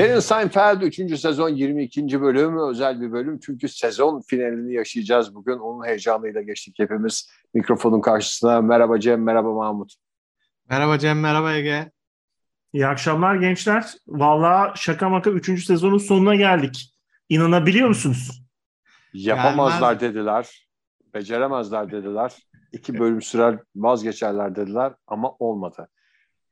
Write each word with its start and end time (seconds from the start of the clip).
Derin 0.00 0.20
Seinfeld 0.20 0.82
3. 0.82 1.20
sezon 1.20 1.48
22. 1.48 2.20
bölüm 2.20 2.58
özel 2.68 3.00
bir 3.00 3.12
bölüm. 3.12 3.40
Çünkü 3.40 3.68
sezon 3.68 4.20
finalini 4.20 4.74
yaşayacağız 4.74 5.34
bugün. 5.34 5.58
Onun 5.58 5.86
heyecanıyla 5.86 6.42
geçtik 6.42 6.78
hepimiz 6.78 7.30
mikrofonun 7.54 8.00
karşısına. 8.00 8.60
Merhaba 8.60 9.00
Cem, 9.00 9.22
merhaba 9.22 9.52
Mahmut. 9.52 9.94
Merhaba 10.70 10.98
Cem, 10.98 11.20
merhaba 11.20 11.52
Ege. 11.52 11.90
İyi 12.72 12.86
akşamlar 12.86 13.34
gençler. 13.34 13.84
Valla 14.08 14.72
şaka 14.76 15.08
maka 15.08 15.30
3. 15.30 15.64
sezonun 15.64 15.98
sonuna 15.98 16.34
geldik. 16.34 16.94
İnanabiliyor 17.28 17.88
musunuz? 17.88 18.42
Yapamazlar 19.12 19.92
Gelmez. 19.92 20.00
dediler. 20.14 20.68
Beceremezler 21.14 21.92
dediler. 21.92 22.32
İki 22.72 22.98
bölüm 22.98 23.22
sürer 23.22 23.58
vazgeçerler 23.76 24.56
dediler 24.56 24.92
ama 25.06 25.32
olmadı. 25.38 25.88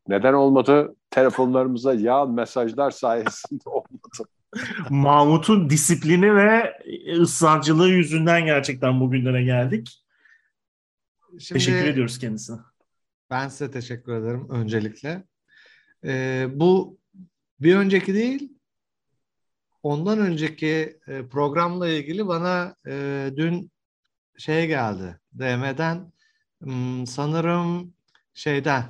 Neden 0.08 0.32
olmadı? 0.32 0.96
Telefonlarımıza 1.10 1.94
ya 1.94 2.24
mesajlar 2.24 2.90
sayesinde 2.90 3.62
olmadı. 3.68 4.30
Mahmut'un 4.90 5.70
disiplini 5.70 6.34
ve 6.34 6.78
ısrarcılığı 7.20 7.88
yüzünden 7.88 8.44
gerçekten 8.44 9.00
bugünlere 9.00 9.44
geldik. 9.44 10.04
Şimdi, 11.38 11.58
teşekkür 11.58 11.88
ediyoruz 11.88 12.18
kendisine. 12.18 12.56
Ben 13.30 13.48
size 13.48 13.70
teşekkür 13.70 14.12
ederim 14.12 14.50
öncelikle. 14.50 15.24
Ee, 16.04 16.46
bu 16.52 16.98
bir 17.60 17.76
önceki 17.76 18.14
değil, 18.14 18.52
ondan 19.82 20.18
önceki 20.18 20.98
e, 21.06 21.28
programla 21.28 21.88
ilgili 21.88 22.26
bana 22.26 22.76
e, 22.86 23.26
dün 23.36 23.70
şey 24.38 24.66
geldi. 24.66 25.20
DM'den 25.38 26.12
hmm, 26.62 27.06
sanırım 27.06 27.94
şeyden 28.34 28.84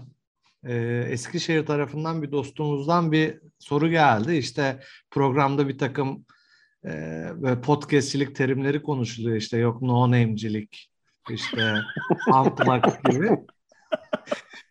e, 0.68 1.04
Eskişehir 1.08 1.66
tarafından 1.66 2.22
bir 2.22 2.32
dostumuzdan 2.32 3.12
bir 3.12 3.40
soru 3.58 3.88
geldi. 3.88 4.36
İşte 4.36 4.80
programda 5.10 5.68
bir 5.68 5.78
takım 5.78 6.24
e, 6.84 7.60
podcastçilik 7.62 8.36
terimleri 8.36 8.82
konuşuluyor. 8.82 9.36
İşte 9.36 9.58
yok 9.58 9.82
no 9.82 10.02
name'cilik, 10.02 10.90
işte 11.30 11.74
unplug 12.34 12.84
gibi. 13.10 13.30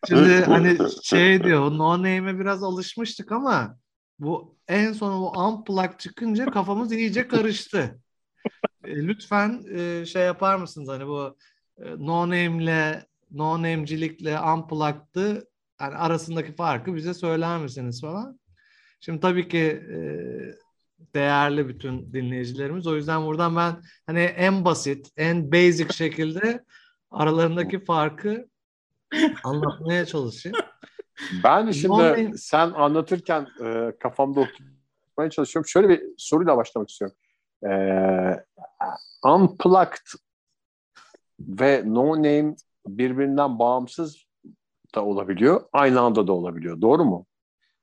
Şimdi 0.07 0.45
hani 0.45 0.77
şey 1.03 1.43
diyor 1.43 1.71
no 1.71 1.97
name'e 1.97 2.39
biraz 2.39 2.63
alışmıştık 2.63 3.31
ama 3.31 3.77
bu 4.19 4.57
en 4.67 4.93
son 4.93 5.21
bu 5.21 5.39
unplug 5.39 5.99
çıkınca 5.99 6.45
kafamız 6.45 6.91
iyice 6.91 7.27
karıştı. 7.27 7.99
E, 8.83 8.95
lütfen 9.07 9.63
e, 9.75 10.05
şey 10.05 10.23
yapar 10.23 10.55
mısınız 10.55 10.89
hani 10.89 11.07
bu 11.07 11.37
e, 11.77 11.83
no 11.97 12.21
name'le 12.21 13.03
no 13.31 13.57
name'cilikle 13.57 14.39
unplugged'ı 14.41 15.46
yani 15.81 15.95
arasındaki 15.95 16.55
farkı 16.55 16.95
bize 16.95 17.13
söyler 17.13 17.59
misiniz 17.59 18.01
falan. 18.01 18.39
Şimdi 18.99 19.19
tabii 19.19 19.47
ki 19.47 19.83
e, 19.91 19.99
değerli 21.15 21.67
bütün 21.67 22.13
dinleyicilerimiz. 22.13 22.87
O 22.87 22.95
yüzden 22.95 23.25
buradan 23.25 23.55
ben 23.55 23.81
hani 24.05 24.19
en 24.19 24.65
basit, 24.65 25.11
en 25.17 25.51
basic 25.51 25.93
şekilde 25.93 26.63
aralarındaki 27.11 27.85
farkı 27.85 28.47
anlatmaya 29.43 30.05
çalışayım. 30.05 30.57
Ben 31.43 31.71
şimdi 31.71 32.37
sen 32.37 32.71
anlatırken 32.71 33.47
e, 33.65 33.93
kafamda 33.99 34.39
oturtmaya 34.39 35.29
çalışıyorum. 35.29 35.67
Şöyle 35.67 35.89
bir 35.89 36.03
soruyla 36.17 36.57
başlamak 36.57 36.89
istiyorum. 36.89 37.17
E, 37.63 37.71
unplugged 39.23 40.05
ve 41.39 41.83
no 41.85 42.17
name 42.17 42.55
birbirinden 42.87 43.59
bağımsız 43.59 44.26
da 44.97 45.05
olabiliyor. 45.05 45.61
Aynı 45.73 45.99
anda 45.99 46.27
da 46.27 46.33
olabiliyor. 46.33 46.81
Doğru 46.81 47.05
mu? 47.05 47.25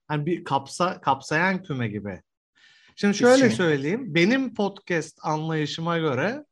Hani 0.08 0.26
bir 0.26 0.44
kapsa 0.44 1.00
kapsayan 1.00 1.62
küme 1.62 1.88
gibi. 1.88 2.22
Şimdi 2.96 3.14
şöyle 3.14 3.48
şey. 3.48 3.50
söyleyeyim. 3.50 4.14
Benim 4.14 4.54
podcast 4.54 5.18
anlayışıma 5.22 5.98
göre 5.98 6.44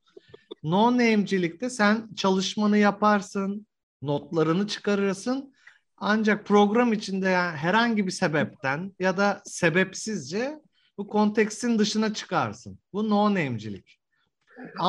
no 0.63 0.93
name'cilikte 0.93 1.71
sen 1.71 2.09
çalışmanı 2.17 2.79
yaparsın, 2.79 3.67
notlarını 4.03 4.67
çıkarırsın. 4.67 5.55
Ancak 5.97 6.47
program 6.47 6.93
içinde 6.93 7.29
yani 7.29 7.57
herhangi 7.57 8.07
bir 8.07 8.11
sebepten 8.11 8.93
ya 9.01 9.17
da 9.17 9.43
sebepsizce 9.45 10.61
bu 10.99 11.09
kontekstin 11.09 11.79
dışına 11.79 12.15
çıkarsın. 12.15 12.79
Bu 12.93 13.11
no 13.11 13.31
name'cilik. 13.31 13.99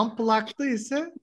Unplugged'da 0.01 0.66
ise 0.66 1.13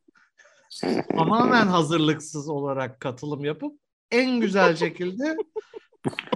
tamamen 1.17 1.67
hazırlıksız 1.67 2.49
olarak 2.49 3.00
katılım 3.00 3.44
yapıp 3.44 3.80
en 4.10 4.41
güzel 4.41 4.76
şekilde 4.76 5.37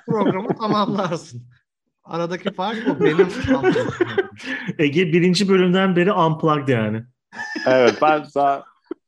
programı 0.07 0.57
tamamlarsın. 0.57 1.43
Aradaki 2.05 2.53
fark 2.53 2.87
bu. 2.87 3.01
Benim 3.01 3.29
Ege 4.79 5.13
birinci 5.13 5.49
bölümden 5.49 5.97
beri 5.97 6.13
unplugged 6.13 6.69
yani. 6.69 7.05
evet 7.67 7.99
ben 8.03 8.27
daha 8.35 8.65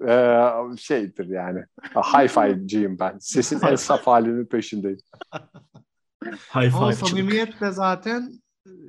e, 0.08 0.76
şeydir 0.76 1.26
yani. 1.26 1.64
Hi-fi'ciyim 1.94 2.98
ben. 2.98 3.18
Sesin 3.18 3.60
en 3.66 3.76
saf 3.76 4.06
halinin 4.06 4.46
peşindeyim. 4.46 4.98
Hi-fi 6.54 6.76
Ama 6.76 6.92
samimiyet 6.92 7.60
de 7.60 7.70
zaten 7.70 8.32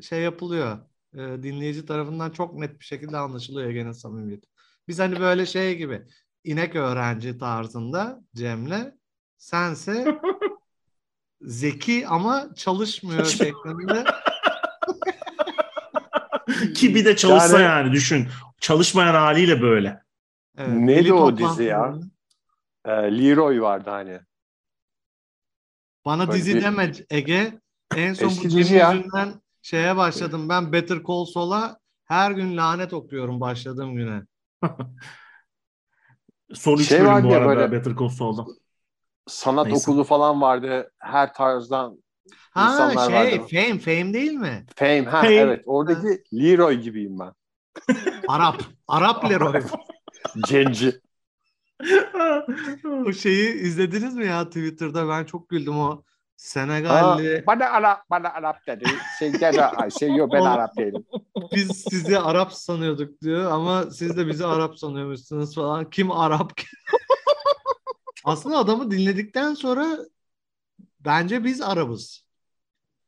şey 0.01 0.21
yapılıyor. 0.21 0.77
E, 1.13 1.19
dinleyici 1.19 1.85
tarafından 1.85 2.29
çok 2.29 2.53
net 2.53 2.79
bir 2.79 2.85
şekilde 2.85 3.17
anlaşılıyor 3.17 3.69
Ege'nin 3.69 3.91
samimiyeti. 3.91 4.47
Biz 4.87 4.99
hani 4.99 5.19
böyle 5.19 5.45
şey 5.45 5.77
gibi 5.77 6.01
inek 6.43 6.75
öğrenci 6.75 7.37
tarzında 7.37 8.23
Cem'le 8.35 8.96
sense 9.37 10.19
zeki 11.41 12.07
ama 12.07 12.47
çalışmıyor 12.55 13.25
şeklinde. 13.25 14.03
Ki 16.75 16.95
bir 16.95 17.05
de 17.05 17.15
çalışsa 17.15 17.59
yani, 17.59 17.85
yani 17.85 17.91
düşün. 17.91 18.27
Çalışmayan 18.59 19.13
haliyle 19.13 19.61
böyle. 19.61 20.01
Evet, 20.57 20.73
Neydi 20.73 21.13
o 21.13 21.37
dizi 21.37 21.63
ya? 21.63 21.95
Ee, 22.85 22.91
Leroy 22.91 23.61
vardı 23.61 23.89
hani. 23.89 24.19
Bana 26.05 26.27
Böyle 26.27 26.37
dizi 26.37 26.55
bir... 26.55 26.61
deme 26.61 26.91
Ege. 27.09 27.59
En 27.95 28.13
son 28.13 28.27
Eski 28.27 28.47
bu 28.47 28.51
dizi 28.51 28.73
yüzünden 28.73 29.41
şeye 29.61 29.97
başladım. 29.97 30.49
Ben 30.49 30.73
Better 30.73 30.97
Call 31.07 31.25
Saul'a 31.25 31.79
her 32.05 32.31
gün 32.31 32.57
lanet 32.57 32.93
okuyorum 32.93 33.41
başladığım 33.41 33.95
güne. 33.95 34.21
Son 36.53 36.77
üç 36.77 36.89
şey 36.89 36.99
bölüm 36.99 37.23
bu 37.23 37.33
arada 37.33 37.47
böyle... 37.47 37.71
Better 37.71 37.95
Call 37.99 38.09
Saul'da 38.09 38.45
sanat 39.27 39.67
Neyse. 39.67 39.91
okulu 39.91 40.03
falan 40.03 40.41
vardı. 40.41 40.91
Her 40.99 41.33
tarzdan 41.33 42.03
ha, 42.51 42.71
insanlar 42.71 43.05
şey, 43.05 43.15
vardı. 43.15 43.47
Fame, 43.51 43.79
Fame 43.79 44.13
değil 44.13 44.31
mi? 44.31 44.65
Fame, 44.75 45.03
ha 45.03 45.21
fame. 45.21 45.35
evet. 45.35 45.63
Oradaki 45.65 46.07
ha. 46.07 46.13
Leroy 46.33 46.75
gibiyim 46.75 47.19
ben. 47.19 47.33
Arap, 48.27 48.61
Arap 48.87 49.29
Leroy. 49.29 49.61
Cenci. 50.47 51.01
o 53.05 53.13
şeyi 53.13 53.53
izlediniz 53.53 54.15
mi 54.15 54.25
ya 54.25 54.45
Twitter'da? 54.45 55.09
Ben 55.09 55.23
çok 55.23 55.49
güldüm 55.49 55.79
o. 55.79 56.03
Senegalli. 56.37 57.37
Aa, 57.37 57.47
bana 57.47 57.65
Arap, 57.65 58.09
bana 58.09 58.29
Arap 58.29 58.67
dedi. 58.67 58.85
Şey, 59.19 59.31
gene, 59.31 59.69
şey 59.99 60.15
yok 60.15 60.33
ben 60.33 60.41
Arap 60.41 60.77
değilim. 60.77 61.05
Biz 61.55 61.85
sizi 61.89 62.19
Arap 62.19 62.53
sanıyorduk 62.53 63.21
diyor 63.21 63.51
ama 63.51 63.83
siz 63.91 64.17
de 64.17 64.27
bizi 64.27 64.45
Arap 64.45 64.77
sanıyormuşsunuz 64.77 65.55
falan. 65.55 65.89
Kim 65.89 66.11
Arap? 66.11 66.51
Aslında 68.27 68.57
adamı 68.57 68.91
dinledikten 68.91 69.53
sonra 69.53 69.97
bence 70.99 71.43
biz 71.43 71.61
Arabız. 71.61 72.27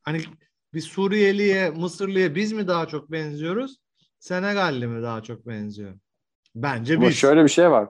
Hani 0.02 0.22
bir 0.74 0.80
Suriyeliye, 0.80 1.70
Mısırlıya 1.70 2.34
biz 2.34 2.52
mi 2.52 2.68
daha 2.68 2.88
çok 2.88 3.10
benziyoruz? 3.10 3.76
Senegalli 4.18 4.86
mi 4.86 5.02
daha 5.02 5.22
çok 5.22 5.46
benziyor? 5.46 5.98
Bence 6.54 6.96
Ama 6.96 7.08
biz. 7.08 7.16
şöyle 7.16 7.44
bir 7.44 7.48
şey 7.48 7.70
var. 7.70 7.88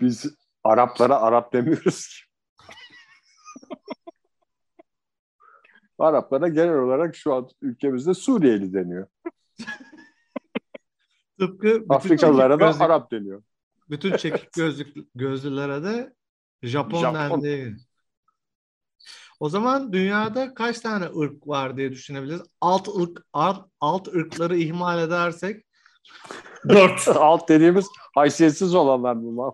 Biz 0.00 0.34
Araplara 0.64 1.20
Arap 1.20 1.52
demiyoruz 1.52 2.08
ki. 2.08 2.24
Araplara 5.98 6.48
genel 6.48 6.78
olarak 6.78 7.16
şu 7.16 7.34
an 7.34 7.48
ülkemizde 7.60 8.14
Suriyeli 8.14 8.74
deniyor. 8.74 9.06
Tıpkı 11.38 11.84
Afrikalılara 11.88 12.60
da 12.60 12.66
gözlük, 12.66 12.82
Arap 12.82 13.10
deniyor. 13.10 13.42
Bütün 13.90 14.16
çekik 14.16 14.52
gözlük, 14.52 14.96
gözlülere 15.14 15.84
de 15.84 16.14
Japon, 16.62 17.00
Japon. 17.00 17.42
dendi. 17.42 17.76
O 19.40 19.48
zaman 19.48 19.92
dünyada 19.92 20.54
kaç 20.54 20.80
tane 20.80 21.04
ırk 21.04 21.48
var 21.48 21.76
diye 21.76 21.92
düşünebiliriz. 21.92 22.42
Alt 22.60 22.88
ırk 22.88 23.26
alt, 23.32 23.68
alt 23.80 24.08
ırkları 24.08 24.56
ihmal 24.56 25.02
edersek 25.02 25.64
dört. 26.68 27.08
alt 27.08 27.48
dediğimiz 27.48 27.86
haysiyetsiz 28.14 28.74
olanlar 28.74 29.14
mı? 29.14 29.52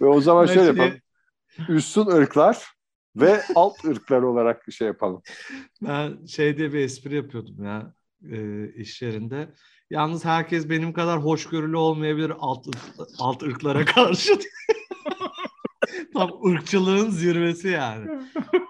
ve 0.00 0.06
o 0.06 0.20
zaman 0.20 0.46
şöyle 0.46 0.80
yapalım. 0.80 1.00
Üstün 1.68 2.06
ırklar 2.06 2.66
ve 3.16 3.42
alt 3.54 3.84
ırklar 3.84 4.22
olarak 4.22 4.72
şey 4.72 4.86
yapalım. 4.86 5.22
Ben 5.82 6.26
şey 6.26 6.56
diye 6.56 6.72
bir 6.72 6.78
espri 6.78 7.14
yapıyordum 7.16 7.64
ya 7.64 7.94
e, 8.30 8.68
iş 8.68 9.02
yerinde. 9.02 9.48
Yalnız 9.90 10.24
herkes 10.24 10.70
benim 10.70 10.92
kadar 10.92 11.24
hoşgörülü 11.24 11.76
olmayabilir 11.76 12.32
alt, 12.38 12.66
alt 13.18 13.42
ırklara 13.42 13.84
karşı. 13.84 14.32
Tam 16.14 16.30
ırkçılığın 16.46 17.10
zirvesi 17.10 17.68
yani. 17.68 18.10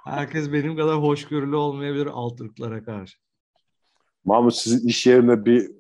Herkes 0.05 0.53
benim 0.53 0.77
kadar 0.77 0.97
hoşgörülü 0.97 1.57
olmayabilir 1.57 2.07
altırklara 2.07 2.85
karşı. 2.85 3.19
Mahmut 4.25 4.57
sizin 4.57 4.89
iş 4.89 5.07
yerinde 5.07 5.45
bir 5.45 5.71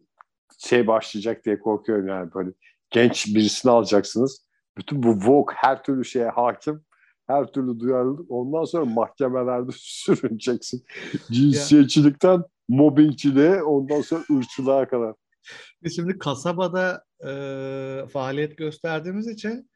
şey 0.58 0.86
başlayacak 0.86 1.44
diye 1.44 1.58
korkuyorum 1.58 2.08
yani 2.08 2.34
böyle 2.34 2.50
genç 2.90 3.26
birisini 3.34 3.72
alacaksınız. 3.72 4.46
Bütün 4.78 5.02
bu 5.02 5.08
Vogue 5.08 5.54
her 5.56 5.82
türlü 5.82 6.04
şeye 6.04 6.28
hakim. 6.28 6.84
Her 7.26 7.46
türlü 7.46 7.80
duyarlılık. 7.80 8.30
Ondan 8.30 8.64
sonra 8.64 8.84
mahkemelerde 8.84 9.70
sürüneceksin. 9.74 10.84
Cinsiyetçilikten 11.30 12.42
mobbingçiliğe 12.68 13.62
ondan 13.62 14.00
sonra 14.00 14.24
ırkçılığa 14.30 14.88
kadar. 14.88 15.14
Biz 15.82 15.96
şimdi 15.96 16.18
kasabada 16.18 17.04
e, 17.26 17.32
faaliyet 18.12 18.56
gösterdiğimiz 18.56 19.28
için 19.28 19.69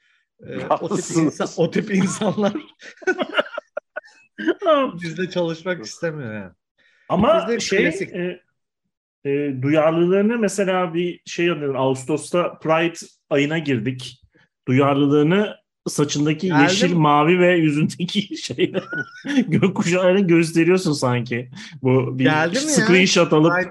e, 0.48 0.66
o, 0.80 0.96
tip 0.96 1.16
insan, 1.16 1.48
o 1.56 1.70
tip 1.70 1.94
insanlar 1.94 2.52
bizde 5.02 5.30
çalışmak 5.30 5.84
istemiyor 5.84 6.34
yani. 6.34 6.52
Ama 7.08 7.46
bizde 7.48 7.60
şey 7.60 7.86
e, 7.86 8.40
e, 9.30 9.62
duyarlılığını 9.62 10.38
mesela 10.38 10.94
bir 10.94 11.20
şey 11.26 11.46
yapıyorum. 11.46 11.76
Ağustos'ta 11.76 12.58
Pride 12.58 13.06
ayına 13.30 13.58
girdik. 13.58 14.20
Duyarlılığını 14.68 15.56
saçındaki 15.86 16.46
Geldim. 16.46 16.62
yeşil, 16.62 16.94
mavi 16.94 17.38
ve 17.38 17.56
yüzündeki 17.56 18.36
şeyle 18.42 18.82
gökkuşağını 19.46 20.20
gösteriyorsun 20.20 20.92
sanki. 20.92 21.50
Bu 21.82 22.18
bir 22.18 22.24
geldi 22.24 22.56
screenshot 22.56 23.32
ya? 23.32 23.38
alıp. 23.38 23.52
Pride, 23.52 23.70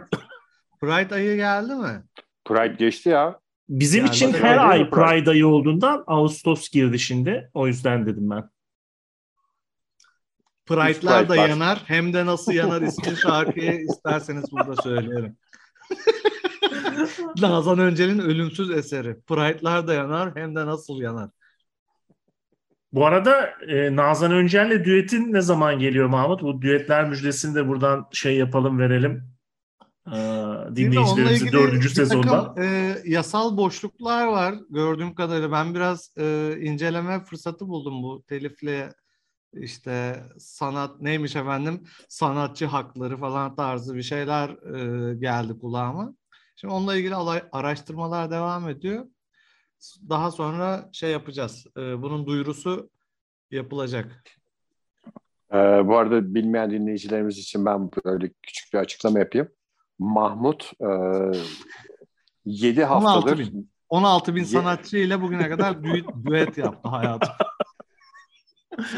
Pride 0.81 1.15
ayı 1.15 1.35
geldi 1.35 1.75
mi? 1.75 2.03
Pride 2.45 2.75
geçti 2.79 3.09
ya. 3.09 3.39
Bizim 3.69 4.05
geldi 4.05 4.15
için 4.15 4.33
her 4.33 4.69
ay 4.69 4.89
Pride. 4.89 4.89
Pride 4.89 5.29
ayı 5.29 5.47
olduğundan 5.47 6.03
Ağustos 6.07 6.69
girdi 6.69 6.99
şimdi. 6.99 7.51
O 7.53 7.67
yüzden 7.67 8.05
dedim 8.05 8.29
ben. 8.29 8.49
Pride'lar 10.65 11.29
da 11.29 11.35
yanar. 11.35 11.83
Hem 11.85 12.13
de 12.13 12.25
nasıl 12.25 12.53
yanar 12.53 12.81
ismi 12.81 13.17
şarkıyı 13.17 13.81
isterseniz 13.89 14.51
burada 14.51 14.81
söyleyelim. 14.81 15.37
Nazan 17.41 17.79
Öncel'in 17.79 18.19
ölümsüz 18.19 18.71
eseri. 18.71 19.21
Pride'lar 19.21 19.87
da 19.87 19.93
yanar 19.93 20.35
hem 20.35 20.55
de 20.55 20.65
nasıl 20.65 21.01
yanar. 21.01 21.29
Bu 22.93 23.05
arada 23.05 23.53
e, 23.67 23.95
Nazan 23.95 24.31
Öncel'le 24.31 24.85
düetin 24.85 25.33
ne 25.33 25.41
zaman 25.41 25.79
geliyor 25.79 26.07
Mahmut? 26.07 26.41
Bu 26.41 26.61
düetler 26.61 27.09
müjdesini 27.09 27.55
de 27.55 27.67
buradan 27.67 28.07
şey 28.11 28.37
yapalım 28.37 28.79
verelim. 28.79 29.33
Ee, 30.07 30.42
dinleyicilerimizi 30.75 31.51
dördüncü 31.51 31.89
sezonda. 31.89 32.43
Takım, 32.43 32.63
e, 32.63 32.97
yasal 33.05 33.57
boşluklar 33.57 34.27
var 34.27 34.55
gördüğüm 34.69 35.15
kadarıyla. 35.15 35.51
Ben 35.51 35.75
biraz 35.75 36.11
e, 36.17 36.55
inceleme 36.61 37.23
fırsatı 37.23 37.67
buldum 37.67 38.03
bu 38.03 38.23
telifle 38.27 38.93
işte 39.53 40.23
sanat 40.39 41.01
neymiş 41.01 41.35
efendim 41.35 41.83
sanatçı 42.09 42.65
hakları 42.65 43.17
falan 43.17 43.55
tarzı 43.55 43.95
bir 43.95 44.03
şeyler 44.03 44.49
e, 44.49 45.13
geldi 45.15 45.59
kulağıma. 45.59 46.13
Şimdi 46.55 46.73
onunla 46.73 46.95
ilgili 46.95 47.15
araştırmalar 47.51 48.31
devam 48.31 48.69
ediyor. 48.69 49.05
Daha 50.09 50.31
sonra 50.31 50.89
şey 50.93 51.11
yapacağız. 51.11 51.65
E, 51.77 52.01
bunun 52.01 52.25
duyurusu 52.25 52.89
yapılacak. 53.51 54.23
Ee, 55.53 55.57
bu 55.87 55.97
arada 55.97 56.35
bilmeyen 56.35 56.71
dinleyicilerimiz 56.71 57.37
için 57.37 57.65
ben 57.65 57.89
böyle 58.05 58.29
küçük 58.43 58.73
bir 58.73 58.77
açıklama 58.77 59.19
yapayım. 59.19 59.47
Mahmut 60.03 60.71
e, 60.81 60.87
7 62.45 62.83
haftadır 62.83 63.31
16 63.31 63.39
bin, 63.39 63.69
16 63.89 64.35
bin 64.35 64.43
sanatçı 64.43 64.97
ile 64.97 65.21
bugüne 65.21 65.49
kadar 65.49 65.83
düet, 65.83 66.05
düet 66.25 66.57
yaptı 66.57 66.89
hayatım. 66.89 67.33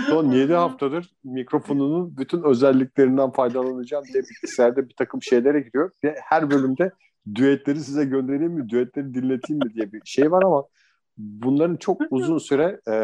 Son 0.07 0.31
7 0.31 0.53
haftadır 0.53 1.13
mikrofonunun 1.23 2.17
bütün 2.17 2.43
özelliklerinden 2.43 3.31
faydalanacağım 3.31 4.05
diye 4.05 4.23
bilgisayarda 4.23 4.89
bir 4.89 4.93
takım 4.93 5.23
şeylere 5.23 5.59
giriyor. 5.59 5.91
Ve 6.03 6.15
her 6.23 6.51
bölümde 6.51 6.91
düetleri 7.35 7.79
size 7.79 8.05
göndereyim 8.05 8.53
mi, 8.53 8.69
düetleri 8.69 9.13
dinleteyim 9.13 9.63
mi 9.65 9.73
diye 9.73 9.93
bir 9.93 10.01
şey 10.05 10.31
var 10.31 10.43
ama 10.43 10.63
bunların 11.17 11.75
çok 11.75 12.01
uzun 12.09 12.37
süre 12.37 12.79
e, 12.87 12.95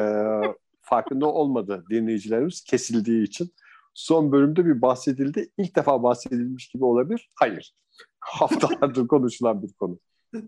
farkında 0.82 1.26
olmadı 1.26 1.84
dinleyicilerimiz 1.90 2.64
kesildiği 2.64 3.24
için. 3.24 3.52
Son 3.94 4.32
bölümde 4.32 4.66
bir 4.66 4.82
bahsedildi. 4.82 5.50
İlk 5.58 5.76
defa 5.76 6.04
bahsedilmiş 6.04 6.68
gibi 6.68 6.86
olabilir. 6.86 7.30
Hayır. 7.36 7.74
Haftalardır 8.20 9.08
konuşulan 9.08 9.64
bir 9.64 9.74
konu. 9.74 10.00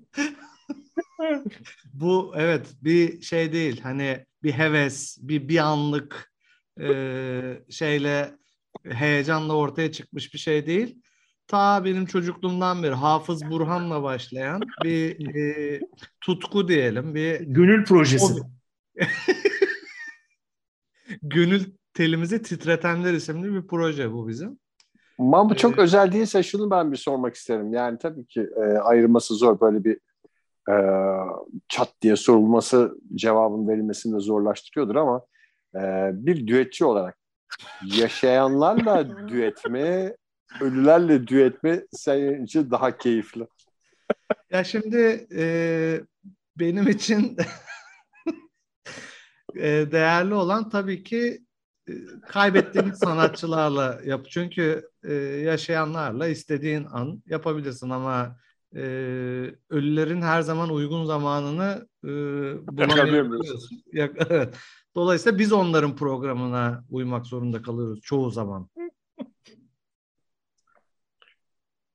Bu 1.94 2.34
evet 2.36 2.68
bir 2.82 3.22
şey 3.22 3.54
değil. 3.54 3.82
Hani 3.82 4.26
bir 4.44 4.52
heves, 4.52 5.18
bir 5.22 5.48
bir 5.48 5.58
anlık 5.58 6.34
e, 6.80 7.64
şeyle 7.70 8.38
heyecanla 8.84 9.54
ortaya 9.54 9.92
çıkmış 9.92 10.34
bir 10.34 10.40
şey 10.40 10.68
değil. 10.68 11.02
Ta 11.48 11.86
benim 11.86 12.06
çocukluğumdan 12.06 12.84
beri 12.84 12.94
Hafız 12.94 13.50
Burhan'la 13.50 14.04
başlayan 14.04 14.62
bir 14.84 15.36
e, 15.36 15.80
tutku 16.22 16.68
diyelim. 16.68 17.16
Bir 17.16 17.40
gönül 17.40 17.86
projesi. 17.86 18.34
gönül 21.22 21.66
telimizi 21.94 22.42
titretenler 22.42 23.14
isimli 23.14 23.54
bir 23.54 23.68
proje 23.68 24.12
bu 24.12 24.28
bizim. 24.28 24.60
Ama 25.20 25.50
bu 25.50 25.56
çok 25.56 25.78
ee, 25.78 25.82
özel 25.82 26.12
değilse 26.12 26.44
şunu 26.44 26.72
ben 26.72 26.92
bir 26.92 26.98
sormak 26.98 27.36
isterim. 27.36 27.74
Yani 27.74 27.98
tabii 27.98 28.26
ki 28.26 28.50
e, 28.58 28.62
ayırması 28.62 29.36
zor 29.36 29.60
böyle 29.60 29.84
bir 29.84 30.00
e, 30.70 30.76
çat 31.70 31.94
diye 32.02 32.16
sorulması 32.16 32.96
cevabın 33.16 33.68
verilmesini 33.68 34.16
de 34.16 34.20
zorlaştırıyordur 34.20 34.96
ama 34.96 35.26
e, 35.76 36.12
bir 36.14 36.48
düetçi 36.48 36.86
olarak 36.86 37.18
yaşayanlarla 37.86 39.18
düet 39.28 39.70
mi, 39.70 40.16
ölülerle 40.62 41.28
düet 41.28 41.64
mi 41.64 41.82
senin 41.92 42.46
için 42.46 42.72
daha 42.72 42.98
keyifli? 42.98 43.48
Ya 44.50 44.64
şimdi 44.64 45.28
e, 45.36 46.02
benim 46.60 46.88
için 46.88 47.38
e, 49.56 49.92
değerli 49.92 50.34
olan 50.34 50.70
tabii 50.70 51.04
ki 51.04 51.44
kaybettiğimiz 52.28 53.00
sanatçılarla 53.00 54.00
yap. 54.06 54.26
Çünkü 54.30 54.90
e, 55.04 55.14
yaşayanlarla 55.14 56.28
istediğin 56.28 56.86
an 56.86 57.24
yapabilirsin 57.26 57.90
ama 57.90 58.38
e, 58.76 58.82
ölülerin 59.70 60.22
her 60.22 60.42
zaman 60.42 60.70
uygun 60.70 61.06
zamanını 61.06 61.88
e, 62.04 62.08
bulamıyoruz. 62.78 63.70
evet. 63.94 64.56
Dolayısıyla 64.96 65.40
biz 65.40 65.54
onların 65.54 65.96
programına 65.96 66.84
uymak 66.90 67.26
zorunda 67.26 67.62
kalıyoruz 67.62 68.02
çoğu 68.02 68.30
zaman. 68.32 68.70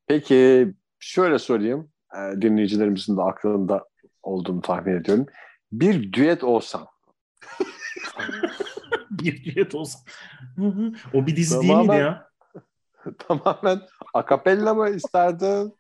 Peki 0.07 0.75
şöyle 0.99 1.39
sorayım. 1.39 1.91
E, 2.15 2.43
dinleyicilerimizin 2.43 3.17
de 3.17 3.23
aklında 3.23 3.85
olduğunu 4.23 4.61
tahmin 4.61 4.93
ediyorum. 5.01 5.27
Bir 5.73 6.13
düet 6.13 6.45
olsan. 6.45 6.87
bir 9.23 9.45
düet 9.45 9.75
olsan. 9.75 10.01
o 11.15 11.27
bir 11.27 11.37
dizi 11.37 11.55
tamamen, 11.55 11.79
değil 11.79 11.89
miydi 11.89 12.01
ya? 12.01 12.29
Tamamen 13.19 13.81
akapella 14.15 14.75
mı 14.75 14.91
isterdin? 14.91 15.79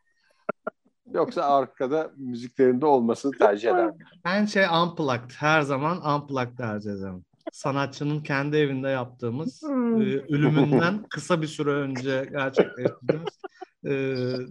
Yoksa 1.14 1.42
arkada 1.42 2.10
müziklerinde 2.16 2.86
olmasını 2.86 3.32
tercih 3.32 3.70
eder 3.70 3.86
mi? 3.86 3.96
Ben 4.24 4.46
şey 4.46 4.64
unplugged. 4.82 5.30
Her 5.38 5.62
zaman 5.62 6.06
unplugged 6.14 6.56
tercih 6.56 6.90
ederim. 6.90 7.24
Sanatçının 7.52 8.20
kendi 8.20 8.56
evinde 8.56 8.88
yaptığımız 8.88 9.62
hmm. 9.62 10.02
e, 10.02 10.04
ölümünden 10.04 11.02
kısa 11.10 11.42
bir 11.42 11.46
süre 11.46 11.70
önce 11.70 12.26
gerçekleştirdiğimiz 12.32 13.38
e, 13.84 13.90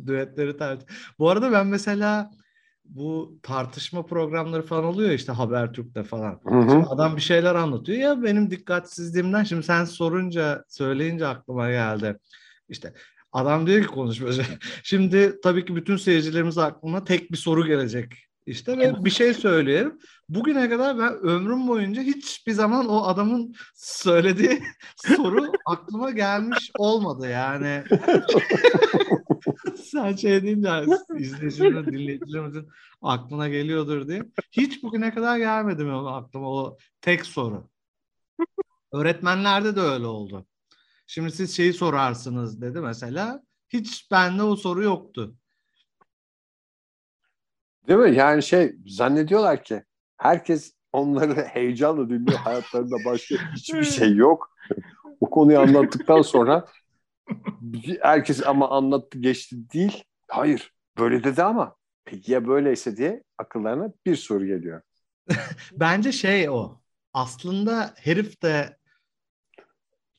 düetleri 0.07 0.57
tercih. 0.57 0.85
Bu 1.19 1.29
arada 1.29 1.51
ben 1.51 1.67
mesela 1.67 2.31
bu 2.89 3.39
tartışma 3.43 4.05
programları 4.05 4.61
falan 4.61 4.83
oluyor 4.83 5.09
işte 5.09 5.31
Habertürk'te 5.31 6.03
falan. 6.03 6.39
Hı 6.47 6.55
hı. 6.55 6.83
adam 6.89 7.15
bir 7.15 7.21
şeyler 7.21 7.55
anlatıyor 7.55 7.99
ya 7.99 8.23
benim 8.23 8.51
dikkatsizliğimden 8.51 9.43
şimdi 9.43 9.63
sen 9.63 9.85
sorunca 9.85 10.63
söyleyince 10.67 11.27
aklıma 11.27 11.69
geldi. 11.69 12.19
İşte 12.69 12.93
Adam 13.31 13.67
diyor 13.67 13.81
ki 13.81 13.87
konuşmacı. 13.87 14.45
Şimdi 14.83 15.39
tabii 15.43 15.65
ki 15.65 15.75
bütün 15.75 15.97
seyircilerimiz 15.97 16.57
aklına 16.57 17.03
tek 17.03 17.31
bir 17.31 17.37
soru 17.37 17.65
gelecek. 17.67 18.13
İşte 18.45 18.77
ve 18.77 19.05
bir 19.05 19.09
şey 19.09 19.33
söyleyeyim. 19.33 19.99
Bugüne 20.29 20.69
kadar 20.69 20.99
ben 20.99 21.13
ömrüm 21.13 21.67
boyunca 21.67 22.01
hiçbir 22.01 22.51
zaman 22.51 22.89
o 22.89 23.03
adamın 23.03 23.55
söylediği 23.75 24.63
soru 24.95 25.51
aklıma 25.65 26.11
gelmiş 26.11 26.71
olmadı 26.77 27.29
yani. 27.29 27.83
Sen 29.83 30.15
şey 30.15 30.43
deyince 30.43 30.85
izleyicilerin, 31.17 31.85
dinleyicilerimizin 31.85 32.67
aklına 33.01 33.49
geliyordur 33.49 34.07
diye. 34.07 34.23
Hiç 34.51 34.83
bugüne 34.83 35.13
kadar 35.13 35.37
gelmedi 35.37 35.83
mi 35.83 36.09
aklıma 36.09 36.49
o 36.49 36.77
tek 37.01 37.25
soru. 37.25 37.69
Öğretmenlerde 38.93 39.75
de 39.75 39.81
öyle 39.81 40.05
oldu. 40.05 40.45
Şimdi 41.07 41.31
siz 41.31 41.55
şeyi 41.55 41.73
sorarsınız 41.73 42.61
dedi 42.61 42.81
mesela. 42.81 43.43
Hiç 43.69 44.11
bende 44.11 44.43
o 44.43 44.55
soru 44.55 44.83
yoktu. 44.83 45.35
Değil 47.87 47.99
mi? 47.99 48.15
Yani 48.15 48.43
şey 48.43 48.75
zannediyorlar 48.87 49.63
ki 49.63 49.83
herkes 50.17 50.73
onları 50.91 51.41
heyecanla 51.53 52.09
dinliyor. 52.09 52.39
Hayatlarında 52.39 52.95
başka 53.05 53.35
hiçbir 53.55 53.83
şey 53.83 54.15
yok. 54.15 54.51
o 55.19 55.29
konuyu 55.29 55.59
anlattıktan 55.59 56.21
sonra 56.21 56.65
herkes 58.01 58.47
ama 58.47 58.69
anlattı 58.69 59.19
geçti 59.19 59.55
değil. 59.73 60.03
Hayır 60.27 60.73
böyle 60.97 61.23
dedi 61.23 61.43
ama 61.43 61.75
peki 62.05 62.31
ya 62.31 62.47
böyleyse 62.47 62.97
diye 62.97 63.23
akıllarına 63.37 63.93
bir 64.05 64.15
soru 64.15 64.45
geliyor. 64.45 64.81
Bence 65.71 66.11
şey 66.11 66.49
o. 66.49 66.81
Aslında 67.13 67.93
herif 67.97 68.41
de 68.43 68.77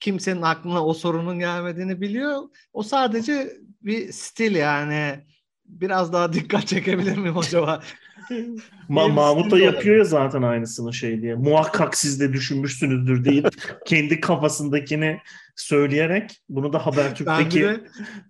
kimsenin 0.00 0.42
aklına 0.42 0.86
o 0.86 0.94
sorunun 0.94 1.38
gelmediğini 1.38 2.00
biliyor. 2.00 2.42
O 2.72 2.82
sadece 2.82 3.52
bir 3.82 4.12
stil 4.12 4.54
yani. 4.54 5.26
Biraz 5.64 6.12
daha 6.12 6.32
dikkat 6.32 6.66
çekebilir 6.66 7.16
miyim 7.16 7.38
acaba? 7.38 7.82
Ma 8.88 9.08
Mahmut 9.08 9.50
da 9.50 9.58
yapıyor 9.58 9.96
ya 9.96 10.04
zaten 10.04 10.42
aynısını 10.42 10.92
şey 10.92 11.22
diye. 11.22 11.34
Muhakkak 11.34 11.96
siz 11.96 12.20
de 12.20 12.32
düşünmüşsünüzdür 12.32 13.24
deyip 13.24 13.48
kendi 13.86 14.20
kafasındakini 14.20 15.20
söyleyerek 15.56 16.40
bunu 16.48 16.72
da 16.72 16.86
Habertürk'teki 16.86 17.80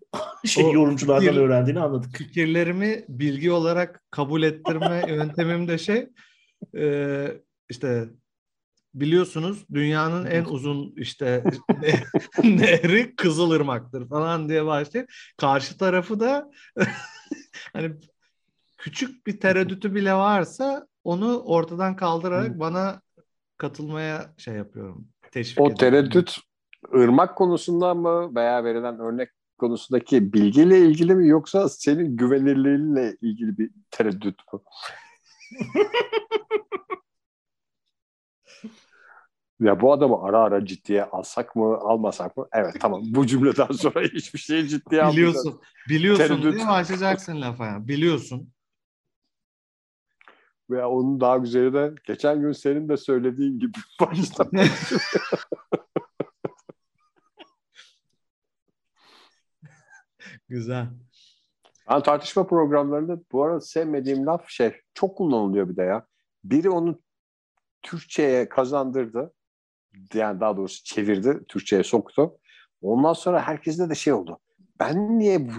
şey 0.45 0.73
yorumculardan 0.73 1.27
fikir, 1.27 1.41
öğrendiğini 1.41 1.81
anladık. 1.81 2.17
Fikirlerimi 2.17 3.05
bilgi 3.09 3.51
olarak 3.51 4.03
kabul 4.11 4.43
ettirme 4.43 5.05
yöntemim 5.09 5.69
de 5.69 5.79
şey 5.79 6.09
e, 6.77 7.27
işte 7.71 8.09
biliyorsunuz 8.95 9.65
dünyanın 9.75 10.27
en 10.27 10.45
uzun 10.45 10.95
işte 10.97 11.45
nehri 12.45 13.17
Kızılırmak'tır 13.17 14.09
falan 14.09 14.49
diye 14.49 14.67
başlayıp 14.67 15.13
karşı 15.37 15.79
tarafı 15.79 16.21
da 16.21 16.51
hani 17.73 17.93
küçük 18.79 19.27
bir 19.27 19.41
tereddütü 19.41 19.95
bile 19.95 20.15
varsa 20.15 20.87
onu 21.05 21.39
ortadan 21.39 21.97
kaldırarak 21.97 22.55
Hı. 22.55 22.61
bana 22.61 23.01
katılmaya 23.57 24.35
şey 24.37 24.55
yapıyorum. 24.55 25.09
Teşvik 25.33 25.61
o 25.61 25.63
ediyorum. 25.63 25.79
tereddüt 25.79 26.37
ırmak 26.95 27.39
konusundan 27.39 27.97
mı 27.97 28.35
veya 28.35 28.65
verilen 28.65 28.99
örnek 28.99 29.29
konusundaki 29.59 30.33
bilgiyle 30.33 30.79
ilgili 30.79 31.15
mi 31.15 31.29
yoksa 31.29 31.69
senin 31.69 32.17
güvenilirliğinle 32.17 33.17
ilgili 33.21 33.59
bir 33.59 33.71
tereddüt 33.91 34.39
mü? 34.53 34.61
ya 39.61 39.81
bu 39.81 39.93
adamı 39.93 40.23
ara 40.23 40.39
ara 40.39 40.67
ciddiye 40.67 41.05
alsak 41.05 41.57
mı 41.57 41.77
almasak 41.77 42.37
mı? 42.37 42.49
Evet 42.53 42.77
tamam 42.81 43.03
bu 43.05 43.27
cümleden 43.27 43.73
sonra 43.73 44.01
hiçbir 44.15 44.39
şeyi 44.39 44.69
ciddiye 44.69 45.03
almayacağız. 45.03 45.35
Biliyorsun. 45.35 45.61
Biliyorsun 45.89 46.29
Tereddüt. 46.29 46.55
diye 46.55 46.69
başlayacaksın 46.69 47.41
lafa 47.41 47.67
yani. 47.67 47.89
Biliyorsun. 47.89 48.53
Ve 50.71 50.85
onun 50.85 51.21
daha 51.21 51.37
güzeli 51.37 51.73
de 51.73 51.95
geçen 52.07 52.41
gün 52.41 52.53
senin 52.53 52.89
de 52.89 52.97
söylediğin 52.97 53.59
gibi 53.59 53.79
başta. 54.01 54.47
Güzel. 60.49 60.87
Ben 61.91 62.03
tartışma 62.03 62.47
programlarında 62.47 63.21
bu 63.33 63.45
arada 63.45 63.61
sevmediğim 63.61 64.27
laf 64.27 64.49
şey 64.49 64.81
çok 64.95 65.17
kullanılıyor 65.17 65.69
bir 65.69 65.77
de 65.77 65.83
ya. 65.83 66.07
Biri 66.45 66.71
onu 66.71 67.01
Türkçe'ye 67.83 68.49
kazandırdı. 68.49 69.35
Yani 70.15 70.41
daha 70.41 70.57
doğrusu 70.57 70.85
çevirdi. 70.85 71.45
Türkçe'ye 71.49 71.83
soktu. 71.83 72.39
Ondan 72.83 73.13
sonra 73.13 73.43
herkeste 73.43 73.91
de 73.91 73.95
şey 73.95 74.13
oldu. 74.13 74.39
Ben 74.81 75.19
niye 75.19 75.49
bu 75.49 75.53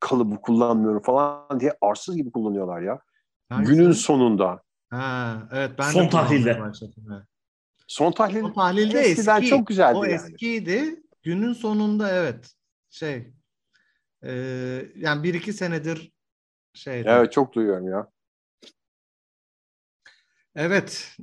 kalıbı 0.00 0.40
kullanmıyorum 0.40 1.02
falan 1.02 1.60
diye 1.60 1.72
arsız 1.80 2.16
gibi 2.16 2.30
kullanıyorlar 2.30 2.80
ya. 2.80 3.00
Hangisi? 3.48 3.74
Günün 3.74 3.92
sonunda. 3.92 4.62
Ha, 4.90 5.48
evet 5.52 5.70
ben 5.78 5.90
Son 5.90 6.08
tahlilde. 6.08 6.62
Son 7.86 8.12
tahlil. 8.12 8.40
Son 8.40 8.52
tahlilde 8.52 9.00
eskiden 9.00 9.36
eski. 9.36 9.48
çok 9.48 9.66
güzeldi. 9.66 9.98
O 9.98 10.04
yani. 10.04 10.14
eskiydi. 10.14 11.02
Günün 11.22 11.52
sonunda 11.52 12.12
evet 12.12 12.52
şey 12.90 13.32
e, 14.22 14.32
yani 14.96 15.22
bir 15.22 15.34
iki 15.34 15.52
senedir 15.52 16.12
şey. 16.74 17.00
Evet 17.00 17.32
çok 17.32 17.52
duyuyorum 17.52 17.88
ya. 17.88 18.10
Evet. 20.54 21.16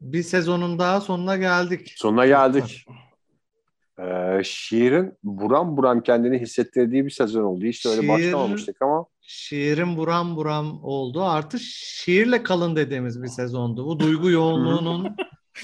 Bir 0.00 0.22
sezonun 0.22 0.78
daha 0.78 1.00
sonuna 1.00 1.36
geldik. 1.36 1.94
Sonuna 1.96 2.26
geldik. 2.26 2.86
Ee, 3.98 4.40
şiirin 4.44 5.18
buram 5.22 5.76
buram 5.76 6.02
kendini 6.02 6.38
hissettirdiği 6.38 7.04
bir 7.04 7.10
sezon 7.10 7.42
oldu. 7.42 7.64
Hiç 7.64 7.86
öyle 7.86 8.00
Şiir, 8.00 8.08
başlamamıştık 8.08 8.82
ama. 8.82 9.06
Şiirin 9.22 9.96
buram 9.96 10.36
buram 10.36 10.84
oldu. 10.84 11.22
Artı 11.24 11.58
şiirle 11.60 12.42
kalın 12.42 12.76
dediğimiz 12.76 13.22
bir 13.22 13.28
sezondu. 13.28 13.86
Bu 13.86 14.00
duygu 14.00 14.30
yoğunluğunun 14.30 15.16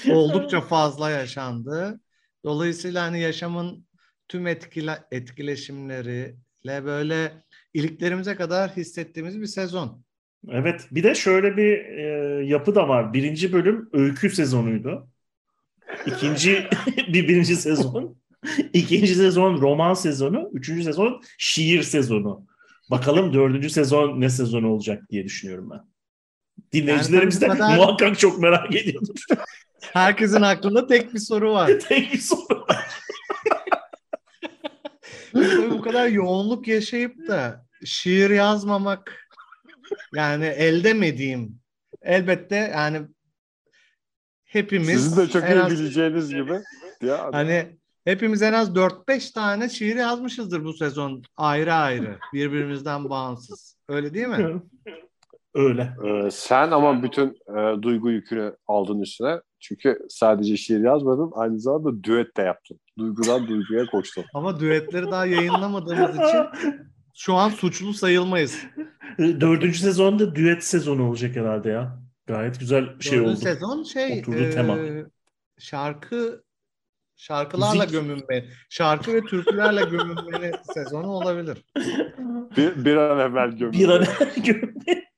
oldukça 0.09 0.61
fazla 0.61 1.09
yaşandı. 1.09 1.99
Dolayısıyla 2.43 3.03
hani 3.03 3.19
yaşamın 3.19 3.85
tüm 4.27 4.47
etkile, 4.47 4.97
etkileşimleriyle 5.11 6.85
böyle 6.85 7.43
iliklerimize 7.73 8.35
kadar 8.35 8.71
hissettiğimiz 8.71 9.41
bir 9.41 9.45
sezon. 9.45 10.03
Evet. 10.49 10.87
Bir 10.91 11.03
de 11.03 11.15
şöyle 11.15 11.57
bir 11.57 11.77
e, 11.77 12.01
yapı 12.45 12.75
da 12.75 12.87
var. 12.87 13.13
Birinci 13.13 13.53
bölüm 13.53 13.89
öykü 13.93 14.29
sezonuydu. 14.29 15.07
İkinci 16.05 16.67
bir 17.07 17.27
birinci 17.27 17.55
sezon. 17.55 18.19
İkinci 18.73 19.15
sezon 19.15 19.61
roman 19.61 19.93
sezonu. 19.93 20.49
Üçüncü 20.53 20.83
sezon 20.83 21.21
şiir 21.37 21.83
sezonu. 21.83 22.48
Bakalım 22.89 23.33
dördüncü 23.33 23.69
sezon 23.69 24.21
ne 24.21 24.29
sezon 24.29 24.63
olacak 24.63 25.03
diye 25.09 25.25
düşünüyorum 25.25 25.69
ben. 25.69 25.81
Dinleyicilerimiz 26.73 27.41
yani 27.41 27.53
de 27.53 27.57
kadar... 27.57 27.75
muhakkak 27.75 28.19
çok 28.19 28.39
merak 28.39 28.75
ediyordur. 28.75 29.25
Herkesin 29.81 30.41
aklında 30.41 30.87
tek 30.87 31.13
bir 31.13 31.19
soru 31.19 31.53
var. 31.53 31.71
tek 31.89 32.13
bir 32.13 32.17
soru 32.17 32.65
var. 32.69 32.85
bu 35.71 35.81
kadar 35.81 36.07
yoğunluk 36.07 36.67
yaşayıp 36.67 37.27
da 37.27 37.65
şiir 37.85 38.29
yazmamak 38.29 39.29
yani 40.15 40.45
elde 40.45 40.93
mi 40.93 41.17
diyeyim? 41.17 41.59
Elbette 42.01 42.55
yani 42.55 43.01
hepimiz 44.43 45.03
Sizin 45.03 45.21
de 45.21 45.29
çok 45.29 45.43
iyi 45.43 45.61
az, 45.61 45.71
bileceğiniz 45.71 46.29
gibi. 46.29 46.59
Ya, 47.01 47.29
hani 47.31 47.78
hepimiz 48.09 48.41
en 48.41 48.53
az 48.53 48.69
4-5 48.69 49.33
tane 49.33 49.69
şiir 49.69 49.95
yazmışızdır 49.95 50.63
bu 50.63 50.73
sezon 50.73 51.23
ayrı 51.37 51.73
ayrı 51.73 52.17
birbirimizden 52.33 53.09
bağımsız. 53.09 53.77
Öyle 53.89 54.13
değil 54.13 54.27
mi? 54.27 54.61
Öyle. 55.53 55.93
Ee, 56.05 56.31
sen 56.31 56.71
ama 56.71 57.03
bütün 57.03 57.27
e, 57.57 57.81
duygu 57.81 58.11
yükünü 58.11 58.55
aldın 58.67 58.99
üstüne. 58.99 59.41
Çünkü 59.59 59.99
sadece 60.09 60.57
şiir 60.57 60.79
yazmadın, 60.79 61.31
aynı 61.35 61.59
zamanda 61.59 62.03
düet 62.03 62.37
de 62.37 62.41
yaptın. 62.41 62.79
Duygudan 62.97 63.47
duyguya 63.47 63.85
koştun. 63.85 64.25
Ama 64.33 64.59
düetleri 64.59 65.11
daha 65.11 65.25
yayınlamadığımız 65.25 66.15
için 66.15 66.45
şu 67.15 67.33
an 67.33 67.49
suçlu 67.49 67.93
sayılmayız. 67.93 68.63
Dördüncü 69.19 69.79
sezonda 69.79 70.35
düet 70.35 70.63
sezonu 70.63 71.09
olacak 71.09 71.35
herhalde 71.35 71.69
ya. 71.69 71.99
Gayet 72.27 72.59
güzel 72.59 72.99
şey 72.99 73.17
Dördüncü 73.19 73.31
oldu. 73.31 73.39
sezon 73.39 73.83
şey 73.83 74.19
Oturdu 74.19 74.37
e, 74.37 74.49
tema. 74.51 74.77
şarkı 75.59 76.43
şarkılarla 77.19 77.83
Müzik. 77.83 77.91
gömünme, 77.91 78.45
şarkı 78.69 79.13
ve 79.13 79.21
türkülerle 79.21 79.81
gömünme 79.81 80.51
sezonu 80.73 81.07
olabilir. 81.07 81.57
Bir, 82.57 82.85
bir 82.85 82.95
an 82.95 83.19
evvel 83.19 83.51
gömünme. 83.51 83.79
Bir 83.79 83.89
an 83.89 84.03
evvel 84.03 84.43
gömünme. 84.43 85.09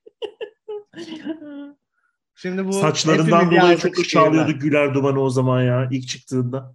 Şimdi 2.34 2.66
bu 2.66 2.72
saçlarından 2.72 3.50
dolayı 3.50 3.78
çok 3.78 4.08
çağlıyordu 4.08 4.58
Güler 4.58 4.94
Dumanı 4.94 5.20
o 5.20 5.30
zaman 5.30 5.62
ya 5.62 5.88
ilk 5.90 6.08
çıktığında. 6.08 6.74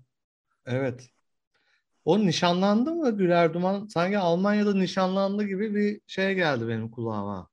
Evet. 0.66 1.10
O 2.06 2.20
nişanlandı 2.20 2.92
mı 2.92 3.18
Güler 3.18 3.54
Duman? 3.54 3.88
Sanki 3.88 4.18
Almanya'da 4.18 4.74
nişanlandı 4.74 5.44
gibi 5.44 5.76
bir 5.76 6.02
şey 6.08 6.36
geldi 6.36 6.68
benim 6.68 6.92
kulağıma. 6.92 7.50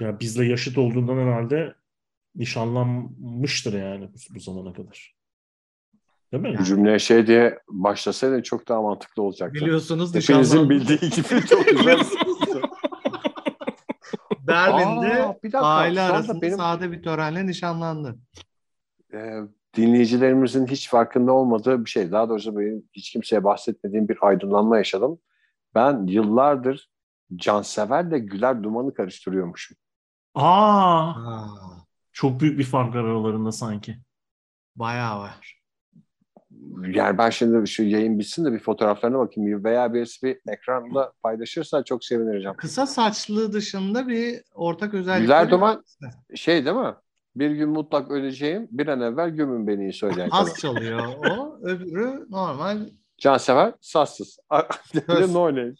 Ya 0.00 0.20
bizle 0.20 0.46
yaşıt 0.46 0.78
olduğundan 0.78 1.16
herhalde 1.16 1.74
nişanlanmıştır 2.34 3.72
yani 3.72 4.08
bu, 4.12 4.34
bu 4.34 4.40
zamana 4.40 4.72
kadar. 4.72 5.14
Değil 6.34 6.54
mi? 6.54 6.58
Bu 6.58 6.64
cümleye 6.64 6.98
şey 6.98 7.26
diye 7.26 7.58
başlasaydın 7.68 8.42
çok 8.42 8.68
daha 8.68 8.82
mantıklı 8.82 9.22
olacaktı. 9.22 9.54
Biliyorsunuz 9.54 10.14
Hepinizin 10.14 10.70
bildiği 10.70 10.98
gibi 10.98 11.46
çok 11.46 11.68
güzel. 11.68 12.00
Berlin'de 14.46 15.24
Aa, 15.24 15.36
bir 15.42 15.52
dakika, 15.52 15.60
aile 15.60 16.00
arasında 16.00 16.42
benim... 16.42 16.56
sade 16.56 16.92
bir 16.92 17.02
törenle 17.02 17.46
nişanlandı. 17.46 18.18
Ee, 19.14 19.40
dinleyicilerimizin 19.76 20.66
hiç 20.66 20.88
farkında 20.88 21.32
olmadığı 21.32 21.84
bir 21.84 21.90
şey. 21.90 22.12
Daha 22.12 22.28
doğrusu 22.28 22.58
benim 22.58 22.84
hiç 22.92 23.10
kimseye 23.10 23.44
bahsetmediğim 23.44 24.08
bir 24.08 24.18
aydınlanma 24.20 24.76
yaşadım. 24.76 25.18
Ben 25.74 26.06
yıllardır 26.06 26.90
Cansever'le 27.36 28.18
Güler 28.18 28.62
Duman'ı 28.62 28.94
karıştırıyormuşum. 28.94 29.76
Aa, 30.34 31.08
Aa. 31.08 31.48
Çok 32.12 32.40
büyük 32.40 32.58
bir 32.58 32.64
fark 32.64 32.94
var 32.94 33.04
aralarında 33.04 33.52
sanki. 33.52 33.96
Bayağı 34.76 35.18
var. 35.18 35.63
Yani 36.86 37.18
ben 37.18 37.30
şimdi 37.30 37.68
şu 37.68 37.82
yayın 37.82 38.18
bitsin 38.18 38.44
de 38.44 38.52
bir 38.52 38.58
fotoğraflarına 38.58 39.18
bakayım 39.18 39.64
veya 39.64 39.94
birisi 39.94 40.26
bir 40.26 40.52
ekranda 40.52 41.12
paylaşırsa 41.22 41.84
çok 41.84 42.04
sevineceğim. 42.04 42.56
Kısa 42.56 42.86
saçlı 42.86 43.52
dışında 43.52 44.08
bir 44.08 44.42
ortak 44.54 44.94
özellik. 44.94 45.22
Güler 45.22 45.50
Duman 45.50 45.84
şey 46.34 46.64
değil 46.64 46.76
mi? 46.76 46.94
Bir 47.36 47.50
gün 47.50 47.68
mutlak 47.68 48.10
öleceğim. 48.10 48.68
Bir 48.70 48.86
an 48.86 49.00
evvel 49.00 49.30
gömün 49.30 49.66
beni 49.66 49.92
söyleyen. 49.92 50.28
Az 50.32 50.54
çalıyor 50.54 51.02
o. 51.30 51.58
Öbürü 51.62 52.26
normal. 52.30 52.78
Cansever 53.18 53.72
sassız. 53.80 54.38
Biri 54.94 55.34
no 55.34 55.46
name. 55.46 55.74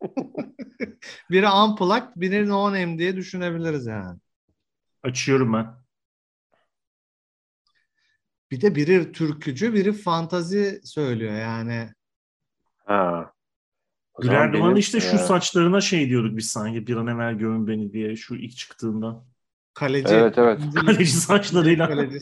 biri 1.30 1.48
unplugged, 1.48 2.08
biri 2.16 2.48
no 2.48 2.68
name 2.68 2.98
diye 2.98 3.16
düşünebiliriz 3.16 3.86
yani. 3.86 4.18
Açıyorum 5.02 5.52
ben. 5.52 5.83
Bir 8.54 8.60
de 8.60 8.74
biri 8.74 9.12
türkücü, 9.12 9.74
biri 9.74 9.92
fantazi 9.92 10.80
söylüyor 10.84 11.32
yani. 11.32 11.88
Ha. 12.84 13.32
Güler 14.20 14.52
Duman 14.52 14.76
işte 14.76 15.00
şu 15.00 15.16
e... 15.16 15.18
saçlarına 15.18 15.80
şey 15.80 16.08
diyorduk 16.08 16.36
biz 16.36 16.48
sanki 16.48 16.86
bir 16.86 16.96
an 16.96 17.06
evvel 17.06 17.34
gömün 17.34 17.66
beni 17.66 17.92
diye 17.92 18.16
şu 18.16 18.34
ilk 18.34 18.56
çıktığında. 18.56 19.24
Kaleci. 19.74 20.14
Evet 20.14 20.38
evet. 20.38 20.60
Kaleci 20.74 21.06
saçlarıyla. 21.06 21.88
Kaleci. 21.88 22.18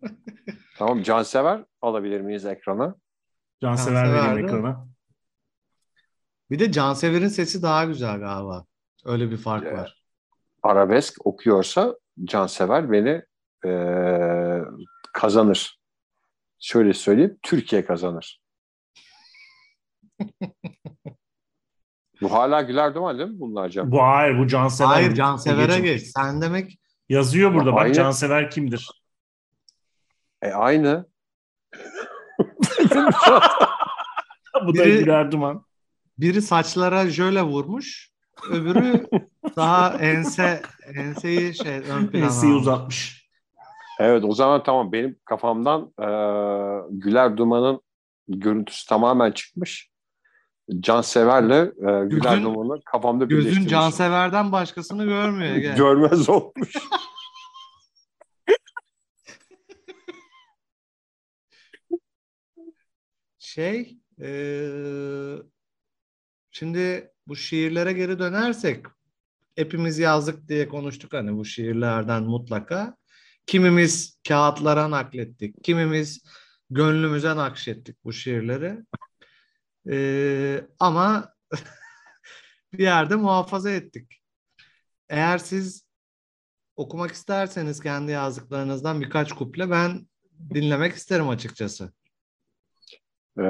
tamam 0.78 1.02
Cansever 1.02 1.64
alabilir 1.82 2.20
miyiz 2.20 2.44
ekrana? 2.44 2.94
Cansever 3.60 4.06
Can 4.06 4.14
vereyim 4.14 4.48
ekrana. 4.48 4.86
Bir 6.50 6.58
de 6.58 6.72
Cansever'in 6.72 7.28
sesi 7.28 7.62
daha 7.62 7.84
güzel 7.84 8.18
galiba. 8.18 8.64
Öyle 9.04 9.30
bir 9.30 9.36
fark 9.36 9.64
evet. 9.66 9.78
var. 9.78 10.02
Arabesk 10.62 11.26
okuyorsa 11.26 11.96
Cansever 12.24 12.92
beni 12.92 13.22
e, 13.64 13.70
kazanır. 15.16 15.78
Şöyle 16.58 16.94
söyleyeyim, 16.94 17.38
Türkiye 17.42 17.84
kazanır. 17.84 18.40
bu 22.22 22.32
hala 22.32 22.62
Güler 22.62 22.94
Duman 22.94 23.18
değil 23.18 23.30
mi 23.30 23.40
bunlar 23.40 23.68
Can? 23.68 23.92
Bu 23.92 24.02
hayır, 24.02 24.38
bu 24.38 24.46
Cansever. 24.46 24.90
Hayır, 24.90 25.14
Cansever'e 25.14 25.80
geç. 25.80 26.02
Sen 26.02 26.42
demek... 26.42 26.78
Yazıyor 27.08 27.54
burada 27.54 27.74
bak, 27.74 27.94
Cansever 27.94 28.50
kimdir? 28.50 28.90
E 30.42 30.50
aynı. 30.50 31.06
bu 34.66 34.74
biri, 34.74 34.78
da 34.78 34.84
Güler 34.84 35.32
Duman. 35.32 35.66
Biri 36.18 36.42
saçlara 36.42 37.10
jöle 37.10 37.42
vurmuş, 37.42 38.10
öbürü 38.50 39.06
daha 39.56 39.98
ense 39.98 40.62
enseyi 40.94 41.54
şey 41.54 41.78
ön 41.78 42.06
plana 42.06 42.24
Enseyi 42.24 42.52
uzatmış. 42.52 43.25
Evet 43.98 44.24
o 44.24 44.32
zaman 44.32 44.62
tamam 44.62 44.92
benim 44.92 45.18
kafamdan 45.24 45.92
e, 46.00 46.06
Güler 46.90 47.36
Duman'ın 47.36 47.80
görüntüsü 48.28 48.86
tamamen 48.88 49.32
çıkmış. 49.32 49.90
Cansever'le 50.80 51.62
e, 51.62 52.06
Güler 52.08 52.42
Duman'ı 52.42 52.80
kafamda 52.84 53.24
Gözün 53.24 53.66
Cansever'den 53.66 54.52
başkasını 54.52 55.04
görmüyor. 55.04 55.56
Gel. 55.56 55.76
Görmez 55.76 56.28
olmuş. 56.28 56.72
şey 63.38 63.98
e, 64.22 64.30
şimdi 66.50 67.10
bu 67.26 67.36
şiirlere 67.36 67.92
geri 67.92 68.18
dönersek 68.18 68.86
hepimiz 69.54 69.98
yazdık 69.98 70.48
diye 70.48 70.68
konuştuk 70.68 71.12
hani 71.12 71.36
bu 71.36 71.44
şiirlerden 71.44 72.22
mutlaka. 72.22 72.96
Kimimiz 73.46 74.18
kağıtlara 74.28 74.90
naklettik, 74.90 75.64
kimimiz 75.64 76.22
gönlümüze 76.70 77.36
nakşettik 77.36 78.04
bu 78.04 78.12
şiirleri. 78.12 78.78
Ee, 79.90 80.66
ama 80.78 81.34
bir 82.72 82.82
yerde 82.82 83.16
muhafaza 83.16 83.70
ettik. 83.70 84.22
Eğer 85.08 85.38
siz 85.38 85.86
okumak 86.76 87.12
isterseniz 87.12 87.80
kendi 87.80 88.12
yazdıklarınızdan 88.12 89.00
birkaç 89.00 89.32
kuple 89.32 89.70
ben 89.70 90.08
dinlemek 90.54 90.94
isterim 90.94 91.28
açıkçası. 91.28 91.92
Ee, 93.38 93.42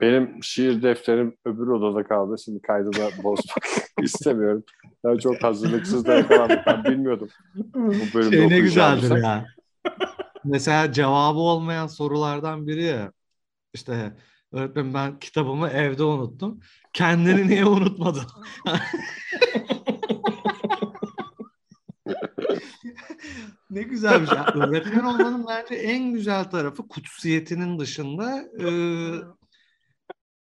benim 0.00 0.42
şiir 0.42 0.82
defterim 0.82 1.36
öbür 1.44 1.66
odada 1.66 2.04
kaldı. 2.04 2.36
Şimdi 2.44 2.62
kaydı 2.62 2.92
da 2.92 3.22
bozmak 3.22 3.64
istemiyorum. 4.02 4.64
Ben 5.04 5.16
çok 5.16 5.42
hazırlıksız 5.42 6.06
da 6.06 6.14
yakalandım. 6.14 6.58
Ben 6.66 6.84
bilmiyordum. 6.84 7.28
Bu 7.64 7.90
bölümde 8.14 8.36
şey 8.36 8.48
ne 8.48 8.60
güzeldir 8.60 9.16
ya. 9.16 9.46
Mesela 10.44 10.92
cevabı 10.92 11.38
olmayan 11.38 11.86
sorulardan 11.86 12.66
biri 12.66 12.82
ya. 12.82 13.12
İşte 13.74 14.12
öğretmen 14.52 14.94
ben 14.94 15.18
kitabımı 15.18 15.68
evde 15.68 16.02
unuttum. 16.02 16.60
Kendini 16.92 17.48
niye 17.48 17.64
unutmadın? 17.64 18.26
ne 23.70 23.82
güzel 23.82 24.22
bir 24.22 24.26
şey. 24.26 24.38
Öğretmen 24.54 25.04
olmanın 25.04 25.46
bence 25.48 25.74
en 25.74 26.12
güzel 26.12 26.44
tarafı 26.44 26.88
kutsiyetinin 26.88 27.78
dışında 27.78 28.44
e, 28.60 28.68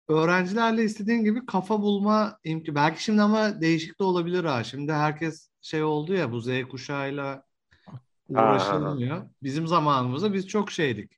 öğrencilerle 0.09 0.83
istediğin 0.83 1.23
gibi 1.23 1.45
kafa 1.45 1.81
bulma 1.81 2.37
imkanı. 2.43 2.75
Belki 2.75 3.03
şimdi 3.03 3.21
ama 3.21 3.61
değişik 3.61 3.99
de 3.99 4.03
olabilir 4.03 4.43
ha. 4.43 4.63
Şimdi 4.63 4.93
herkes 4.93 5.49
şey 5.61 5.83
oldu 5.83 6.13
ya 6.13 6.31
bu 6.31 6.41
Z 6.41 6.49
kuşağıyla 6.71 7.43
uğraşılmıyor. 8.29 9.21
Bizim 9.43 9.67
zamanımızda 9.67 10.33
biz 10.33 10.47
çok 10.47 10.71
şeydik. 10.71 11.11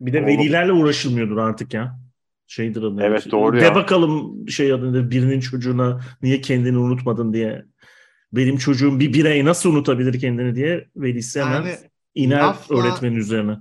Bir 0.00 0.12
de 0.12 0.26
velilerle 0.26 0.72
uğraşılmıyordur 0.72 1.36
artık 1.36 1.74
ya. 1.74 2.00
Şeydir 2.46 2.82
adı. 2.82 3.02
Evet 3.02 3.30
doğru 3.30 3.60
De 3.60 3.64
ya. 3.64 3.74
bakalım 3.74 4.48
şey 4.48 4.72
adında 4.72 5.10
birinin 5.10 5.40
çocuğuna 5.40 6.00
niye 6.22 6.40
kendini 6.40 6.78
unutmadın 6.78 7.32
diye. 7.32 7.64
Benim 8.32 8.56
çocuğum 8.56 9.00
bir 9.00 9.12
birey 9.12 9.44
nasıl 9.44 9.72
unutabilir 9.72 10.20
kendini 10.20 10.54
diye 10.54 10.88
velisi 10.96 11.42
hemen 11.42 11.54
yani, 11.54 11.76
iner 12.14 12.40
lafla, 12.40 12.76
öğretmenin 12.76 13.16
üzerine. 13.16 13.56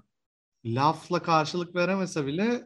Lafla 0.65 1.21
karşılık 1.21 1.75
veremese 1.75 2.25
bile 2.25 2.63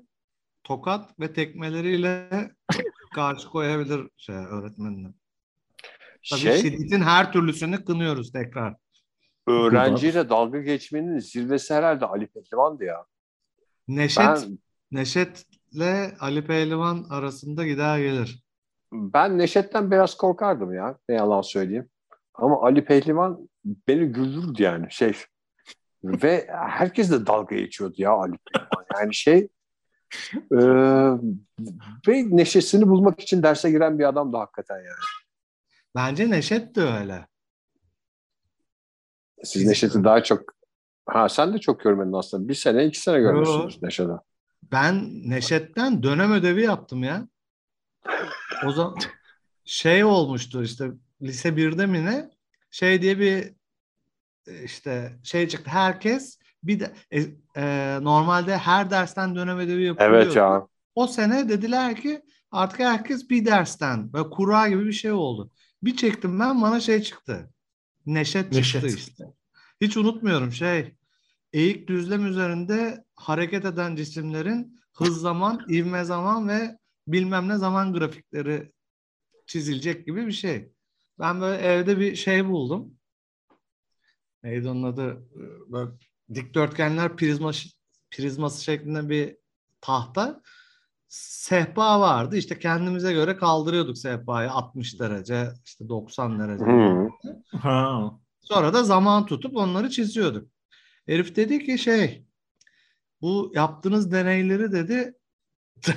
tokat 0.63 1.19
ve 1.19 1.33
tekmeleriyle 1.33 2.29
karşı 3.15 3.49
koyabilir 3.49 4.09
şey 4.17 4.35
öğretmenine. 4.35 5.07
Tabii 6.29 6.39
şey, 6.39 6.57
şiddetin 6.57 7.01
her 7.01 7.33
türlüsünü 7.33 7.85
kınıyoruz 7.85 8.31
tekrar. 8.31 8.75
Öğrenciyle 9.47 10.29
dalga 10.29 10.61
geçmenin 10.61 11.19
zirvesi 11.19 11.73
herhalde 11.73 12.05
Ali 12.05 12.27
Pehlivan'dı 12.27 12.83
ya. 12.83 13.05
Neşet, 13.87 14.23
ben, 14.23 14.59
Neşet'le 14.91 16.19
Ali 16.19 16.45
Pehlivan 16.45 17.05
arasında 17.09 17.65
gider 17.65 17.99
gelir. 17.99 18.43
Ben 18.91 19.37
Neşet'ten 19.37 19.91
biraz 19.91 20.17
korkardım 20.17 20.73
ya. 20.73 20.97
Ne 21.09 21.15
yalan 21.15 21.41
söyleyeyim. 21.41 21.89
Ama 22.33 22.61
Ali 22.61 22.85
Pehlivan 22.85 23.49
beni 23.87 24.05
güldürdü 24.05 24.63
yani 24.63 24.87
şey. 24.89 25.13
Ve 26.03 26.47
herkes 26.49 27.11
de 27.11 27.27
dalga 27.27 27.55
geçiyordu 27.55 27.95
ya 27.97 28.11
Ali 28.11 28.33
Pehlivan. 28.37 28.85
Yani 28.93 29.15
şey 29.15 29.47
e, 30.51 30.57
ve 32.07 32.37
neşesini 32.37 32.87
bulmak 32.87 33.19
için 33.19 33.43
derse 33.43 33.71
giren 33.71 33.99
bir 33.99 34.09
adam 34.09 34.33
da 34.33 34.39
hakikaten 34.39 34.75
yani. 34.75 35.03
Bence 35.95 36.29
Neşet 36.29 36.75
de 36.75 36.81
öyle. 36.81 37.27
Siz 39.43 39.65
Neşet'i 39.65 40.03
daha 40.03 40.23
çok 40.23 40.41
ha 41.05 41.29
sen 41.29 41.53
de 41.53 41.57
çok 41.57 41.79
görmedin 41.79 42.13
aslında. 42.13 42.47
Bir 42.47 42.53
sene 42.53 42.85
iki 42.85 42.99
sene 42.99 43.19
görmüşsünüz 43.19 43.83
Neşet'e. 43.83 44.13
Ben 44.71 45.09
Neşet'ten 45.29 46.03
dönem 46.03 46.31
ödevi 46.31 46.63
yaptım 46.63 47.03
ya. 47.03 47.27
O 48.65 48.71
zaman 48.71 48.95
şey 49.65 50.03
olmuştu 50.03 50.63
işte 50.63 50.91
lise 51.23 51.49
1'de 51.49 51.85
mi 51.85 52.05
ne 52.05 52.29
şey 52.71 53.01
diye 53.01 53.19
bir 53.19 53.53
işte 54.63 55.19
şey 55.23 55.47
çıktı. 55.47 55.69
Herkes 55.69 56.39
bir 56.63 56.79
de 56.79 56.93
e, 57.11 57.21
e, 57.55 57.97
normalde 58.01 58.57
her 58.57 58.89
dersten 58.89 59.35
dönem 59.35 59.57
ödevi 59.57 59.83
yapılıyor. 59.83 60.11
Evet 60.11 60.35
ya. 60.35 60.67
O 60.95 61.07
sene 61.07 61.49
dediler 61.49 61.95
ki 61.95 62.21
artık 62.51 62.79
herkes 62.79 63.29
bir 63.29 63.45
dersten 63.45 64.13
böyle 64.13 64.29
kura 64.29 64.67
gibi 64.67 64.85
bir 64.85 64.93
şey 64.93 65.11
oldu. 65.11 65.51
Bir 65.83 65.95
çektim 65.95 66.39
ben 66.39 66.61
bana 66.61 66.79
şey 66.79 67.01
çıktı. 67.01 67.49
Neşet, 68.05 68.51
Neşet. 68.51 68.81
çıktı 68.81 68.97
işte. 68.97 69.23
Hiç 69.81 69.97
unutmuyorum 69.97 70.51
şey. 70.51 70.95
Eğik 71.53 71.87
düzlem 71.87 72.25
üzerinde 72.25 73.05
hareket 73.15 73.65
eden 73.65 73.95
cisimlerin 73.95 74.79
hız 74.93 75.21
zaman, 75.21 75.65
ivme 75.69 76.03
zaman 76.03 76.47
ve 76.47 76.77
bilmem 77.07 77.49
ne 77.49 77.57
zaman 77.57 77.93
grafikleri 77.93 78.71
çizilecek 79.45 80.05
gibi 80.05 80.27
bir 80.27 80.31
şey. 80.31 80.71
Ben 81.19 81.41
böyle 81.41 81.61
evde 81.61 81.99
bir 81.99 82.15
şey 82.15 82.49
buldum. 82.49 82.93
Neydi 84.43 84.69
onun 84.69 84.83
adı? 84.83 85.23
Böyle 85.67 85.91
dikdörtgenler 86.33 87.15
prizma 87.15 87.51
prizması 88.11 88.63
şeklinde 88.63 89.09
bir 89.09 89.37
tahta 89.81 90.41
sehpa 91.07 91.99
vardı. 91.99 92.37
İşte 92.37 92.59
kendimize 92.59 93.13
göre 93.13 93.37
kaldırıyorduk 93.37 93.97
sehpayı 93.97 94.51
60 94.51 94.99
derece, 94.99 95.49
işte 95.65 95.89
90 95.89 96.39
derece. 96.39 96.65
Ha. 97.59 98.11
Sonra 98.41 98.73
da 98.73 98.83
zaman 98.83 99.25
tutup 99.25 99.57
onları 99.57 99.89
çiziyorduk. 99.89 100.49
Herif 101.05 101.35
dedi 101.35 101.65
ki 101.65 101.77
şey 101.77 102.25
bu 103.21 103.51
yaptığınız 103.55 104.11
deneyleri 104.11 104.71
dedi 104.71 105.13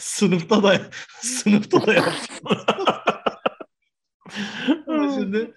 sınıfta 0.00 0.62
da 0.62 0.80
sınıfta 1.20 1.86
da 1.86 1.94
yaptım. 1.94 2.58
Şimdi 5.14 5.54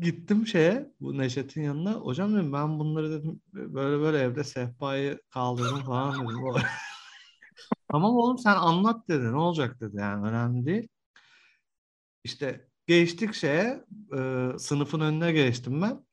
gittim 0.00 0.46
şeye 0.46 0.92
bu 1.00 1.18
Neşet'in 1.18 1.62
yanına. 1.62 1.92
Hocam 1.92 2.34
dedim 2.34 2.52
ben 2.52 2.78
bunları 2.78 3.10
dedim 3.10 3.40
böyle 3.54 4.02
böyle 4.02 4.18
evde 4.18 4.44
sehpayı 4.44 5.20
kaldırdım 5.30 5.84
falan 5.84 6.28
dedim. 6.28 6.62
tamam 7.90 8.16
oğlum 8.16 8.38
sen 8.38 8.54
anlat 8.54 9.08
dedi. 9.08 9.32
Ne 9.32 9.36
olacak 9.36 9.80
dedi 9.80 9.96
yani 9.96 10.28
önemli 10.28 10.66
değil. 10.66 10.88
İşte 12.24 12.68
geçtik 12.86 13.34
şeye 13.34 13.84
e, 14.16 14.48
sınıfın 14.58 15.00
önüne 15.00 15.32
geçtim 15.32 15.82
ben. 15.82 16.04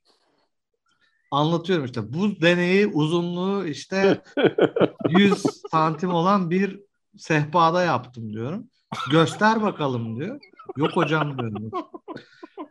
Anlatıyorum 1.31 1.85
işte 1.85 2.13
bu 2.13 2.41
deneyi 2.41 2.87
uzunluğu 2.87 3.65
işte 3.67 4.23
100 5.09 5.43
santim 5.71 6.09
olan 6.13 6.49
bir 6.49 6.79
sehpada 7.17 7.83
yaptım 7.83 8.33
diyorum. 8.33 8.69
Göster 9.11 9.61
bakalım 9.61 10.19
diyor. 10.19 10.39
Yok 10.77 10.91
hocam 10.95 11.37
diyorum. 11.37 11.71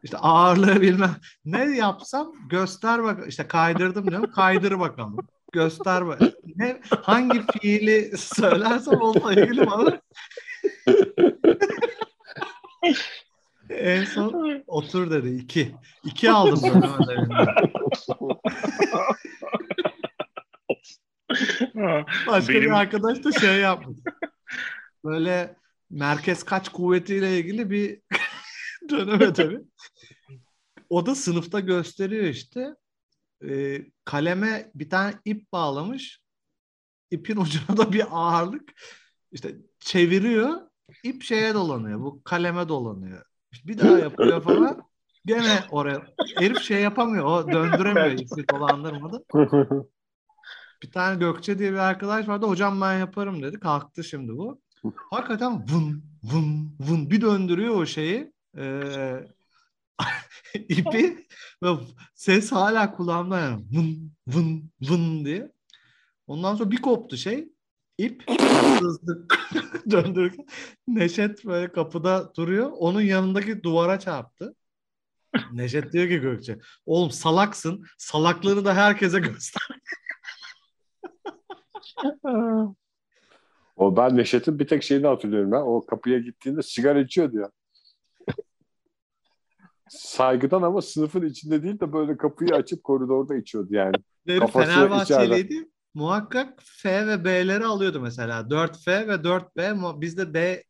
İşte 0.02 0.16
ağırlığı 0.16 0.80
bilmem. 0.80 1.16
Ne 1.44 1.76
yapsam 1.76 2.32
göster 2.50 3.02
bak. 3.02 3.28
İşte 3.28 3.48
kaydırdım 3.48 4.10
diyorum. 4.10 4.32
Kaydır 4.32 4.80
bakalım. 4.80 5.16
Göster 5.52 6.06
bak. 6.06 6.20
Ne, 6.56 6.80
hangi 7.02 7.42
fiili 7.46 8.18
söylersem 8.18 9.00
onunla 9.00 9.32
ilgili 9.32 9.66
bana 9.66 10.00
en 13.70 14.04
son 14.04 14.62
otur 14.66 15.10
dedi. 15.10 15.28
iki. 15.28 15.74
İki 16.04 16.30
aldım. 16.30 16.82
Başka 22.26 22.52
Benim... 22.52 22.62
bir 22.62 22.70
arkadaş 22.70 23.24
da 23.24 23.32
şey 23.32 23.60
yapmış. 23.60 23.98
Böyle 25.04 25.56
merkez 25.90 26.42
kaç 26.42 26.68
kuvvetiyle 26.68 27.38
ilgili 27.38 27.70
bir 27.70 28.00
döneme 28.90 29.32
tabii. 29.32 29.60
O 30.90 31.06
da 31.06 31.14
sınıfta 31.14 31.60
gösteriyor 31.60 32.24
işte. 32.24 32.74
E, 33.48 33.78
kaleme 34.04 34.70
bir 34.74 34.90
tane 34.90 35.14
ip 35.24 35.52
bağlamış. 35.52 36.20
İpin 37.10 37.36
ucuna 37.36 37.76
da 37.76 37.92
bir 37.92 38.04
ağırlık. 38.10 38.72
İşte 39.32 39.56
çeviriyor. 39.80 40.60
İp 41.02 41.22
şeye 41.22 41.54
dolanıyor. 41.54 42.00
Bu 42.00 42.22
kaleme 42.24 42.68
dolanıyor. 42.68 43.24
İşte 43.52 43.68
bir 43.68 43.78
daha 43.78 43.98
yapıyor 43.98 44.42
falan. 44.42 44.82
Gene 45.26 45.64
oraya. 45.70 46.06
Herif 46.38 46.60
şey 46.60 46.82
yapamıyor. 46.82 47.24
O 47.24 47.52
döndüremiyor 47.52 48.10
ipi 48.10 48.48
dolandırmadı. 48.48 49.24
Bir 50.82 50.90
tane 50.90 51.18
Gökçe 51.18 51.58
diye 51.58 51.72
bir 51.72 51.78
arkadaş 51.78 52.28
vardı. 52.28 52.46
Hocam 52.46 52.80
ben 52.80 52.98
yaparım 52.98 53.42
dedi. 53.42 53.60
Kalktı 53.60 54.04
şimdi 54.04 54.32
bu. 54.32 54.60
Hakikaten 55.10 55.52
vın 55.52 56.04
vın 56.22 56.76
vın 56.80 57.10
bir 57.10 57.20
döndürüyor 57.20 57.74
o 57.74 57.86
şeyi. 57.86 58.32
Ee, 58.56 59.28
ipi 60.54 61.26
ve 61.62 61.68
ses 62.14 62.52
hala 62.52 62.92
kulağımda 62.92 63.38
yani 63.40 63.64
vın 63.72 64.12
vın 64.26 64.70
vın 64.82 65.24
diye. 65.24 65.52
Ondan 66.26 66.54
sonra 66.54 66.70
bir 66.70 66.82
koptu 66.82 67.16
şey. 67.16 67.48
İp 67.98 68.30
hızlı 68.80 69.28
döndürürken 69.90 70.46
Neşet 70.88 71.44
böyle 71.44 71.72
kapıda 71.72 72.34
duruyor. 72.36 72.70
Onun 72.78 73.00
yanındaki 73.00 73.62
duvara 73.62 73.98
çarptı. 73.98 74.54
Neşet 75.52 75.92
diyor 75.92 76.08
ki 76.08 76.18
Gökçe 76.18 76.58
oğlum 76.86 77.10
salaksın. 77.10 77.84
Salaklığını 77.98 78.64
da 78.64 78.74
herkese 78.74 79.20
göster. 79.20 79.68
o 83.76 83.96
ben 83.96 84.16
Neşet'in 84.16 84.58
bir 84.58 84.66
tek 84.66 84.82
şeyini 84.82 85.06
hatırlıyorum 85.06 85.52
ben. 85.52 85.60
O 85.60 85.86
kapıya 85.86 86.18
gittiğinde 86.18 86.62
sigara 86.62 87.00
içiyordu 87.00 87.36
ya. 87.36 87.50
Saygıdan 89.90 90.62
ama 90.62 90.82
sınıfın 90.82 91.26
içinde 91.26 91.62
değil 91.62 91.80
de 91.80 91.92
böyle 91.92 92.16
kapıyı 92.16 92.54
açıp 92.54 92.84
koridorda 92.84 93.36
içiyordu 93.36 93.74
yani. 93.74 93.94
Kafası 94.38 94.70
Fenerbahçeliydi. 94.70 95.68
Muhakkak 95.94 96.62
F 96.62 97.06
ve 97.06 97.24
B'leri 97.24 97.64
alıyordu 97.64 98.00
mesela. 98.00 98.40
4F 98.40 99.08
ve 99.08 99.12
4B. 99.14 100.00
Biz 100.00 100.18
de 100.18 100.34
D 100.34 100.64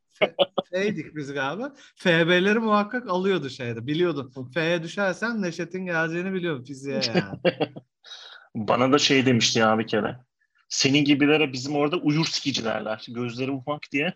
F'ydik 0.70 1.16
biz 1.16 1.32
galiba. 1.32 1.74
FB'leri 1.96 2.58
muhakkak 2.58 3.10
alıyordu 3.10 3.50
şeyde. 3.50 3.86
Biliyordun. 3.86 4.50
F'ye 4.54 4.82
düşersen 4.82 5.42
Neşet'in 5.42 5.86
geleceğini 5.86 6.32
biliyordun 6.32 6.64
fiziğe 6.64 7.00
yani. 7.06 7.40
Bana 8.54 8.92
da 8.92 8.98
şey 8.98 9.26
demişti 9.26 9.58
ya 9.58 9.78
bir 9.78 9.86
kere. 9.86 10.16
Senin 10.68 11.04
gibilere 11.04 11.52
bizim 11.52 11.76
orada 11.76 11.96
uyur 11.96 12.24
sikici 12.24 12.64
derler. 12.64 13.06
Gözleri 13.08 13.50
ufak 13.50 13.82
diye. 13.92 14.14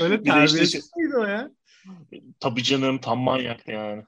Öyle 0.00 0.22
terbiyesiz 0.22 0.74
işte, 0.74 0.86
miydi 0.96 1.16
o 1.16 1.24
ya? 1.24 1.50
Tabii 2.40 2.62
canım 2.62 2.98
tam 2.98 3.18
manyak 3.18 3.68
yani. 3.68 4.04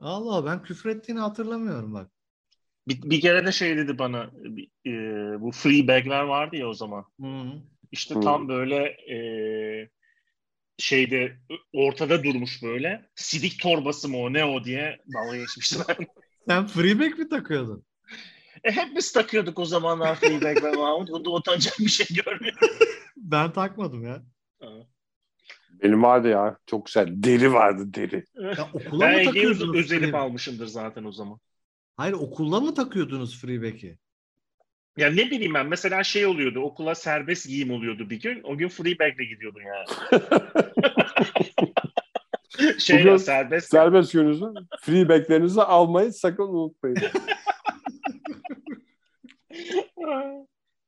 Allah 0.00 0.46
ben 0.46 0.62
küfür 0.62 0.90
ettiğini 0.90 1.18
hatırlamıyorum 1.18 1.94
bak. 1.94 2.10
Bir, 2.88 3.02
bir 3.02 3.20
kere 3.20 3.46
de 3.46 3.52
şey 3.52 3.76
dedi 3.76 3.98
bana 3.98 4.30
e, 4.86 4.90
bu 5.40 5.52
free 5.52 5.88
bagler 5.88 6.22
vardı 6.22 6.56
ya 6.56 6.68
o 6.68 6.74
zaman. 6.74 7.04
Hı-hı. 7.20 7.62
İşte 7.92 8.14
Hı-hı. 8.14 8.22
tam 8.22 8.48
böyle 8.48 8.76
e, 8.86 9.18
şeyde 10.78 11.36
ortada 11.72 12.24
durmuş 12.24 12.62
böyle. 12.62 13.10
Sidik 13.14 13.62
torbası 13.62 14.08
mı 14.08 14.18
o 14.18 14.32
ne 14.32 14.44
o 14.44 14.64
diye 14.64 14.98
dalga 15.14 15.36
geçmişler. 15.36 15.96
Sen 16.48 16.66
free 16.66 16.98
bag 16.98 17.18
mi 17.18 17.28
takıyordun? 17.28 17.84
E, 18.64 18.70
hep 18.70 18.96
biz 18.96 19.12
takıyorduk 19.12 19.58
o 19.58 19.64
zamanlar 19.64 20.16
Fleabag 20.16 20.64
ve 20.64 20.72
Mahmut. 20.72 21.08
Bunda 21.10 21.30
utanacak 21.30 21.78
bir 21.78 21.88
şey 21.88 22.16
görmüyorum. 22.16 22.68
ben 23.16 23.52
takmadım 23.52 24.04
ya. 24.06 24.22
Benim 25.82 26.02
vardı 26.02 26.28
ya. 26.28 26.58
Çok 26.66 26.86
güzel. 26.86 27.08
Deri 27.10 27.52
vardı 27.52 27.94
deri. 27.94 28.24
Ya 28.34 28.68
okula 28.72 29.00
ben 29.00 29.18
mı 29.18 29.24
takıyordunuz? 29.24 29.76
özelip 29.76 30.14
almışımdır 30.14 30.66
zaten 30.66 31.04
o 31.04 31.12
zaman. 31.12 31.38
Hayır 31.96 32.12
okulda 32.12 32.60
mı 32.60 32.74
takıyordunuz 32.74 33.40
Freeback'i? 33.40 33.98
Ya 34.96 35.10
ne 35.10 35.30
bileyim 35.30 35.54
ben 35.54 35.66
mesela 35.66 36.04
şey 36.04 36.26
oluyordu 36.26 36.60
okula 36.60 36.94
serbest 36.94 37.48
giyim 37.48 37.70
oluyordu 37.70 38.10
bir 38.10 38.20
gün. 38.20 38.42
O 38.42 38.56
gün 38.56 38.68
Freebag'le 38.68 39.28
gidiyordun 39.28 39.60
yani. 39.60 39.86
şey 42.78 43.04
ya, 43.04 43.18
serbest. 43.18 43.70
Serbest 43.70 44.12
gününüzü 44.12 44.44
Freebag'lerinizi 44.80 45.62
almayı 45.62 46.12
sakın 46.12 46.42
unutmayın. 46.42 46.96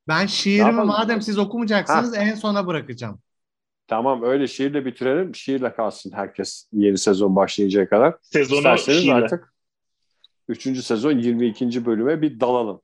Ben 0.09 0.27
şiirimi 0.27 0.85
madem 0.85 1.23
siz 1.23 1.39
okumayacaksınız 1.39 2.17
ha. 2.17 2.23
en 2.23 2.35
sona 2.35 2.67
bırakacağım. 2.67 3.21
Tamam 3.91 4.23
öyle 4.23 4.47
şiirle 4.47 4.85
bitirelim. 4.85 5.35
Şiirle 5.35 5.75
kalsın 5.75 6.13
herkes 6.13 6.69
yeni 6.73 6.99
sezon 6.99 7.37
başlayıncaya 7.37 7.89
kadar. 7.89 8.15
Sezonu 8.23 8.59
İsterseniz 8.59 9.03
şiirle. 9.03 9.15
artık 9.15 9.55
3. 10.49 10.85
sezon 10.85 11.19
22. 11.19 11.87
bölüme 11.87 12.23
bir 12.23 12.41
dalalım. 12.41 12.81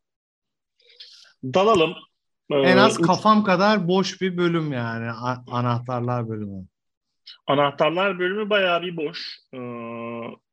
Dalalım. 1.45 1.95
En 2.51 2.77
az 2.77 3.01
ee, 3.01 3.03
kafam 3.03 3.45
kadar 3.45 3.89
boş 3.89 4.21
bir 4.21 4.37
bölüm 4.37 4.73
yani 4.73 5.11
anahtarlar 5.47 6.29
bölümü. 6.29 6.67
Anahtarlar 7.47 8.19
bölümü 8.19 8.51
bayağı 8.51 8.83
bir 8.83 8.97
boş. 8.97 9.39
Ee, 9.55 9.59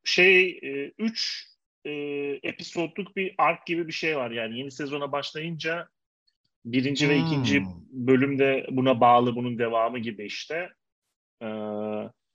şey 0.04 0.60
3 0.98 1.50
e, 1.86 1.92
e, 1.92 2.40
episodluk 2.44 3.16
bir 3.16 3.36
ark 3.38 3.66
gibi 3.66 3.88
bir 3.88 3.94
şey 3.94 4.18
var 4.18 4.32
yani 4.32 4.60
yeni 4.60 4.72
sezona 4.72 5.12
başlayınca 5.12 5.88
birinci 6.66 7.06
hmm. 7.06 7.14
ve 7.14 7.18
ikinci 7.18 7.60
hmm. 7.60 7.68
bölümde 7.92 8.68
buna 8.72 9.02
bağlı 9.02 9.36
bunun 9.36 9.60
devamı 9.60 10.00
gibi 10.00 10.26
işte. 10.26 10.70
Ee, 11.42 11.46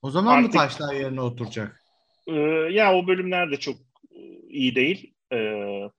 o 0.03 0.11
zaman 0.11 0.37
artık, 0.37 0.55
mı 0.55 0.61
taşlar 0.61 0.95
yerine 0.95 1.21
oturacak? 1.21 1.83
E, 2.27 2.35
ya 2.71 2.95
o 2.95 3.07
bölümler 3.07 3.51
de 3.51 3.57
çok 3.57 3.77
e, 4.11 4.21
iyi 4.49 4.75
değil. 4.75 5.15
Ee, 5.33 5.91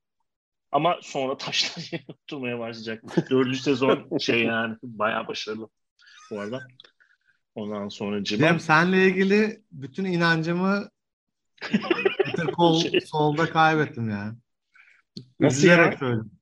ama 0.72 1.00
sonra 1.02 1.38
taşlar 1.38 1.84
yerine 1.92 2.08
oturmaya 2.24 2.60
başlayacak. 2.60 3.04
Dördüncü 3.30 3.60
sezon 3.60 4.18
şey 4.18 4.44
yani 4.44 4.76
bayağı 4.84 5.28
başarılı 5.28 5.70
bu 6.32 6.40
arada. 6.40 6.62
Ondan 7.56 7.90
sonra 7.90 8.24
Cem. 8.24 8.40
Cem 8.40 8.60
senle 8.60 9.08
ilgili 9.08 9.62
bütün 9.72 10.06
inancımı 10.06 10.90
kol 12.56 12.80
şey. 12.82 13.02
solda 13.02 13.50
kaybettim 13.50 14.10
ya. 14.10 14.36
Nasıl 15.40 15.58
Üzülerek 15.58 15.92
ya? 15.92 15.98
Söyledim. 15.98 16.39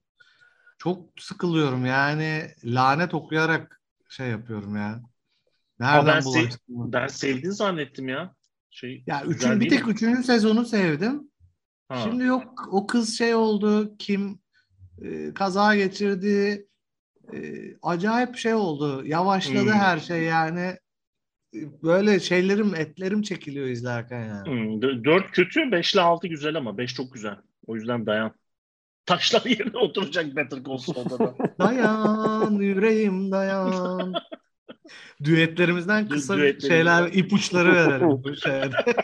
Çok 0.78 1.10
sıkılıyorum 1.20 1.86
yani 1.86 2.52
lanet 2.64 3.14
okuyarak 3.14 3.82
şey 4.10 4.28
yapıyorum 4.28 4.76
ya. 4.76 5.02
Nereden 5.80 6.16
ben, 6.16 6.20
sev, 6.20 6.50
ben 6.68 7.08
sevdiğini 7.08 7.54
zannettim 7.54 8.10
ya. 8.10 8.36
Şey, 8.70 9.04
ya 9.08 9.24
üçün, 9.24 9.60
bir 9.60 9.70
tek 9.70 9.88
mi? 9.88 9.94
üçüncü 9.94 10.24
sezonu 10.24 10.66
sevdim. 10.66 11.32
Ha. 11.90 12.02
Şimdi 12.04 12.24
yok 12.24 12.70
o 12.72 12.88
kız 12.88 13.18
şey 13.18 13.36
oldu 13.36 13.98
kim 13.98 14.40
e, 15.02 15.34
kaza 15.34 15.76
geçirdi 15.76 16.68
e, 17.34 17.40
acayip 17.82 18.38
şey 18.38 18.54
oldu 18.54 19.06
yavaşladı 19.06 19.72
hmm. 19.74 19.80
her 19.80 20.00
şey 20.00 20.24
yani 20.24 20.78
böyle 21.84 22.20
şeylerim 22.20 22.76
etlerim 22.76 23.22
çekiliyor 23.22 23.68
izlerken 23.68 24.26
yani. 24.26 24.50
Hmm, 24.50 24.82
dört 24.82 25.32
kötü 25.32 25.72
beşle 25.72 26.02
altı 26.02 26.28
güzel 26.28 26.56
ama 26.56 26.78
beş 26.78 26.94
çok 26.94 27.14
güzel 27.14 27.36
o 27.68 27.76
yüzden 27.76 28.06
dayan. 28.06 28.34
Taşlar 29.08 29.46
yerine 29.46 29.78
oturacak 29.78 30.36
Better 30.36 30.64
Call 30.64 30.78
Saul'da 30.78 31.36
dayan 31.60 32.52
yüreğim 32.52 33.32
dayan. 33.32 34.14
Düetlerimizden 35.24 36.10
kısa 36.10 36.38
Düetlerimiz. 36.38 36.68
şeyler, 36.68 37.12
ipuçları 37.14 37.74
verelim 37.74 38.24
bu 38.24 38.36
şeyde. 38.44 38.76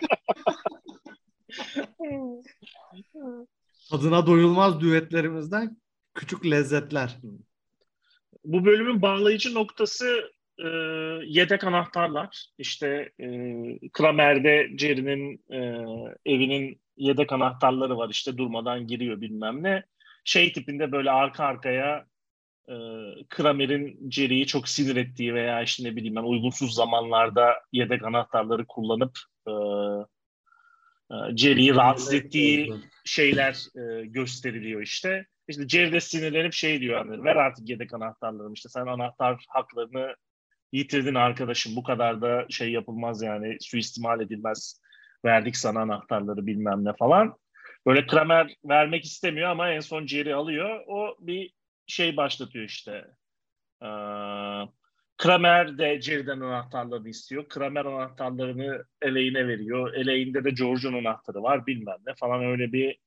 Tadına 3.90 4.28
doyulmaz 4.28 4.82
düetlerimizden 4.82 5.78
küçük 6.14 6.46
lezzetler. 6.46 7.18
Bu 8.46 8.66
bölümün 8.66 9.02
bağlayıcı 9.02 9.54
noktası 9.54 10.32
e, 10.60 10.68
yedek 11.26 11.64
anahtarlar. 11.64 12.46
İşte 12.58 13.12
e, 13.20 13.28
Kramer'de 13.94 14.70
Jerry'nin 14.78 15.44
e, 15.52 15.60
evinin 16.34 16.82
yedek 16.98 17.32
anahtarları 17.32 17.98
var. 17.98 18.10
İşte 18.10 18.38
durmadan 18.38 18.88
giriyor 18.88 19.22
bilmem 19.22 19.64
ne. 19.64 19.84
Şey 20.26 20.54
tipinde 20.54 20.92
böyle 20.92 21.12
arka 21.12 21.46
arkaya 21.46 22.06
e, 22.68 22.76
Kramer'in 23.30 24.12
Jerry'yi 24.12 24.48
çok 24.48 24.68
sinir 24.68 24.96
ettiği 24.96 25.34
veya 25.34 25.62
işte 25.62 25.84
ne 25.84 25.96
bileyim 25.96 26.16
ben 26.16 26.24
uygunsuz 26.24 26.74
zamanlarda 26.76 27.54
yedek 27.72 28.04
anahtarları 28.04 28.66
kullanıp 28.68 29.20
e, 29.48 29.52
e, 31.12 31.76
rahatsız 31.76 32.14
ettiği 32.14 32.74
şeyler 33.06 33.66
e, 33.76 34.06
gösteriliyor 34.06 34.82
işte. 34.82 35.26
İşte 35.48 35.68
Jerry 35.68 35.94
de 35.94 36.00
sinirlenip 36.02 36.54
şey 36.54 36.82
diyor 36.82 37.06
hani 37.06 37.24
ver 37.24 37.36
artık 37.36 37.70
yedek 37.70 37.94
anahtarlarım 37.94 38.54
işte 38.54 38.70
sen 38.70 38.86
anahtar 38.86 39.46
haklarını 39.48 40.16
yitirdin 40.74 41.16
arkadaşım 41.16 41.76
bu 41.76 41.84
kadar 41.84 42.22
da 42.22 42.46
şey 42.50 42.72
yapılmaz 42.72 43.22
yani 43.22 43.58
suistimal 43.62 44.22
edilmez 44.22 44.82
verdik 45.26 45.58
sana 45.58 45.82
anahtarları 45.82 46.48
bilmem 46.48 46.86
ne 46.86 46.94
falan. 47.00 47.38
Böyle 47.86 48.08
Kramer 48.08 48.56
vermek 48.66 49.06
istemiyor 49.06 49.50
ama 49.50 49.70
en 49.70 49.80
son 49.80 50.08
Jerry 50.08 50.36
alıyor. 50.36 50.80
O 50.88 51.18
bir 51.20 51.54
şey 51.88 52.18
başlatıyor 52.18 52.66
işte. 52.66 52.92
Ee, 53.82 53.88
Kramer 55.18 55.78
de 55.78 56.02
Jerry'den 56.02 56.40
anahtarlarını 56.40 57.10
istiyor. 57.10 57.50
Kramer 57.50 57.86
anahtarlarını 57.86 58.86
Elaine'e 59.02 59.48
veriyor. 59.48 59.94
Elaine'de 59.94 60.44
de 60.44 60.50
George'un 60.50 60.94
anahtarı 60.94 61.44
var 61.44 61.68
bilmem 61.68 61.98
ne 62.08 62.14
falan 62.16 62.46
öyle 62.46 62.74
bir 62.74 62.98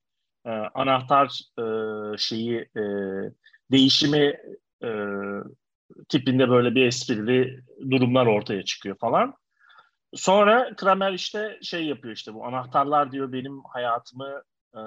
e, 0.45 0.51
anahtar 0.51 1.41
e, 1.59 1.65
şeyi 2.19 2.59
e, 2.59 2.83
değişimi 3.73 4.37
e, 4.83 4.89
tipinde 6.09 6.49
böyle 6.49 6.75
bir 6.75 6.87
esprili 6.87 7.61
durumlar 7.91 8.27
ortaya 8.27 8.65
çıkıyor 8.65 8.97
falan. 8.99 9.35
Sonra 10.15 10.77
Kramer 10.77 11.13
işte 11.13 11.59
şey 11.63 11.85
yapıyor 11.85 12.15
işte 12.15 12.35
bu 12.35 12.47
anahtarlar 12.47 13.13
diyor 13.13 13.33
benim 13.33 13.63
hayatımı 13.65 14.43
e, 14.75 14.81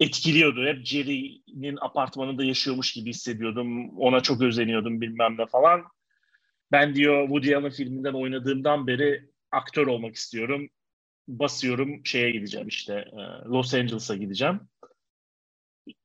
etkiliyordu. 0.00 0.66
Hep 0.66 0.86
Jerry'nin 0.86 1.78
apartmanında 1.80 2.44
yaşıyormuş 2.44 2.92
gibi 2.92 3.10
hissediyordum. 3.10 3.98
Ona 3.98 4.20
çok 4.20 4.42
özeniyordum 4.42 5.00
bilmem 5.00 5.34
ne 5.38 5.46
falan. 5.46 5.84
Ben 6.72 6.94
diyor 6.94 7.22
Woody 7.22 7.56
Allen 7.56 7.70
filminden 7.70 8.14
oynadığımdan 8.14 8.86
beri 8.86 9.30
aktör 9.52 9.86
olmak 9.86 10.14
istiyorum. 10.14 10.68
Basıyorum 11.28 12.06
şeye 12.06 12.30
gideceğim 12.30 12.68
işte 12.68 12.94
e, 12.94 13.48
Los 13.48 13.74
Angeles'a 13.74 14.16
gideceğim. 14.16 14.60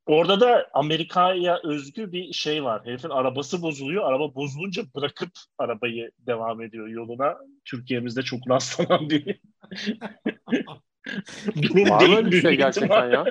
Orada 0.05 0.39
da 0.39 0.69
Amerika'ya 0.73 1.59
özgü 1.63 2.11
bir 2.11 2.33
şey 2.33 2.63
var. 2.63 2.85
Herifin 2.85 3.09
arabası 3.09 3.61
bozuluyor. 3.61 4.03
Araba 4.03 4.35
bozulunca 4.35 4.83
bırakıp 4.95 5.31
arabayı 5.57 6.11
devam 6.19 6.61
ediyor 6.61 6.87
yoluna. 6.87 7.37
Türkiye'mizde 7.65 8.21
çok 8.21 8.39
rastlanan 8.49 9.09
bir 9.09 9.39
Var 11.89 12.21
mı 12.21 12.31
bir 12.31 12.41
şey 12.41 12.57
gerçekten 12.57 13.11
ya? 13.11 13.25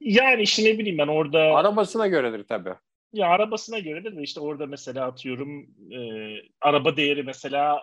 yani 0.00 0.42
işte 0.42 0.64
ne 0.64 0.78
bileyim 0.78 0.98
ben 0.98 1.08
orada... 1.08 1.38
Arabasına 1.38 2.06
göredir 2.06 2.44
tabii. 2.48 2.74
Ya 3.12 3.26
arabasına 3.26 3.78
göredir 3.78 4.16
de 4.16 4.22
işte 4.22 4.40
orada 4.40 4.66
mesela 4.66 5.06
atıyorum 5.06 5.66
e, 5.92 5.98
araba 6.60 6.96
değeri 6.96 7.22
mesela 7.22 7.82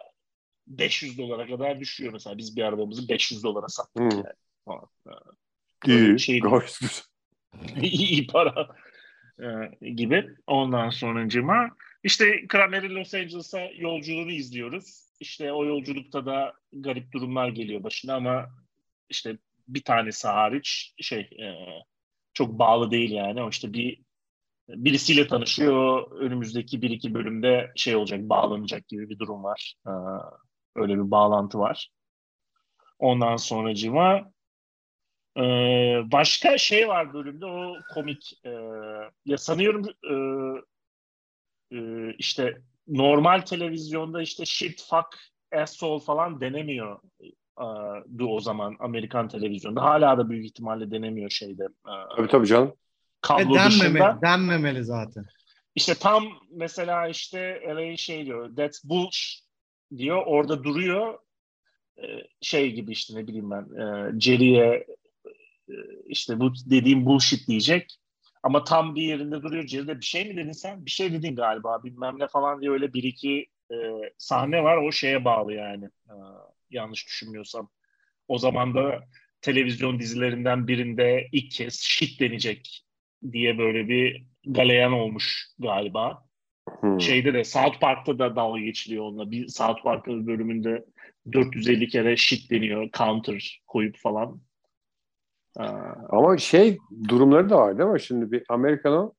500 0.68 1.18
dolara 1.18 1.48
kadar 1.48 1.80
düşüyor 1.80 2.14
mesela. 2.14 2.38
Biz 2.38 2.58
bir 2.58 2.64
arabamızı 2.64 3.10
500 3.10 3.44
dolara 3.44 3.68
sattık 3.68 4.02
hmm. 4.02 4.12
yani. 4.12 4.34
Falan. 5.86 5.98
İyi, 5.98 6.20
şey 6.20 6.40
gayet 6.40 6.80
iyi 7.82 8.28
para 8.28 8.76
e, 9.40 9.46
gibi. 9.92 10.30
Ondan 10.48 10.90
sonra 10.90 11.28
işte 12.04 12.48
Kramer'in 12.48 12.96
Los 12.96 13.14
Angeles'a 13.14 13.60
yolculuğunu 13.60 14.32
izliyoruz. 14.32 15.10
İşte 15.20 15.54
o 15.54 15.66
yolculukta 15.66 16.26
da 16.26 16.54
garip 16.74 17.12
durumlar 17.12 17.50
geliyor 17.50 17.84
başına 17.84 18.16
ama 18.16 18.50
işte 19.10 19.38
bir 19.68 19.84
tanesi 19.84 20.28
hariç 20.28 20.94
şey 21.02 21.20
e, 21.20 21.48
çok 22.34 22.60
bağlı 22.60 22.92
değil 22.92 23.12
yani. 23.12 23.44
O 23.44 23.50
işte 23.50 23.74
bir 23.74 24.02
birisiyle 24.70 25.28
tanışıyor. 25.28 26.12
Önümüzdeki 26.12 26.82
bir 26.82 26.90
iki 26.90 27.14
bölümde 27.14 27.72
şey 27.76 27.96
olacak, 27.96 28.20
bağlanacak 28.22 28.88
gibi 28.88 29.10
bir 29.10 29.20
durum 29.20 29.44
var. 29.44 29.76
E, 29.88 29.92
öyle 30.76 30.96
bir 30.96 31.12
bağlantı 31.12 31.60
var. 31.60 31.90
Ondan 33.00 33.36
sonra 33.36 33.74
cima 35.40 35.46
e, 35.46 36.12
başka 36.12 36.58
şey 36.58 36.88
var 36.88 37.14
bölümde 37.14 37.46
o 37.46 37.76
komik. 37.94 38.40
E, 38.46 38.50
ya 39.26 39.38
sanıyorum 39.38 39.86
e, 40.04 40.16
e, 41.78 42.12
işte 42.18 42.62
normal 42.88 43.42
televizyonda 43.42 44.22
işte 44.22 44.46
shit, 44.46 44.82
fuck, 44.90 45.08
asshole 45.56 46.04
falan 46.04 46.42
denemiyor 46.42 47.00
du 48.18 48.28
o 48.28 48.40
zaman 48.40 48.76
Amerikan 48.80 49.28
televizyonda. 49.28 49.82
Hala 49.82 50.18
da 50.18 50.30
büyük 50.30 50.46
ihtimalle 50.46 50.92
denemiyor 50.92 51.30
şeyde. 51.30 51.68
Tabii 52.18 52.28
tabii 52.28 52.48
canım. 52.48 52.74
Kablo 53.22 53.56
e, 53.56 53.60
denmemeli, 53.60 53.70
dışında. 53.70 54.20
denmemeli 54.22 54.84
zaten. 54.84 55.26
İşte 55.76 55.94
tam 55.96 56.24
mesela 56.52 57.08
işte 57.08 57.62
LA 57.68 57.98
şey 57.98 58.26
diyor. 58.26 58.56
That's 58.56 58.84
bullshit 58.84 59.46
diyor. 59.98 60.24
Orada 60.26 60.64
duruyor. 60.64 61.20
Şey 62.42 62.72
gibi 62.72 62.92
işte 62.92 63.16
ne 63.16 63.28
bileyim 63.28 63.52
ben. 63.52 63.68
Jerry'e 64.20 64.86
işte 66.06 66.40
bu 66.40 66.54
dediğim 66.66 67.06
bullshit 67.06 67.48
diyecek. 67.48 68.00
Ama 68.44 68.64
tam 68.64 68.96
bir 68.96 69.02
yerinde 69.02 69.42
duruyor. 69.42 69.68
Jerry'de 69.68 70.00
bir 70.00 70.06
şey 70.06 70.30
mi 70.30 70.38
dedin 70.38 70.52
sen? 70.52 70.86
Bir 70.86 70.92
şey 70.92 71.14
dedin 71.14 71.36
galiba 71.36 71.84
bilmem 71.84 72.20
ne 72.20 72.28
falan 72.28 72.62
diye 72.62 72.72
öyle 72.72 72.94
bir 72.94 73.04
iki 73.04 73.46
e, 73.72 73.76
sahne 74.18 74.64
var. 74.64 74.78
O 74.78 74.92
şeye 74.92 75.26
bağlı 75.26 75.54
yani. 75.54 75.86
E, 75.86 76.14
yanlış 76.70 77.06
düşünmüyorsam. 77.08 77.70
O 78.28 78.38
zaman 78.38 78.76
da 78.76 79.04
televizyon 79.42 80.00
dizilerinden 80.00 80.68
birinde 80.68 81.28
ilk 81.32 81.52
kez 81.52 81.82
shit 81.82 82.20
denecek 82.20 82.86
diye 83.32 83.58
böyle 83.58 83.88
bir 83.88 84.26
galeyan 84.46 84.94
olmuş 84.94 85.48
galiba. 85.60 86.30
Hmm. 86.80 87.02
Şeyde 87.02 87.34
de 87.34 87.44
South 87.44 87.80
Park'ta 87.80 88.20
da 88.20 88.36
dalga 88.36 88.60
geçiliyor 88.60 89.04
onunla. 89.04 89.32
Bir 89.32 89.48
South 89.48 89.84
Park'ın 89.84 90.28
bölümünde 90.28 90.86
450 91.34 91.88
kere 91.88 92.18
shit 92.18 92.52
deniyor. 92.52 92.90
Counter 92.98 93.62
koyup 93.68 93.98
falan. 93.98 94.42
Ama 96.10 96.38
şey 96.38 96.78
durumları 97.10 97.50
da 97.50 97.58
var 97.58 97.78
değil 97.78 97.90
mi? 97.90 98.02
Şimdi 98.02 98.32
bir 98.32 98.44
Amerikan'ın 98.50 99.14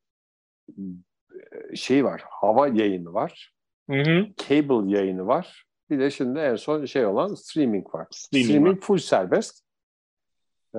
şey 1.74 2.04
var. 2.04 2.24
Hava 2.26 2.68
yayını 2.68 3.14
var. 3.14 3.54
Hı 3.90 3.96
hı. 3.96 4.26
Cable 4.36 4.96
yayını 4.96 5.26
var. 5.26 5.64
Bir 5.90 5.98
de 5.98 6.10
şimdi 6.10 6.38
en 6.38 6.56
son 6.56 6.84
şey 6.84 7.06
olan 7.06 7.34
streaming 7.34 7.94
var. 7.94 8.06
Streaming, 8.10 8.50
streaming 8.50 8.76
var. 8.76 8.80
full 8.80 8.98
serbest. 8.98 9.64
Ee, 10.74 10.78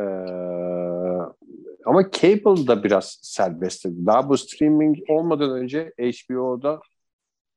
ama 1.85 2.11
cable 2.11 2.67
da 2.67 2.83
biraz 2.83 3.19
serbest. 3.21 3.85
Daha 3.85 4.29
bu 4.29 4.37
streaming 4.37 4.97
olmadan 5.09 5.51
önce 5.51 5.93
HBO'da 5.99 6.79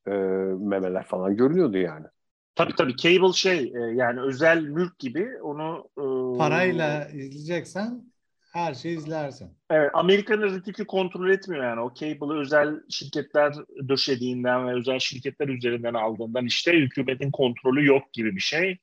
e, 0.07 0.11
memeler 0.59 1.05
falan 1.05 1.37
görünüyordu 1.37 1.79
yani. 1.79 2.07
Tabii 2.55 2.75
tabii 2.77 2.97
cable 2.97 3.33
şey 3.33 3.73
e, 3.75 3.95
yani 3.95 4.21
özel 4.21 4.63
mülk 4.63 4.99
gibi 4.99 5.29
onu 5.43 5.89
e, 5.99 6.39
parayla 6.39 7.09
izleyeceksen 7.09 8.05
her 8.53 8.75
şeyi 8.75 8.99
izlersin. 8.99 9.49
Evet, 9.71 9.91
Amerika'nın 9.95 10.55
rütükü 10.55 10.85
kontrol 10.87 11.31
etmiyor 11.31 11.65
yani. 11.65 11.81
O 11.81 11.95
cable'ı 11.95 12.39
özel 12.39 12.81
şirketler 12.91 13.55
döşediğinden 13.89 14.67
ve 14.67 14.75
özel 14.75 14.99
şirketler 14.99 15.49
üzerinden 15.49 15.95
aldığından 15.95 16.47
işte 16.47 16.73
hükümetin 16.73 17.31
kontrolü 17.31 17.87
yok 17.87 18.13
gibi 18.13 18.37
bir 18.37 18.41
şey. 18.41 18.79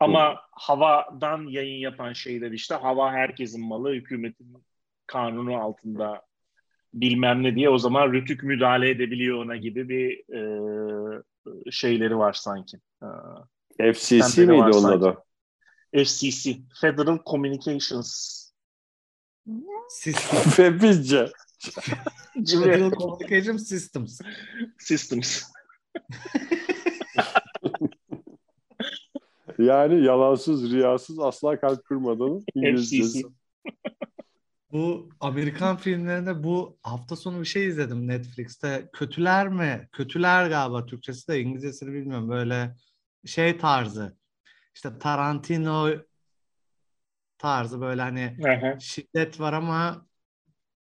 Ama 0.00 0.30
Hı. 0.30 0.36
havadan 0.50 1.46
yayın 1.46 1.78
yapan 1.78 2.12
şeyler 2.12 2.50
işte 2.50 2.74
hava 2.74 3.12
herkesin 3.12 3.66
malı, 3.66 3.92
hükümetin 3.92 4.56
kanunu 5.06 5.56
altında 5.56 6.22
bilmem 6.94 7.42
ne 7.42 7.54
diye 7.54 7.70
o 7.70 7.78
zaman 7.78 8.12
rütük 8.12 8.42
müdahale 8.42 8.90
edebiliyor 8.90 9.44
ona 9.44 9.56
gibi 9.56 9.88
bir 9.88 10.34
e, 10.34 11.22
şeyleri 11.70 12.18
var 12.18 12.32
sanki. 12.32 12.78
E, 13.78 13.92
FCC 13.92 14.46
miydi 14.46 14.76
onun 14.76 14.92
adı? 14.92 15.18
FCC, 15.94 16.56
Federal 16.80 17.18
Communications 17.26 18.38
System. 19.88 20.40
Febizce. 20.50 21.32
Federal 22.46 22.90
Communication 22.90 23.56
Systems. 23.56 24.20
Systems. 24.78 25.42
yani 29.58 30.04
yalansız, 30.04 30.72
riyasız, 30.72 31.18
asla 31.18 31.60
kalp 31.60 31.84
kırmadan 31.84 32.44
İngilizcesi. 32.54 33.22
Bu 34.72 35.08
Amerikan 35.20 35.76
filmlerinde 35.76 36.42
bu 36.44 36.78
hafta 36.82 37.16
sonu 37.16 37.40
bir 37.40 37.44
şey 37.46 37.66
izledim 37.66 38.08
Netflix'te. 38.08 38.88
Kötüler 38.92 39.48
mi? 39.48 39.88
Kötüler 39.92 40.48
galiba 40.48 40.86
Türkçesi 40.86 41.28
de 41.28 41.40
İngilizcesini 41.40 41.92
bilmiyorum. 41.92 42.28
Böyle 42.28 42.74
şey 43.26 43.58
tarzı. 43.58 44.16
İşte 44.74 44.98
Tarantino 44.98 45.90
tarzı 47.38 47.80
böyle 47.80 48.02
hani 48.02 48.36
Aha. 48.46 48.80
şiddet 48.80 49.40
var 49.40 49.52
ama 49.52 50.06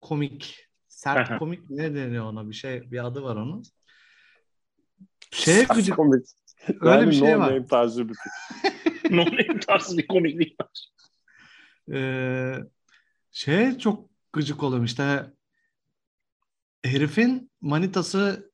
komik. 0.00 0.66
Sert 0.88 1.30
Aha. 1.30 1.38
komik 1.38 1.70
ne 1.70 1.94
deniyor 1.94 2.24
ona 2.24 2.48
bir 2.48 2.54
şey 2.54 2.90
bir 2.90 3.06
adı 3.06 3.22
var 3.22 3.36
onun. 3.36 3.62
Sert 5.32 5.74
gıcık 5.74 5.96
komik. 5.96 6.26
öyle 6.80 6.90
Yani 6.96 7.06
bir 7.06 7.12
şey 7.12 7.34
no 7.34 7.38
var. 7.38 7.50
name 7.50 7.66
tarzı 7.66 8.08
bir. 8.08 8.16
No 9.10 9.24
name 9.24 9.60
tarzı 9.60 9.98
bir 9.98 10.06
komiklik 10.06 10.60
var. 10.60 10.88
Ee, 11.92 12.58
şey 13.36 13.78
çok 13.78 14.10
gıcık 14.32 14.62
oluyorum 14.62 14.84
işte. 14.84 15.32
Herifin 16.84 17.50
manitası 17.60 18.52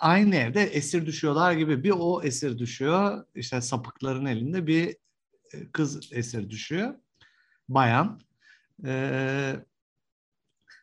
aynı 0.00 0.36
evde 0.36 0.62
esir 0.62 1.06
düşüyorlar 1.06 1.52
gibi. 1.52 1.84
Bir 1.84 1.90
o 1.90 2.22
esir 2.22 2.58
düşüyor. 2.58 3.24
İşte 3.34 3.60
sapıkların 3.60 4.26
elinde 4.26 4.66
bir 4.66 4.96
e, 5.52 5.70
kız 5.72 6.12
esir 6.12 6.50
düşüyor. 6.50 6.94
Bayan. 7.68 8.20
Ee, 8.84 9.56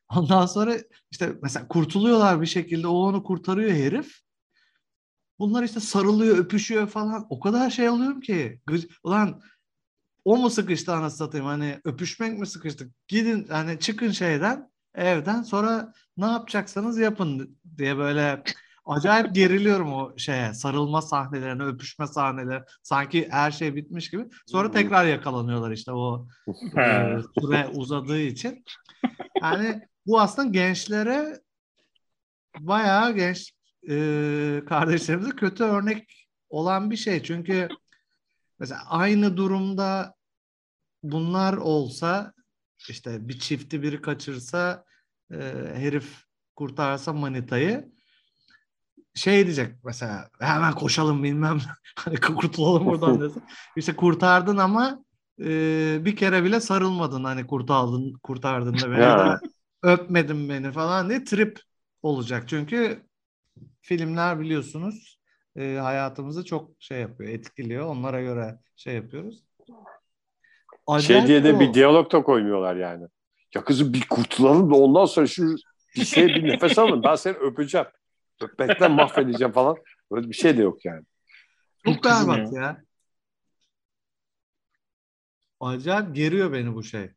ondan 0.10 0.46
sonra 0.46 0.78
işte 1.12 1.34
mesela 1.42 1.68
kurtuluyorlar 1.68 2.42
bir 2.42 2.46
şekilde. 2.46 2.88
O 2.88 2.96
onu 2.96 3.24
kurtarıyor 3.24 3.72
herif. 3.72 4.20
Bunlar 5.40 5.64
işte 5.64 5.80
sarılıyor 5.80 6.38
öpüşüyor 6.38 6.88
falan. 6.88 7.28
O 7.30 7.40
kadar 7.40 7.70
şey 7.70 7.90
oluyorum 7.90 8.22
ki. 8.22 8.62
Ulan 9.04 9.42
o 10.28 10.38
mu 10.38 10.50
sıkıştı 10.50 10.94
anasını 10.94 11.18
satayım? 11.18 11.46
Hani 11.46 11.82
öpüşmek 11.84 12.40
mi 12.40 12.48
sıkıştı? 12.48 12.90
Gidin 13.08 13.48
hani 13.50 13.80
çıkın 13.80 14.12
şeyden 14.12 14.72
evden 14.96 15.42
sonra 15.42 15.94
ne 16.18 16.26
yapacaksanız 16.26 16.98
yapın 16.98 17.58
diye 17.78 17.98
böyle 17.98 18.44
acayip 18.86 19.36
geriliyorum 19.36 19.94
o 19.94 20.18
şeye 20.18 20.54
sarılma 20.54 21.02
sahnelerine 21.02 21.64
öpüşme 21.64 22.08
sahneleri 22.08 22.64
sanki 22.84 23.28
her 23.32 23.52
şey 23.52 23.76
bitmiş 23.76 24.10
gibi. 24.10 24.26
Sonra 24.46 24.72
tekrar 24.72 25.06
yakalanıyorlar 25.06 25.72
işte 25.72 25.92
o 25.92 26.28
e, 26.78 27.18
süre 27.40 27.68
uzadığı 27.68 28.22
için. 28.22 28.64
Yani 29.42 29.82
bu 30.06 30.20
aslında 30.20 30.50
gençlere 30.50 31.42
bayağı 32.60 33.16
genç 33.16 33.52
e, 33.90 33.96
kardeşlerimize 34.70 35.32
kötü 35.32 35.64
örnek 35.64 36.28
olan 36.50 36.92
bir 36.92 36.98
şey. 36.98 37.24
Çünkü 37.24 37.68
mesela 38.60 38.82
aynı 38.88 39.38
durumda 39.38 40.17
bunlar 41.12 41.54
olsa 41.54 42.34
işte 42.90 43.28
bir 43.28 43.40
çifti 43.40 43.82
biri 43.82 44.02
kaçırsa 44.02 44.86
e, 45.32 45.38
herif 45.76 46.24
kurtarsa 46.56 47.14
manitayı 47.14 47.92
şey 49.16 49.44
diyecek 49.46 49.76
mesela 49.84 50.30
hemen 50.40 50.74
koşalım 50.74 51.24
bilmem 51.24 51.60
hani 51.96 52.20
kurtulalım 52.20 52.86
buradan 52.86 53.22
desin. 53.22 53.44
İşte 53.76 53.96
kurtardın 53.96 54.58
ama 54.58 55.04
e, 55.40 55.46
bir 56.06 56.16
kere 56.16 56.44
bile 56.44 56.60
sarılmadın 56.60 57.24
hani 57.24 57.48
kurtardın 57.48 58.14
kurtardığında 58.14 58.92
beni 58.92 59.00
Ya. 59.02 59.18
da 59.20 59.40
öpmedin 59.84 60.50
beni 60.50 60.72
falan 60.72 61.10
diye 61.10 61.24
trip 61.24 61.60
olacak. 62.04 62.50
Çünkü 62.50 63.04
filmler 63.82 64.40
biliyorsunuz 64.40 65.20
e, 65.56 65.78
hayatımızı 65.82 66.46
çok 66.46 66.72
şey 66.80 67.02
yapıyor, 67.02 67.30
etkiliyor. 67.30 67.86
Onlara 67.86 68.22
göre 68.22 68.60
şey 68.76 68.96
yapıyoruz. 68.96 69.44
Şey 71.02 71.28
diye 71.28 71.44
de 71.44 71.54
o. 71.54 71.60
bir 71.60 71.74
diyalog 71.74 72.12
da 72.12 72.24
koymuyorlar 72.24 72.76
yani. 72.76 73.08
Ya 73.56 73.64
kızım 73.64 73.94
bir 73.94 74.08
kurtulalım 74.08 74.72
da 74.72 74.76
ondan 74.76 75.06
sonra 75.06 75.28
şu 75.28 75.56
bir 75.96 76.06
şey 76.06 76.28
bir 76.28 76.44
nefes 76.44 76.80
alın. 76.80 77.04
Ben 77.04 77.16
seni 77.16 77.34
öpeceğim. 77.34 77.88
Öpmekten 78.42 78.92
mahvedeceğim 78.92 79.54
falan. 79.54 79.78
Böyle 80.12 80.30
bir 80.30 80.34
şey 80.34 80.58
de 80.58 80.62
yok 80.62 80.86
yani. 80.86 81.04
Çok 81.86 82.04
berbat 82.04 82.54
ya. 82.54 82.84
Acayip 85.60 86.16
geriyor 86.16 86.54
beni 86.54 86.76
bu 86.76 86.84
şey. 86.84 87.12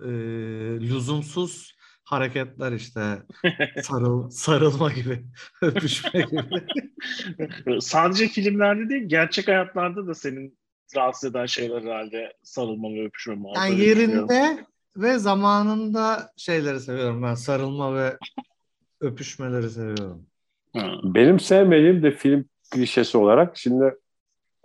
Ee, 0.00 0.08
lüzumsuz 0.80 1.76
hareketler 2.04 2.72
işte. 2.72 3.22
Sarıl, 3.82 4.30
sarılma 4.30 4.92
gibi, 4.92 5.24
öpüşme 5.62 6.20
gibi. 6.20 7.80
Sadece 7.80 8.28
filmlerde 8.28 8.88
değil, 8.88 9.02
gerçek 9.06 9.48
hayatlarda 9.48 10.06
da 10.06 10.14
senin 10.14 10.58
rahatsız 10.96 11.30
eden 11.30 11.46
şeyler 11.46 11.82
herhalde 11.82 12.32
sarılma 12.42 12.88
ve 12.88 13.04
öpüşme 13.04 13.34
muhabbeti. 13.34 13.72
Yani 13.72 13.80
yerinde 13.80 14.64
ve 14.96 15.18
zamanında 15.18 16.32
şeyleri 16.36 16.80
seviyorum 16.80 17.22
ben. 17.22 17.34
Sarılma 17.34 17.96
ve 17.96 18.18
öpüşmeleri 19.00 19.70
seviyorum. 19.70 20.26
Benim 21.02 21.40
sevmediğim 21.40 22.02
de 22.02 22.10
film 22.10 22.44
klişesi 22.70 23.18
olarak 23.18 23.58
şimdi 23.58 23.98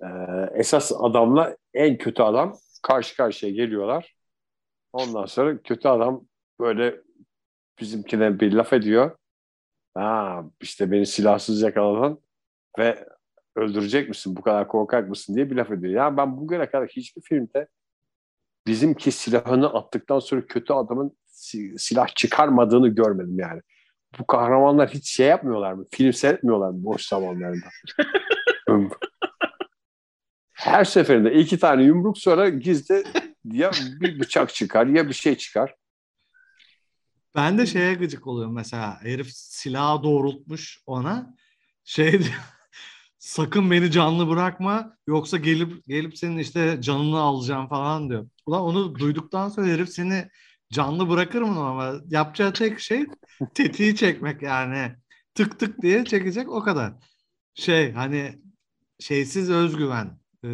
e, 0.03 0.07
esas 0.53 0.91
adamla 0.99 1.57
en 1.73 1.97
kötü 1.97 2.23
adam 2.23 2.57
karşı 2.81 3.17
karşıya 3.17 3.51
geliyorlar. 3.51 4.15
Ondan 4.93 5.25
sonra 5.25 5.57
kötü 5.57 5.87
adam 5.87 6.25
böyle 6.59 7.01
bizimkine 7.79 8.39
bir 8.39 8.51
laf 8.51 8.73
ediyor. 8.73 9.17
Ha 9.93 10.43
işte 10.61 10.91
beni 10.91 11.05
silahsız 11.05 11.61
yakaladın 11.61 12.19
ve 12.79 13.07
öldürecek 13.55 14.09
misin? 14.09 14.35
Bu 14.35 14.41
kadar 14.41 14.67
korkak 14.67 15.09
mısın 15.09 15.35
diye 15.35 15.51
bir 15.51 15.55
laf 15.55 15.71
ediyor. 15.71 15.93
Yani 15.93 16.17
ben 16.17 16.37
bugüne 16.37 16.69
kadar 16.69 16.87
hiçbir 16.87 17.21
filmde 17.21 17.67
bizimki 18.67 19.11
silahını 19.11 19.73
attıktan 19.73 20.19
sonra 20.19 20.45
kötü 20.45 20.73
adamın 20.73 21.17
si- 21.25 21.79
silah 21.79 22.07
çıkarmadığını 22.15 22.87
görmedim 22.87 23.39
yani. 23.39 23.61
Bu 24.19 24.27
kahramanlar 24.27 24.89
hiç 24.89 25.09
şey 25.09 25.27
yapmıyorlar 25.27 25.73
mı? 25.73 25.85
Film 25.91 26.13
seyretmiyorlar 26.13 26.69
mı 26.69 26.83
boş 26.83 27.05
zamanlarında? 27.05 27.65
Her 30.53 30.83
seferinde 30.85 31.33
iki 31.33 31.59
tane 31.59 31.83
yumruk 31.83 32.17
sonra 32.17 32.49
gizli 32.49 33.03
ya 33.43 33.71
bir 34.01 34.19
bıçak 34.19 34.53
çıkar 34.53 34.85
ya 34.85 35.07
bir 35.07 35.13
şey 35.13 35.37
çıkar. 35.37 35.75
Ben 37.35 37.57
de 37.57 37.65
şeye 37.65 37.93
gıcık 37.93 38.27
oluyorum 38.27 38.55
mesela. 38.55 39.01
Herif 39.01 39.27
silahı 39.31 40.03
doğrultmuş 40.03 40.79
ona. 40.85 41.35
Şey 41.83 42.21
sakın 43.23 43.71
beni 43.71 43.91
canlı 43.91 44.29
bırakma 44.29 44.97
yoksa 45.07 45.37
gelip 45.37 45.85
gelip 45.87 46.17
senin 46.17 46.37
işte 46.37 46.77
canını 46.81 47.19
alacağım 47.19 47.67
falan 47.67 48.09
diyor. 48.09 48.27
Ulan 48.45 48.61
onu 48.61 48.95
duyduktan 48.95 49.49
sonra 49.49 49.67
herif 49.67 49.89
seni 49.89 50.29
canlı 50.73 51.09
bırakır 51.09 51.41
mı 51.41 51.59
ama 51.67 51.93
yapacağı 52.09 52.53
tek 52.53 52.79
şey 52.79 53.05
tetiği 53.53 53.95
çekmek 53.95 54.41
yani. 54.41 54.95
Tık 55.35 55.59
tık 55.59 55.81
diye 55.81 56.05
çekecek 56.05 56.49
o 56.49 56.63
kadar. 56.63 56.93
Şey 57.55 57.91
hani 57.93 58.41
şeysiz 58.99 59.49
özgüven, 59.49 60.19
e, 60.45 60.49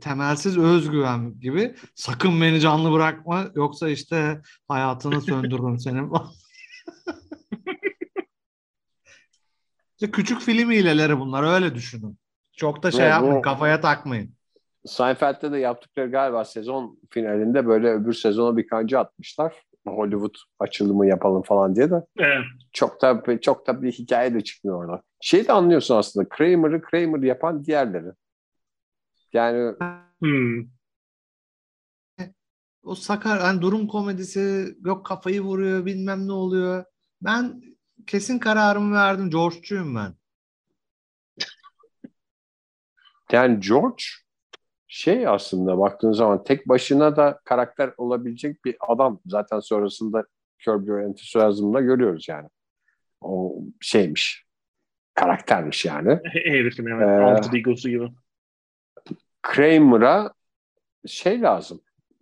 temelsiz 0.00 0.58
özgüven 0.58 1.40
gibi 1.40 1.74
sakın 1.94 2.40
beni 2.40 2.60
canlı 2.60 2.92
bırakma 2.92 3.50
yoksa 3.54 3.88
işte 3.88 4.42
hayatını 4.68 5.20
söndürürüm 5.20 5.78
senin. 5.78 6.12
İşte 10.04 10.12
küçük 10.12 10.40
film 10.40 10.70
hileleri 10.70 11.18
bunlar 11.18 11.54
öyle 11.54 11.74
düşünün. 11.74 12.18
Çok 12.56 12.82
da 12.82 12.90
şey 12.90 13.00
Evet, 13.00 13.10
yapmayın 13.10 13.36
bu- 13.36 13.42
kafaya 13.42 13.80
takmayın. 13.80 14.34
Seinfeld'de 14.86 15.52
de 15.52 15.58
yaptıkları 15.58 16.10
galiba 16.10 16.44
sezon 16.44 16.98
finalinde 17.10 17.66
böyle 17.66 17.88
öbür 17.88 18.12
sezona 18.12 18.56
bir 18.56 18.66
kanca 18.66 18.98
atmışlar. 19.00 19.54
Hollywood 19.86 20.34
açılımı 20.58 21.06
yapalım 21.06 21.42
falan 21.42 21.76
diye 21.76 21.90
de 21.90 22.04
Evet. 22.18 22.44
çok 22.72 23.02
da 23.02 23.22
çok 23.40 23.66
da 23.66 23.82
bir 23.82 23.92
hikaye 23.92 24.34
de 24.34 24.40
çıkmıyor 24.44 24.84
orada. 24.84 25.02
Şey 25.20 25.48
de 25.48 25.52
anlıyorsun 25.52 25.96
aslında 25.96 26.28
Kramer'ı 26.28 26.82
Kramer 26.82 27.22
yapan 27.22 27.64
diğerleri. 27.64 28.12
Yani 29.32 29.74
Hmm. 30.20 30.64
O 32.82 32.94
sakar 32.94 33.40
hani 33.40 33.62
durum 33.62 33.86
komedisi 33.88 34.74
yok 34.84 35.06
kafayı 35.06 35.40
vuruyor 35.40 35.86
bilmem 35.86 36.28
ne 36.28 36.32
oluyor. 36.32 36.84
Ben 37.22 37.62
kesin 38.06 38.38
kararımı 38.38 38.94
verdim. 38.94 39.30
George'cuyum 39.30 39.96
ben. 39.96 40.14
yani 43.32 43.60
George 43.60 44.04
şey 44.88 45.28
aslında 45.28 45.78
baktığın 45.78 46.12
zaman 46.12 46.44
tek 46.44 46.68
başına 46.68 47.16
da 47.16 47.40
karakter 47.44 47.90
olabilecek 47.96 48.64
bir 48.64 48.76
adam. 48.80 49.20
Zaten 49.26 49.60
sonrasında 49.60 50.24
Curb 50.58 50.88
Your 50.88 51.00
Enthusiasm'da 51.00 51.80
görüyoruz 51.80 52.28
yani. 52.28 52.48
O 53.20 53.56
şeymiş. 53.80 54.44
Karaktermiş 55.14 55.84
yani. 55.84 56.20
Herifin 56.32 56.86
evet. 56.86 57.08
Ee, 57.08 57.24
Alter 57.24 57.58
egosu 57.58 57.88
gibi. 57.88 58.08
Kramer'a 59.42 60.32
şey 61.06 61.42
lazım. 61.42 61.80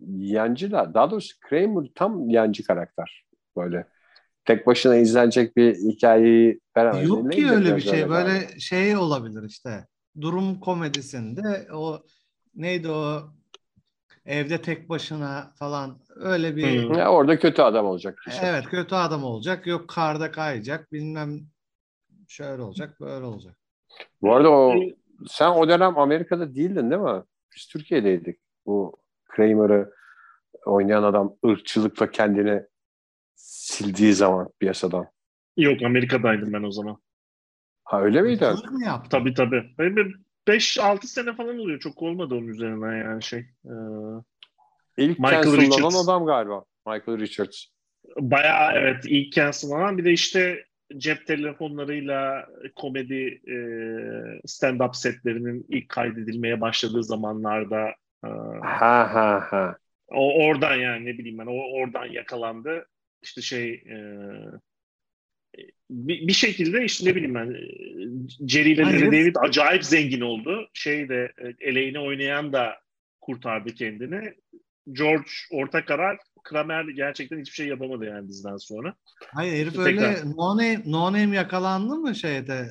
Yancı 0.09 0.71
da. 0.71 0.93
Daha 0.93 1.11
doğrusu 1.11 1.39
Kramer 1.39 1.89
tam 1.95 2.29
yancı 2.29 2.63
karakter. 2.63 3.25
Böyle 3.57 3.87
tek 4.45 4.67
başına 4.67 4.95
izlenecek 4.95 5.57
bir 5.57 5.75
hikayeyi 5.75 6.59
veremez. 6.77 7.09
Yok 7.09 7.31
ki 7.31 7.49
öyle 7.49 7.75
bir 7.75 7.81
şey. 7.81 8.09
Böyle 8.09 8.59
şey 8.59 8.97
olabilir 8.97 9.43
işte. 9.43 9.87
Durum 10.21 10.59
komedisinde 10.59 11.67
o 11.73 12.03
neydi 12.55 12.89
o 12.89 13.23
evde 14.25 14.61
tek 14.61 14.89
başına 14.89 15.53
falan 15.55 15.99
öyle 16.15 16.55
bir 16.55 16.83
hmm. 16.83 16.93
ya 16.93 17.11
orada 17.11 17.39
kötü 17.39 17.61
adam 17.61 17.85
olacak. 17.85 18.19
Işte. 18.27 18.45
Evet 18.45 18.65
kötü 18.65 18.95
adam 18.95 19.23
olacak. 19.23 19.67
Yok 19.67 19.87
karda 19.87 20.31
kayacak. 20.31 20.91
Bilmem 20.91 21.39
şöyle 22.27 22.61
olacak, 22.61 23.01
böyle 23.01 23.25
olacak. 23.25 23.55
Bu 24.21 24.33
arada 24.33 24.49
o 24.49 24.75
sen 25.27 25.49
o 25.49 25.69
dönem 25.69 25.97
Amerika'da 25.97 26.55
değildin 26.55 26.91
değil 26.91 27.01
mi? 27.01 27.23
Biz 27.55 27.67
Türkiye'deydik. 27.67 28.39
Bu 28.65 28.97
Kramer'ı 29.25 29.93
oynayan 30.65 31.03
adam 31.03 31.35
ırkçılıkla 31.45 32.11
kendini 32.11 32.63
sildiği 33.43 34.13
zaman 34.13 34.49
piyasadan. 34.59 35.07
Yok 35.57 35.81
Amerika'daydım 35.81 36.53
ben 36.53 36.63
o 36.63 36.71
zaman. 36.71 36.97
Ha 37.83 38.01
öyle 38.01 38.21
miydi? 38.21 38.43
Irkçılık 38.43 38.71
mı 38.71 38.85
yaptın? 38.85 39.09
Tabii 39.09 39.33
tabii. 39.33 39.63
5-6 40.47 41.07
sene 41.07 41.35
falan 41.35 41.59
oluyor. 41.59 41.79
Çok 41.79 42.01
olmadı 42.01 42.35
onun 42.35 42.47
üzerinden 42.47 42.95
yani 42.95 43.23
şey. 43.23 43.39
Ee, 43.39 43.71
İlk 44.97 45.19
Michael 45.19 45.57
Richards. 45.57 46.07
adam 46.07 46.25
galiba. 46.25 46.63
Michael 46.87 47.19
Richards. 47.19 47.65
Bayağı 48.19 48.71
evet 48.73 49.03
ilk 49.07 49.33
cancelanan 49.33 49.97
bir 49.97 50.05
de 50.05 50.11
işte 50.11 50.65
cep 50.97 51.27
telefonlarıyla 51.27 52.47
komedi 52.75 53.41
e, 53.47 53.55
stand-up 54.45 54.97
setlerinin 54.97 55.65
ilk 55.69 55.89
kaydedilmeye 55.89 56.61
başladığı 56.61 57.03
zamanlarda 57.03 57.87
e, 58.25 58.29
ha 58.61 59.13
ha 59.13 59.47
ha. 59.49 59.77
O 60.07 60.45
oradan 60.45 60.75
yani 60.75 61.05
ne 61.05 61.17
bileyim 61.17 61.37
ben 61.37 61.45
o 61.45 61.77
oradan 61.77 62.05
yakalandı. 62.05 62.85
İşte 63.23 63.41
şey 63.41 63.73
e, 63.73 63.97
bir, 65.89 66.27
bir 66.27 66.33
şekilde 66.33 66.85
işte 66.85 67.09
ne 67.09 67.15
bileyim 67.15 67.35
ben 67.35 67.55
Jerry 68.47 68.71
ile 68.71 68.81
Larry 68.81 69.05
David 69.05 69.35
acayip 69.39 69.83
zengin 69.83 70.21
oldu. 70.21 70.69
Şey 70.73 71.09
de 71.09 71.33
eleğini 71.59 71.99
oynayan 71.99 72.53
da 72.53 72.75
kurtardı 73.21 73.73
kendini. 73.73 74.33
George 74.91 75.29
orta 75.51 75.85
karar 75.85 76.17
Kramer 76.43 76.85
gerçekten 76.85 77.39
hiçbir 77.39 77.55
şey 77.55 77.67
yapamadı 77.67 78.05
yani 78.05 78.27
diziden 78.27 78.57
sonra. 78.57 78.95
Hayır 79.27 79.53
herif 79.53 79.79
öyle 79.79 79.97
Tekrar. 79.97 80.25
no 80.25 80.57
name, 80.57 80.81
no 80.85 81.07
name 81.13 81.35
yakalandı 81.35 81.95
mı 81.95 82.15
şeyde 82.15 82.67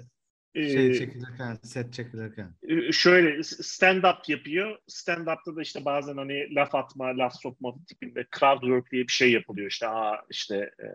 şey 0.54 0.86
ee, 0.86 0.94
çekilirken, 0.94 1.58
set 1.62 1.92
çekilirken? 1.92 2.54
Şöyle 2.92 3.38
stand-up 3.38 4.30
yapıyor. 4.30 4.78
Stand-up'ta 4.88 5.56
da 5.56 5.62
işte 5.62 5.84
bazen 5.84 6.16
hani 6.16 6.54
laf 6.54 6.74
atma, 6.74 7.18
laf 7.18 7.40
sokma 7.40 7.74
tipinde 7.88 8.26
crowd 8.38 8.60
work 8.60 8.90
diye 8.92 9.02
bir 9.02 9.12
şey 9.12 9.32
yapılıyor. 9.32 9.70
İşte 9.70 9.88
aa 9.88 10.24
işte 10.30 10.56
e, 10.56 10.86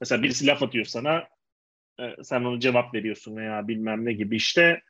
mesela 0.00 0.22
birisi 0.22 0.46
laf 0.46 0.62
atıyor 0.62 0.84
sana 0.84 1.28
e, 2.00 2.22
sen 2.22 2.44
ona 2.44 2.60
cevap 2.60 2.94
veriyorsun 2.94 3.36
veya 3.36 3.68
bilmem 3.68 4.04
ne 4.04 4.12
gibi 4.12 4.36
işte 4.36 4.82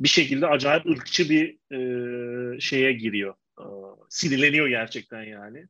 bir 0.00 0.08
şekilde 0.08 0.46
acayip 0.46 0.86
ırkçı 0.86 1.30
bir 1.30 1.58
e, 1.76 2.60
şeye 2.60 2.92
giriyor. 2.92 3.34
E, 3.60 3.64
sinirleniyor 4.08 4.68
gerçekten 4.68 5.22
yani. 5.22 5.66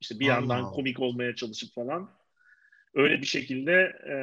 İşte 0.00 0.20
bir 0.20 0.24
Allah 0.24 0.34
yandan 0.34 0.62
Allah. 0.62 0.70
komik 0.70 1.00
olmaya 1.00 1.34
çalışıp 1.34 1.74
falan. 1.74 2.10
Öyle 2.96 3.20
bir 3.20 3.26
şekilde 3.26 3.72
e, 4.08 4.16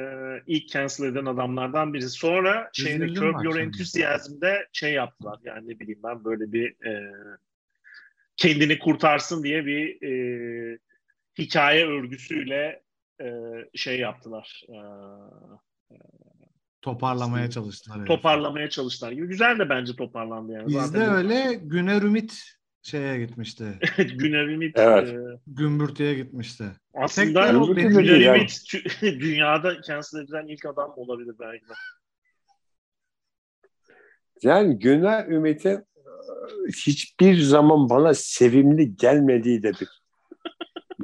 ilk 0.46 0.68
cancel 0.68 1.04
eden 1.04 1.26
adamlardan 1.26 1.94
birisi. 1.94 2.10
Sonra 2.10 2.70
şeyde 2.72 3.14
Curb 3.14 3.44
Your 3.44 3.56
Enthusiasm'de 3.56 4.68
şey 4.72 4.92
yaptılar. 4.92 5.38
Yani 5.44 5.68
ne 5.68 5.80
bileyim 5.80 6.00
ben 6.04 6.24
böyle 6.24 6.52
bir 6.52 6.86
e, 6.86 7.12
kendini 8.36 8.78
kurtarsın 8.78 9.42
diye 9.42 9.66
bir 9.66 10.02
e, 10.02 10.78
hikaye 11.38 11.86
örgüsüyle 11.86 12.82
e, 13.20 13.28
şey 13.74 14.00
yaptılar. 14.00 14.62
E, 14.68 14.78
toparlamaya 16.82 17.50
çalıştılar. 17.50 18.06
Toparlamaya 18.06 18.70
çalıştılar. 18.70 19.12
Güzel 19.12 19.58
de 19.58 19.68
bence 19.68 19.96
toparlandı 19.96 20.52
yani. 20.52 20.66
Bizde 20.66 21.06
öyle 21.06 21.60
Güner 21.62 22.02
Ümit 22.02 22.44
şeye 22.84 23.18
gitmişti. 23.18 23.64
Güner 23.96 24.46
Ümit 24.46 24.78
evet. 24.78 25.08
e, 25.08 25.18
Gümbürtü'ye 25.46 26.14
gitmişti. 26.14 26.64
Aslında 26.94 27.52
Güner 27.52 28.34
Ümit 28.34 28.72
dünyada 29.02 29.80
kendisine 29.80 30.22
edilen 30.22 30.46
ilk 30.46 30.66
adam 30.66 30.92
olabilir 30.96 31.34
belki 31.40 31.68
de. 31.68 31.72
Yani 34.42 34.78
Güner 34.78 35.26
Ümit'in 35.28 35.70
e, 35.70 35.82
hiçbir 36.86 37.40
zaman 37.40 37.90
bana 37.90 38.14
sevimli 38.14 38.96
gelmediği 38.96 39.62
de 39.62 39.72
bir 39.72 39.88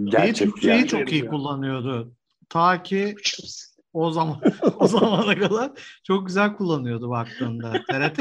gerçek. 0.05 0.37
Türkçeyi 0.37 0.77
yani. 0.77 0.89
çok 0.89 1.13
iyi 1.13 1.27
kullanıyordu. 1.27 2.13
Ta 2.49 2.83
ki 2.83 3.15
o 3.93 4.11
zaman 4.11 4.41
o 4.79 4.87
zamana 4.87 5.39
kadar 5.39 5.71
çok 6.05 6.27
güzel 6.27 6.57
kullanıyordu 6.57 7.11
baktığında. 7.11 7.73
TRT 7.73 8.21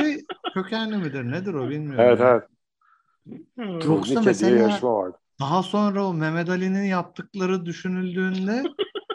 kökenli 0.54 0.98
midir 0.98 1.24
nedir 1.24 1.54
o 1.54 1.70
bilmiyorum. 1.70 2.06
Evet 2.08 2.22
evet. 2.22 2.44
Hmm. 3.56 3.80
Yoksa 3.80 4.22
mesela 4.22 4.80
daha 5.40 5.64
sonra 5.64 6.06
o 6.06 6.14
Mehmet 6.14 6.50
Ali'nin 6.50 6.84
yaptıkları 6.84 7.66
düşünüldüğünde 7.66 8.64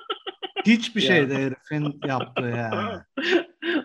hiçbir 0.67 1.01
şey 1.01 1.31
de 1.31 1.35
herifin 1.35 2.01
yaptığı 2.07 2.43
yani. 2.43 3.01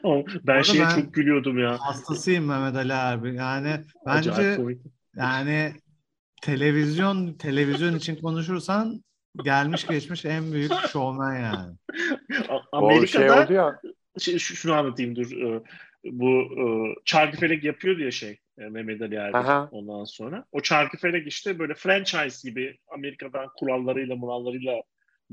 ben 0.47 0.61
şeye 0.61 0.83
ben 0.83 0.89
çok 0.89 1.13
gülüyordum 1.13 1.59
ya. 1.59 1.77
Hastasıyım 1.79 2.45
Mehmet 2.45 2.75
Ali 2.75 2.93
abi. 2.93 3.35
Yani 3.35 3.79
bence 4.05 4.57
yani 5.15 5.73
televizyon 6.41 7.33
televizyon 7.33 7.95
için 7.95 8.15
konuşursan 8.15 9.03
gelmiş 9.43 9.87
geçmiş 9.87 10.25
en 10.25 10.51
büyük 10.51 10.73
şovmen 10.91 11.41
yani. 11.41 11.75
Amerika'da 12.71 13.03
o 13.03 13.05
şey 13.05 13.31
oldu 13.31 13.53
ya. 13.53 13.81
Şey, 14.19 14.39
şunu 14.39 14.73
anlatayım 14.73 15.15
dur. 15.15 15.31
Ee, 15.31 15.63
bu 16.03 16.29
e, 16.29 16.63
çarkıfelek 17.05 17.63
yapıyordu 17.63 18.01
ya 18.01 18.11
şey 18.11 18.31
e, 18.31 18.37
Mehmet 18.69 19.01
Ali 19.01 19.15
Erbil 19.15 19.77
ondan 19.77 20.03
sonra. 20.03 20.45
O 20.51 20.61
çarkıfelek 20.61 21.27
işte 21.27 21.59
böyle 21.59 21.73
franchise 21.73 22.49
gibi 22.49 22.77
Amerika'dan 22.87 23.47
kurallarıyla 23.57 24.15
murallarıyla 24.15 24.81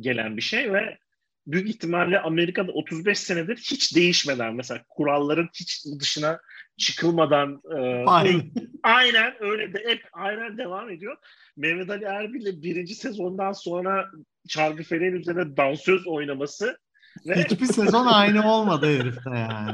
gelen 0.00 0.36
bir 0.36 0.42
şey 0.42 0.72
ve 0.72 0.98
büyük 1.46 1.68
ihtimalle 1.68 2.20
Amerika'da 2.20 2.72
35 2.72 3.18
senedir 3.18 3.56
hiç 3.56 3.96
değişmeden 3.96 4.54
mesela 4.54 4.84
kuralların 4.88 5.48
hiç 5.54 5.86
dışına 6.00 6.40
çıkılmadan 6.78 7.62
e, 7.78 8.04
aynen. 8.82 9.34
öyle 9.40 9.74
de 9.74 9.84
hep 9.86 10.02
aynen 10.12 10.58
devam 10.58 10.90
ediyor. 10.90 11.16
Mehmet 11.56 11.90
Ali 11.90 12.04
Erbil'le 12.04 12.62
birinci 12.62 12.94
sezondan 12.94 13.52
sonra 13.52 14.10
Çarkıfeleğin 14.48 15.12
üzerine 15.12 15.56
dansöz 15.56 16.06
oynaması 16.06 16.78
ve... 17.26 17.34
Hiçbir 17.34 17.66
sezon 17.66 18.06
aynı 18.06 18.52
olmadı 18.52 18.98
herifte 18.98 19.30
yani. 19.30 19.72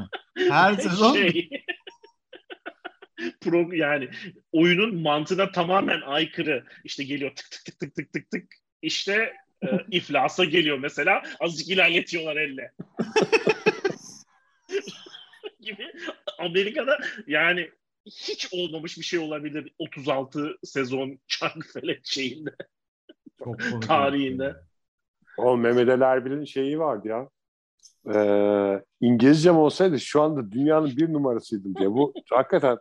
Her 0.51 0.75
sezon 0.81 1.15
şey, 1.15 1.51
pro, 3.41 3.73
yani 3.73 4.09
oyunun 4.53 5.03
mantığına 5.03 5.53
tamamen 5.53 6.01
aykırı. 6.01 6.65
İşte 6.85 7.05
geliyor 7.05 7.33
tık 7.37 7.51
tık 7.51 7.65
tık 7.65 7.81
tık 7.81 7.97
tık 7.97 8.13
tık 8.13 8.31
tık. 8.31 8.55
İşte 8.83 9.33
e, 9.63 9.67
iflasa 9.91 10.45
geliyor 10.45 10.79
mesela. 10.79 11.23
Azıcık 11.41 11.69
ilerletiyorlar 11.69 12.37
elle. 12.37 12.73
gibi. 15.61 15.93
Amerika'da 16.39 16.99
yani 17.27 17.71
hiç 18.07 18.49
olmamış 18.53 18.99
bir 18.99 19.05
şey 19.05 19.19
olabilir 19.19 19.73
36 19.79 20.57
sezon 20.65 21.19
Çarkıfelek 21.27 22.01
şeyinde. 22.05 22.51
Çok 23.45 23.83
tarihinde. 23.83 24.57
O 25.39 25.57
Mehmet 25.57 25.89
Ali 25.89 26.05
Erbil'in 26.05 26.45
şeyi 26.45 26.79
vardı 26.79 27.09
ya. 27.09 27.29
Ee, 28.15 28.85
İngilizcem 29.01 29.57
olsaydı 29.57 30.01
şu 30.01 30.23
anda 30.23 30.53
dünyanın 30.53 30.97
bir 30.97 31.13
numarasıydım 31.13 31.75
diye. 31.75 31.91
Bu 31.91 32.15
hakikaten 32.31 32.79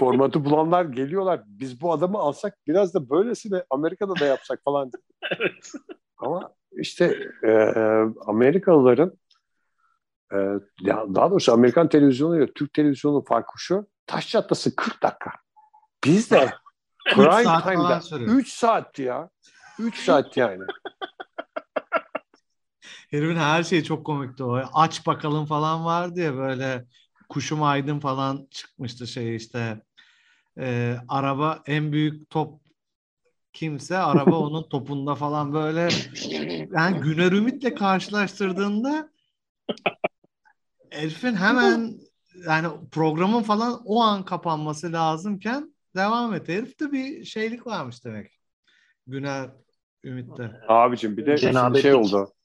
formatı 0.00 0.44
bulanlar 0.44 0.84
geliyorlar. 0.84 1.42
Biz 1.46 1.80
bu 1.80 1.92
adamı 1.92 2.18
alsak 2.18 2.58
biraz 2.66 2.94
da 2.94 3.10
böylesine 3.10 3.64
Amerika'da 3.70 4.20
da 4.20 4.24
yapsak 4.24 4.60
falan. 4.64 4.90
evet. 5.38 5.72
Ama 6.16 6.54
işte 6.72 7.18
e, 7.44 7.52
Amerikalıların 8.26 9.18
e, 10.32 10.36
daha 10.86 11.30
doğrusu 11.30 11.52
Amerikan 11.52 11.88
televizyonu 11.88 12.38
ile 12.38 12.52
Türk 12.52 12.72
televizyonu 12.72 13.24
farkı 13.24 13.52
şu. 13.56 13.86
Taş 14.06 14.28
çatlası 14.28 14.76
40 14.76 15.02
dakika. 15.02 15.32
Biz 16.04 16.30
de 16.30 16.50
prime 17.14 17.62
time'da 17.62 18.00
3 18.18 18.52
saatti 18.52 19.02
ya. 19.02 19.30
3 19.78 20.04
saat 20.04 20.36
yani. 20.36 20.64
Herifin 23.10 23.36
her 23.36 23.62
şeyi 23.62 23.84
çok 23.84 24.06
komikti 24.06 24.44
o. 24.44 24.62
Aç 24.72 25.06
bakalım 25.06 25.46
falan 25.46 25.84
vardı 25.84 26.20
ya 26.20 26.36
böyle 26.36 26.84
kuşum 27.30 27.62
aydın 27.62 27.98
falan 28.00 28.48
çıkmıştı 28.50 29.06
şey 29.06 29.36
işte. 29.36 29.82
E, 30.58 30.96
araba 31.08 31.62
en 31.66 31.92
büyük 31.92 32.30
top 32.30 32.60
kimse 33.52 33.98
araba 33.98 34.36
onun 34.38 34.68
topunda 34.68 35.14
falan 35.14 35.52
böyle 35.52 35.88
yani 36.72 37.00
Güner 37.00 37.32
Ümit'le 37.32 37.78
karşılaştırdığında 37.78 39.10
herifin 40.90 41.34
hemen 41.34 41.94
yani 42.46 42.68
programın 42.92 43.42
falan 43.42 43.82
o 43.84 44.02
an 44.02 44.24
kapanması 44.24 44.92
lazımken 44.92 45.74
devam 45.96 46.34
et. 46.34 46.48
Herifte 46.48 46.92
bir 46.92 47.24
şeylik 47.24 47.66
varmış 47.66 48.04
demek. 48.04 48.40
Güner 49.06 49.50
Ümit'te. 50.04 50.60
Abicim 50.68 51.16
bir 51.16 51.26
de 51.26 51.82
şey 51.82 51.94
oldu. 51.94 52.32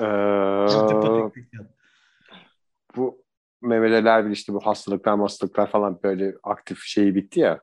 Ee, 0.00 0.02
Mehmet 3.62 4.06
Erbil 4.06 4.30
işte 4.30 4.52
bu 4.52 4.66
hastalıklar 4.66 5.20
hastalıklar 5.20 5.70
falan 5.70 6.00
böyle 6.02 6.34
aktif 6.42 6.78
şeyi 6.82 7.14
bitti 7.14 7.40
ya. 7.40 7.60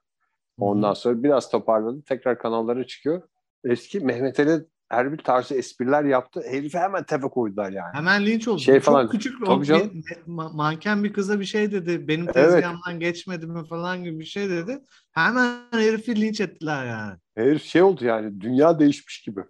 Ondan 0.60 0.94
sonra 0.94 1.24
biraz 1.24 1.50
toparladı. 1.50 2.04
Tekrar 2.04 2.40
kanallara 2.40 2.88
çıkıyor. 2.88 3.22
Eski 3.64 4.00
Mehmet 4.00 4.40
Ali 4.40 4.66
Erbil 4.90 5.18
tarzı 5.18 5.56
espriler 5.56 6.04
yaptı. 6.04 6.42
Herifi 6.50 6.78
hemen 6.78 7.04
tepe 7.04 7.28
koydular 7.28 7.72
yani. 7.72 7.94
Hemen 7.94 8.26
linç 8.26 8.48
oldu. 8.48 8.60
Şey 8.60 8.76
Çok 8.76 8.84
falan. 8.84 9.10
küçük. 9.10 9.42
Bir, 9.42 10.18
manken 10.28 11.04
bir 11.04 11.14
kıza 11.14 11.40
bir 11.40 11.46
şey 11.46 11.72
dedi. 11.72 12.08
Benim 12.08 12.26
tezgahımdan 12.26 12.92
evet. 12.92 13.02
geçmedi 13.02 13.48
mi 13.48 13.68
falan 13.68 14.04
gibi 14.04 14.20
bir 14.20 14.26
şey 14.26 14.50
dedi. 14.50 14.80
Hemen 15.12 15.60
herifi 15.72 16.22
linç 16.22 16.42
ettiler 16.42 16.86
yani. 16.86 17.18
Herif 17.36 17.64
şey 17.64 17.82
oldu 17.82 18.06
yani 18.06 18.42
dünya 18.42 18.80
değişmiş 18.80 19.22
gibi. 19.22 19.42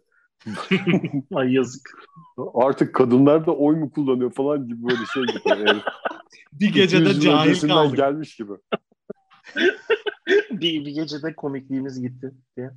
Ay 1.34 1.54
yazık. 1.54 2.08
Artık 2.54 2.96
kadınlar 2.96 3.46
da 3.46 3.56
oy 3.56 3.76
mu 3.76 3.92
kullanıyor 3.92 4.32
falan 4.32 4.68
gibi 4.68 4.84
böyle 4.84 5.06
şey 5.14 5.24
gibi. 5.24 5.40
Yani. 5.46 5.82
bir 6.54 6.74
gecede 6.74 7.20
cahil 7.20 7.68
kaldık. 7.68 7.98
gelmiş 7.98 8.36
gibi. 8.36 8.54
bir, 10.52 10.86
bir 10.86 10.92
gecede 10.92 11.36
komikliğimiz 11.36 12.02
gitti 12.02 12.32
diye. 12.58 12.72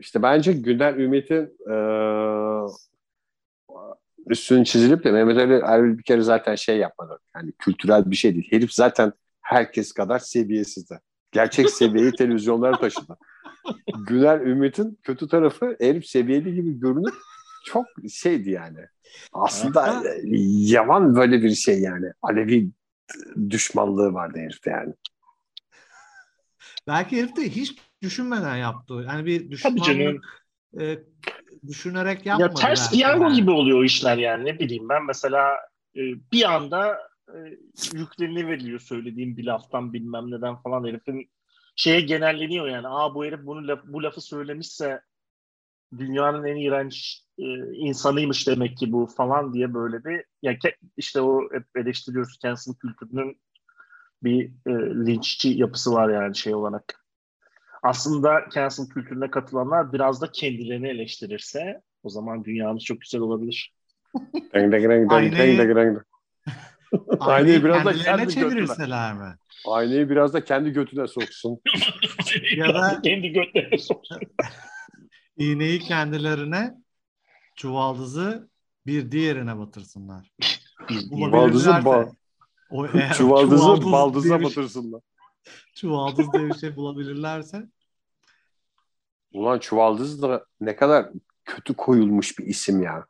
İşte 0.00 0.22
bence 0.22 0.52
Güner 0.52 0.94
Ümit'in 0.94 1.56
e, 1.70 1.74
üstünün 4.26 4.64
çizilip 4.64 5.04
de 5.04 5.12
Mehmet 5.12 5.36
Ali 5.38 5.54
Erbil 5.54 5.98
bir 5.98 6.02
kere 6.02 6.22
zaten 6.22 6.54
şey 6.54 6.78
yapmadı. 6.78 7.18
Yani 7.36 7.52
kültürel 7.58 8.10
bir 8.10 8.16
şey 8.16 8.34
değil. 8.34 8.48
Herif 8.50 8.72
zaten 8.72 9.12
herkes 9.40 9.92
kadar 9.92 10.18
seviyesizdi. 10.18 11.00
Gerçek 11.32 11.70
seviyeyi 11.70 12.12
televizyonlara 12.18 12.78
taşıdı. 12.78 13.16
Güner 14.06 14.40
Ümit'in 14.40 14.98
kötü 15.02 15.28
tarafı 15.28 15.76
herif 15.80 16.06
seviyeli 16.06 16.54
gibi 16.54 16.78
görünüp 16.78 17.14
çok 17.64 17.86
şeydi 18.10 18.50
yani. 18.50 18.78
Aslında 19.32 20.02
yaman 20.68 21.16
böyle 21.16 21.42
bir 21.42 21.54
şey 21.54 21.80
yani. 21.80 22.12
Alevi 22.22 22.70
düşmanlığı 23.50 24.14
vardı 24.14 24.38
herifte 24.38 24.70
yani. 24.70 24.94
Belki 26.86 27.22
herif 27.22 27.36
de 27.36 27.42
hiç 27.42 27.76
düşünmeden 28.02 28.56
yaptı. 28.56 28.94
Yani 29.08 29.26
bir 29.26 29.50
düşmanlık 29.50 30.24
e, 30.80 30.98
düşünerek 31.66 32.26
yapmadı. 32.26 32.50
Ya 32.50 32.54
ters 32.54 32.92
piyango 32.92 33.24
yani. 33.24 33.36
gibi 33.36 33.50
oluyor 33.50 33.78
o 33.78 33.84
işler 33.84 34.18
yani. 34.18 34.44
Ne 34.44 34.58
bileyim 34.58 34.88
ben 34.88 35.04
mesela 35.04 35.56
e, 35.96 36.00
bir 36.32 36.54
anda 36.54 36.98
e, 37.28 37.36
yüklerini 37.94 38.46
veriliyor 38.46 38.80
söylediğim 38.80 39.36
bir 39.36 39.44
laftan 39.44 39.92
bilmem 39.92 40.30
neden 40.30 40.56
falan 40.56 40.84
herifin 40.84 41.30
şeye 41.76 42.00
genelleniyor 42.00 42.68
yani. 42.68 42.88
Aa 42.88 43.14
bu 43.14 43.24
herif 43.24 43.40
bunu 43.42 43.68
laf, 43.68 43.80
bu 43.84 44.02
lafı 44.02 44.20
söylemişse 44.20 45.00
dünyanın 45.98 46.44
en 46.44 46.56
iğrenç 46.56 47.24
e, 47.38 47.44
insanıymış 47.74 48.48
demek 48.48 48.76
ki 48.76 48.92
bu 48.92 49.06
falan 49.06 49.54
diye 49.54 49.74
böyle 49.74 50.04
bir 50.04 50.24
yani 50.42 50.58
işte 50.96 51.20
o 51.20 51.48
hep 51.52 51.64
eleştiriyoruz 51.76 52.38
cancel 52.42 52.74
kültürünün 52.74 53.40
bir 54.22 54.46
e, 54.66 54.72
linççi 55.06 55.48
yapısı 55.48 55.92
var 55.92 56.08
yani 56.08 56.36
şey 56.36 56.54
olarak. 56.54 57.04
Aslında 57.82 58.44
cancel 58.54 58.88
kültürüne 58.88 59.30
katılanlar 59.30 59.92
biraz 59.92 60.22
da 60.22 60.32
kendilerini 60.32 60.88
eleştirirse 60.88 61.82
o 62.02 62.08
zaman 62.08 62.44
dünyamız 62.44 62.84
çok 62.84 63.00
güzel 63.00 63.20
olabilir. 63.20 63.74
Aynayı, 65.14 66.04
Aynayı 67.20 67.64
biraz 67.64 67.84
da 67.84 67.92
kendi 67.92 68.34
çevirirseler 68.34 69.14
mi? 69.14 69.36
Aynayı 69.66 70.10
biraz 70.10 70.34
da 70.34 70.44
kendi 70.44 70.70
götüne 70.70 71.06
soksun. 71.08 71.60
ya 72.56 72.74
da 72.74 73.00
kendi 73.04 73.28
götüne 73.28 73.78
soksun. 73.78 74.18
İğneyi 75.36 75.80
kendilerine 75.80 76.74
çuvaldızı 77.56 78.48
bir 78.86 79.10
diğerine 79.10 79.58
batırsınlar. 79.58 80.32
Çuvaldızı 80.88 81.70
ba 81.84 82.08
o 82.70 82.86
eğer 82.86 83.12
çuvaldızı 83.14 83.64
çuvaldız 83.64 83.92
baldıza 83.92 84.38
şey- 84.38 84.44
batırsınlar. 84.46 85.00
Çuvaldız 85.74 86.32
diye 86.32 86.48
bir 86.48 86.54
şey 86.54 86.76
bulabilirlerse. 86.76 87.68
Ulan 89.32 89.58
çuvaldız 89.58 90.22
da 90.22 90.46
ne 90.60 90.76
kadar 90.76 91.06
kötü 91.44 91.74
koyulmuş 91.74 92.38
bir 92.38 92.46
isim 92.46 92.82
ya. 92.82 93.06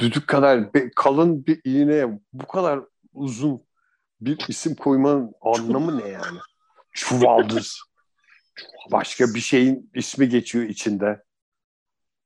Düdük 0.00 0.28
kadar 0.28 0.72
kalın 0.96 1.46
bir 1.46 1.60
iğneye 1.64 2.20
bu 2.32 2.46
kadar 2.46 2.80
uzun 3.12 3.62
bir 4.20 4.38
isim 4.48 4.74
koymanın 4.74 5.32
anlamı 5.40 5.98
ne 5.98 6.08
yani? 6.08 6.38
Çuvaldız. 6.92 7.80
Başka 8.92 9.34
bir 9.34 9.40
şeyin 9.40 9.90
ismi 9.94 10.28
geçiyor 10.28 10.64
içinde. 10.64 11.24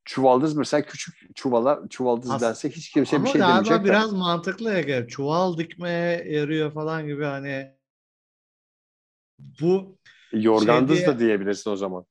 Çuvaldız 0.04 0.56
mesela 0.56 0.86
küçük 0.86 1.36
çuvala 1.36 1.80
çuvaldız 1.90 2.30
As- 2.30 2.42
dense 2.42 2.70
hiç 2.70 2.90
kimse 2.90 3.22
bir 3.22 3.28
şey 3.28 3.40
demeyecek. 3.40 3.72
Ama 3.72 3.84
biraz 3.84 4.12
mantıklı 4.12 4.72
ya. 4.72 5.06
Çuval 5.06 5.58
dikmeye 5.58 6.32
yarıyor 6.32 6.72
falan 6.72 7.06
gibi 7.06 7.24
hani 7.24 7.74
bu 9.60 9.98
Yorgandız 10.32 10.96
şey 10.96 11.06
diye, 11.06 11.14
da 11.14 11.18
diyebilirsin 11.18 11.70
o 11.70 11.76
zaman. 11.76 12.06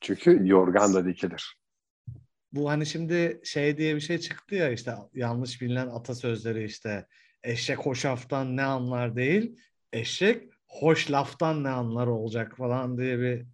Çünkü 0.00 0.40
yorgan 0.48 0.94
da 0.94 1.06
dikilir. 1.06 1.56
Bu 2.52 2.70
hani 2.70 2.86
şimdi 2.86 3.40
şey 3.44 3.76
diye 3.76 3.94
bir 3.94 4.00
şey 4.00 4.18
çıktı 4.18 4.54
ya 4.54 4.70
işte 4.70 4.94
yanlış 5.14 5.60
bilinen 5.60 5.86
atasözleri 5.86 6.64
işte 6.64 7.06
eşek 7.42 7.78
hoş 7.78 8.04
laftan 8.06 8.56
ne 8.56 8.62
anlar 8.62 9.16
değil 9.16 9.56
eşek 9.92 10.42
hoş 10.66 11.10
laftan 11.10 11.64
ne 11.64 11.68
anlar 11.68 12.06
olacak 12.06 12.56
falan 12.56 12.98
diye 12.98 13.18
bir 13.18 13.46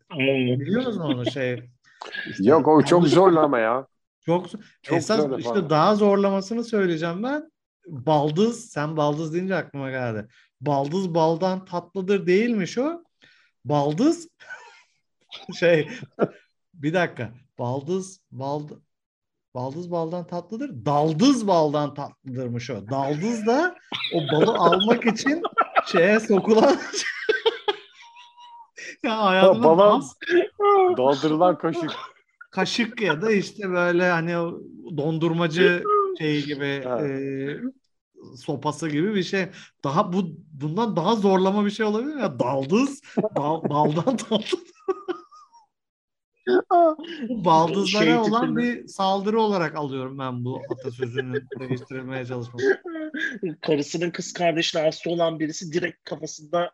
biliyor 0.61 0.87
musun 0.87 1.01
onu 1.01 1.31
şey 1.31 1.55
işte, 2.31 2.45
Yok 2.45 2.69
o 2.69 2.85
çok 2.85 3.09
zorlama 3.09 3.59
ya. 3.59 3.87
Çok, 4.27 4.51
çok 4.83 4.97
esas 4.97 5.21
zor 5.21 5.39
işte 5.39 5.51
falan. 5.51 5.71
daha 5.71 5.95
zorlamasını 5.95 6.65
söyleyeceğim 6.65 7.23
ben. 7.23 7.51
Baldız, 7.87 8.71
sen 8.71 8.97
baldız 8.97 9.35
deyince 9.35 9.55
aklıma 9.55 9.91
geldi. 9.91 10.29
Baldız 10.61 11.15
baldan 11.15 11.65
tatlıdır 11.65 12.27
değilmiş 12.27 12.79
o. 12.79 13.03
Baldız 13.65 14.29
şey 15.59 15.89
bir 16.75 16.95
dakika. 16.95 17.33
Baldız 17.59 18.21
bald 18.31 18.71
baldız 19.59 19.91
baldan 19.91 20.27
tatlıdır. 20.27 20.85
Daldız 20.87 21.47
baldan 21.47 21.95
tatlıdırmış 21.95 22.71
o. 22.71 22.89
Daldız 22.91 23.47
da 23.47 23.75
o 24.15 24.19
balı 24.33 24.55
almak 24.59 25.07
için 25.07 25.43
şeye 25.87 26.21
sokulan 26.21 26.77
ya 29.05 29.25
hayatımda 29.25 29.79
Bana 29.79 30.01
daldırılan 30.97 31.59
kaşık. 31.59 31.91
Kaşık 32.51 33.01
ya 33.01 33.23
da 33.23 33.33
işte 33.33 33.71
böyle 33.71 34.11
hani 34.11 34.33
dondurmacı 34.97 35.83
şey 36.19 36.45
gibi 36.45 36.65
e, 36.65 37.09
sopası 38.37 38.89
gibi 38.89 39.15
bir 39.15 39.23
şey. 39.23 39.49
Daha 39.85 40.13
bu 40.13 40.23
bundan 40.53 40.97
daha 40.97 41.17
zorlama 41.17 41.65
bir 41.65 41.71
şey 41.71 41.87
olabilir 41.87 42.15
mi? 42.15 42.21
Ya 42.21 42.39
daldız, 42.39 43.01
dal, 43.37 43.63
daldan 43.63 44.17
tatlı. 44.29 44.59
Baldızlara 47.29 48.05
şey 48.05 48.17
olan 48.17 48.57
bir 48.57 48.89
saldırı 48.89 49.41
olarak 49.41 49.77
alıyorum 49.77 50.19
ben 50.19 50.45
bu 50.45 50.63
atasözünü 50.71 51.47
değiştirilmeye 51.61 52.27
çalışması. 52.27 52.83
Karısının 53.61 54.11
kız 54.11 54.33
kardeşine 54.33 54.83
hasta 54.83 55.11
olan 55.11 55.41
birisi 55.41 55.73
direkt 55.73 56.05
kafasında 56.05 56.73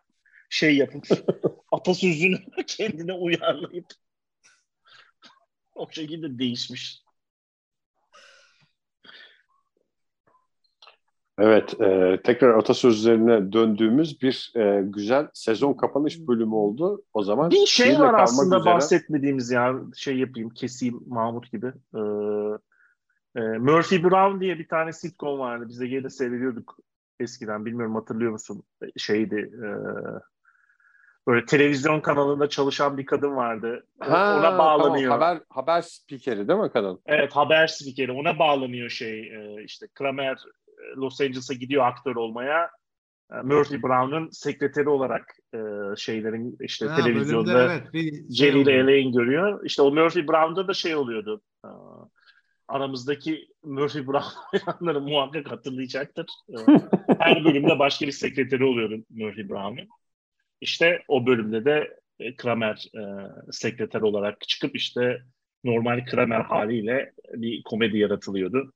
şey 0.50 0.76
yapıp 0.76 1.06
atasözünü 1.72 2.38
kendine 2.66 3.12
uyarlayıp 3.12 3.86
o 5.74 5.90
şekilde 5.90 6.38
değişmiş. 6.38 7.03
Evet, 11.38 11.80
e, 11.80 12.20
tekrar 12.24 12.58
atasözlerine 12.58 13.52
döndüğümüz 13.52 14.22
bir 14.22 14.52
e, 14.56 14.82
güzel 14.82 15.28
sezon 15.32 15.74
kapanış 15.74 16.28
bölümü 16.28 16.54
oldu. 16.54 17.02
O 17.14 17.22
zaman 17.22 17.50
bir 17.50 17.66
şey 17.66 18.00
var 18.00 18.14
aslında 18.14 18.58
üzere... 18.58 18.74
bahsetmediğimiz 18.74 19.50
ya 19.50 19.74
şey 19.96 20.18
yapayım 20.18 20.50
keseyim 20.50 21.00
Mahmut 21.06 21.52
gibi. 21.52 21.66
Ee, 21.66 22.00
e, 23.36 23.40
Murphy 23.40 24.04
Brown 24.04 24.40
diye 24.40 24.58
bir 24.58 24.68
tane 24.68 24.92
sitcom 24.92 25.38
vardı. 25.38 25.64
Bize 25.68 26.04
de 26.04 26.10
seyrediyorduk 26.10 26.76
eskiden. 27.20 27.64
Bilmiyorum 27.64 27.94
hatırlıyor 27.94 28.32
musun? 28.32 28.62
Şeydi. 28.96 29.50
E, 29.62 29.68
böyle 31.26 31.46
televizyon 31.46 32.00
kanalında 32.00 32.48
çalışan 32.48 32.98
bir 32.98 33.06
kadın 33.06 33.36
vardı. 33.36 33.86
Ha, 34.00 34.36
ona 34.38 34.58
bağlanıyor. 34.58 35.10
Tamam. 35.10 35.28
Haber 35.28 35.42
haber 35.48 35.82
spikeri 35.82 36.48
değil 36.48 36.60
mi 36.60 36.70
kadın? 36.72 37.00
Evet 37.06 37.32
haber 37.32 37.66
spikeri. 37.66 38.12
Ona 38.12 38.38
bağlanıyor 38.38 38.88
şey 38.88 39.20
e, 39.20 39.64
işte 39.64 39.86
Kramer 39.94 40.38
Los 40.96 41.20
Angeles'a 41.20 41.54
gidiyor 41.54 41.86
aktör 41.86 42.16
olmaya. 42.16 42.70
E, 43.32 43.36
Murphy 43.42 43.82
Brown'un 43.82 44.28
sekreteri 44.30 44.88
olarak 44.88 45.36
e, 45.54 45.58
şeylerin 45.96 46.56
işte 46.60 46.86
ha, 46.86 46.96
televizyonda 46.96 47.64
evet, 47.64 47.92
şey 47.92 48.26
Jerry 48.30 48.60
ile 48.60 48.72
Elaine 48.72 49.10
görüyor. 49.10 49.64
İşte 49.64 49.82
o 49.82 49.90
Murphy 49.90 50.28
Brown'da 50.28 50.68
da 50.68 50.74
şey 50.74 50.96
oluyordu. 50.96 51.42
E, 51.64 51.68
aramızdaki 52.68 53.48
Murphy 53.62 54.06
Brown 54.06 54.28
hayranları 54.52 55.00
muhakkak 55.00 55.50
hatırlayacaktır. 55.50 56.26
E, 56.48 56.56
her 57.18 57.44
bölümde 57.44 57.78
başka 57.78 58.06
bir 58.06 58.12
sekreteri 58.12 58.64
oluyordu 58.64 59.04
Murphy 59.10 59.48
Brown'un. 59.48 59.88
İşte 60.60 61.02
o 61.08 61.26
bölümde 61.26 61.64
de 61.64 61.96
e, 62.18 62.36
Kramer 62.36 62.84
e, 62.94 63.02
sekreter 63.52 64.00
olarak 64.00 64.40
çıkıp 64.48 64.76
işte 64.76 65.22
normal 65.64 66.04
Kramer 66.06 66.40
haliyle 66.40 67.12
bir 67.34 67.62
komedi 67.62 67.98
yaratılıyordu. 67.98 68.72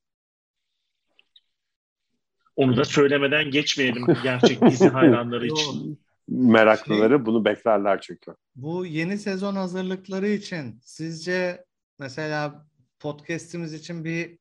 Onu 2.58 2.76
da 2.76 2.84
söylemeden 2.84 3.50
geçmeyelim 3.50 4.06
gerçek 4.22 4.62
dizi 4.62 4.88
hayranları 4.88 5.46
için. 5.46 6.00
Meraklıları 6.28 7.16
şey, 7.16 7.26
bunu 7.26 7.44
beklerler 7.44 8.00
çünkü. 8.00 8.34
Bu 8.56 8.86
yeni 8.86 9.18
sezon 9.18 9.56
hazırlıkları 9.56 10.28
için 10.28 10.80
sizce 10.82 11.64
mesela 11.98 12.66
podcast'imiz 13.00 13.74
için 13.74 14.04
bir 14.04 14.38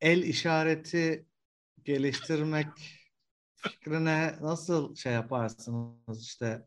el 0.00 0.22
işareti 0.22 1.26
geliştirmek 1.84 2.68
fikrine 3.54 4.34
nasıl 4.40 4.94
şey 4.94 5.12
yaparsınız 5.12 6.22
işte 6.22 6.62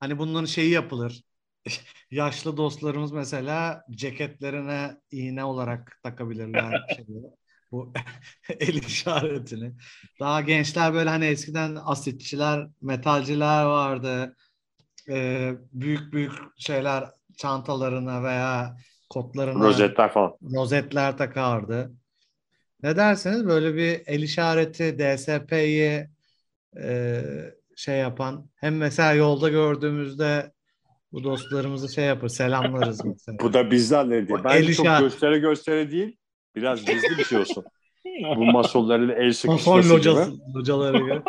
hani 0.00 0.18
bunların 0.18 0.46
şeyi 0.46 0.70
yapılır 0.70 1.22
yaşlı 2.10 2.56
dostlarımız 2.56 3.12
mesela 3.12 3.84
ceketlerine 3.90 4.96
iğne 5.10 5.44
olarak 5.44 5.98
takabilirler 6.02 6.82
şeyleri. 6.96 7.40
Bu 7.72 7.92
el 8.60 8.74
işaretini. 8.74 9.72
Daha 10.20 10.40
gençler 10.40 10.94
böyle 10.94 11.10
hani 11.10 11.24
eskiden 11.24 11.78
asitçiler, 11.84 12.66
metalciler 12.82 13.64
vardı. 13.64 14.36
Ee, 15.08 15.52
büyük 15.72 16.12
büyük 16.12 16.32
şeyler 16.56 17.04
çantalarına 17.36 18.22
veya 18.22 18.76
kotlarına 19.10 19.64
rozetler 19.64 20.12
falan. 20.12 20.36
Rozetler 20.42 21.16
takardı. 21.16 21.92
Ne 22.82 22.96
derseniz 22.96 23.46
böyle 23.46 23.74
bir 23.74 24.02
el 24.06 24.22
işareti 24.22 24.98
DSP'yi 24.98 26.08
e, 26.82 27.22
şey 27.76 27.98
yapan 27.98 28.50
hem 28.56 28.76
mesela 28.76 29.12
yolda 29.12 29.48
gördüğümüzde 29.48 30.52
bu 31.12 31.24
dostlarımızı 31.24 31.94
şey 31.94 32.04
yapar 32.04 32.28
selamlarız 32.28 33.04
mesela. 33.04 33.38
bu 33.38 33.52
da 33.52 33.70
bizden 33.70 34.10
ne 34.10 34.28
diye. 34.28 34.44
Bence 34.44 34.74
çok 34.74 34.86
işaret... 34.86 35.00
göstere 35.00 35.38
göstere 35.38 35.90
değil 35.90 36.19
biraz 36.56 36.84
gizli 36.84 37.18
bir 37.18 37.24
şey 37.24 37.38
olsun. 37.38 37.64
bu 38.36 38.44
masolların 38.44 39.08
el 39.08 39.32
sıkışması 39.32 39.70
Masol 39.70 39.96
locası, 39.96 40.30
gibi. 40.30 40.54
locaları 40.54 40.98
gibi. 40.98 41.08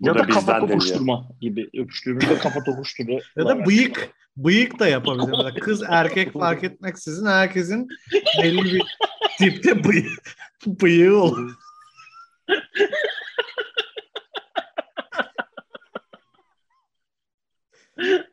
ya 0.00 0.14
da, 0.14 0.18
da 0.18 0.26
kafa 0.26 0.60
tokuşturma 0.60 1.28
gibi. 1.40 1.70
Öpüştüğümüzde 1.78 2.38
kafa 2.38 2.64
tokuşturma. 2.64 3.20
ya 3.36 3.46
da 3.46 3.66
bıyık. 3.66 4.10
Bıyık 4.36 4.78
da 4.78 4.88
yapabilir. 4.88 5.60
Kız 5.60 5.82
erkek 5.88 6.32
fark 6.32 6.64
etmeksizin 6.64 7.26
herkesin 7.26 7.88
belli 8.42 8.64
bir 8.64 8.82
tipte 9.38 9.84
bıy 9.84 10.04
bıyığı 10.66 11.16
olur. 11.16 11.52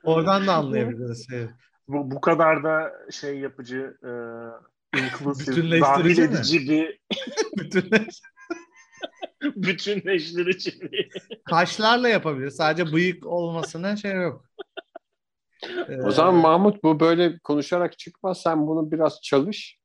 Oradan 0.04 0.48
da 0.48 0.54
anlayabiliriz. 0.54 1.30
Şey. 1.30 1.48
Bu, 1.88 2.12
bu 2.12 2.22
kadar 2.22 2.64
da 2.64 2.94
şey 3.12 3.40
yapıcı 3.40 3.98
e, 4.04 4.12
inclusive, 4.98 5.82
dahil 5.82 6.18
edici 6.18 6.70
bir 6.70 7.00
Bütünleş... 7.58 8.22
bütünleştirici 9.56 10.82
bir 10.82 11.10
Kaşlarla 11.46 12.10
yapabilir. 12.10 12.50
Sadece 12.50 12.94
bıyık 12.94 13.26
olmasına 13.26 13.96
şey 13.96 14.16
yok. 14.16 14.46
O 16.04 16.12
zaman 16.12 16.36
Mahmut 16.36 16.84
bu 16.84 17.00
böyle 17.00 17.40
konuşarak 17.40 18.00
çıkmaz. 18.00 18.42
Sen 18.42 18.68
bunu 18.68 18.92
biraz 18.92 19.22
çalış. 19.22 19.80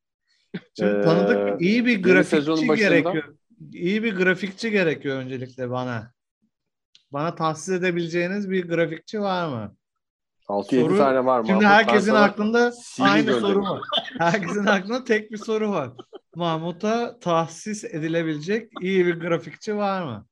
Şimdi 0.79 1.05
tanıdık 1.05 1.37
ee, 1.37 1.65
iyi 1.65 1.87
bir 1.87 2.03
grafikçi 2.03 2.67
gerekiyor. 2.67 3.35
İyi 3.73 4.03
bir 4.03 4.17
grafikçi 4.17 4.71
gerekiyor 4.71 5.17
öncelikle 5.17 5.71
bana. 5.71 6.13
Bana 7.13 7.35
tahsis 7.35 7.69
edebileceğiniz 7.69 8.51
bir 8.51 8.69
grafikçi 8.69 9.21
var 9.21 9.49
mı? 9.49 9.77
6-7 10.49 10.99
tane 10.99 11.25
var 11.25 11.41
mı? 11.41 11.47
Şimdi 11.47 11.67
herkesin 11.67 12.15
aklında 12.15 12.73
aynı 13.01 13.41
soru 13.41 13.63
var. 13.63 13.81
Herkesin 14.19 14.67
aklında 14.67 15.05
tek 15.05 15.31
bir 15.31 15.37
soru 15.37 15.71
var. 15.71 15.91
Mahmut'a 16.37 17.19
tahsis 17.19 17.85
edilebilecek 17.85 18.73
iyi 18.81 19.07
bir 19.07 19.21
grafikçi 19.21 19.77
var 19.77 20.03
mı? 20.03 20.27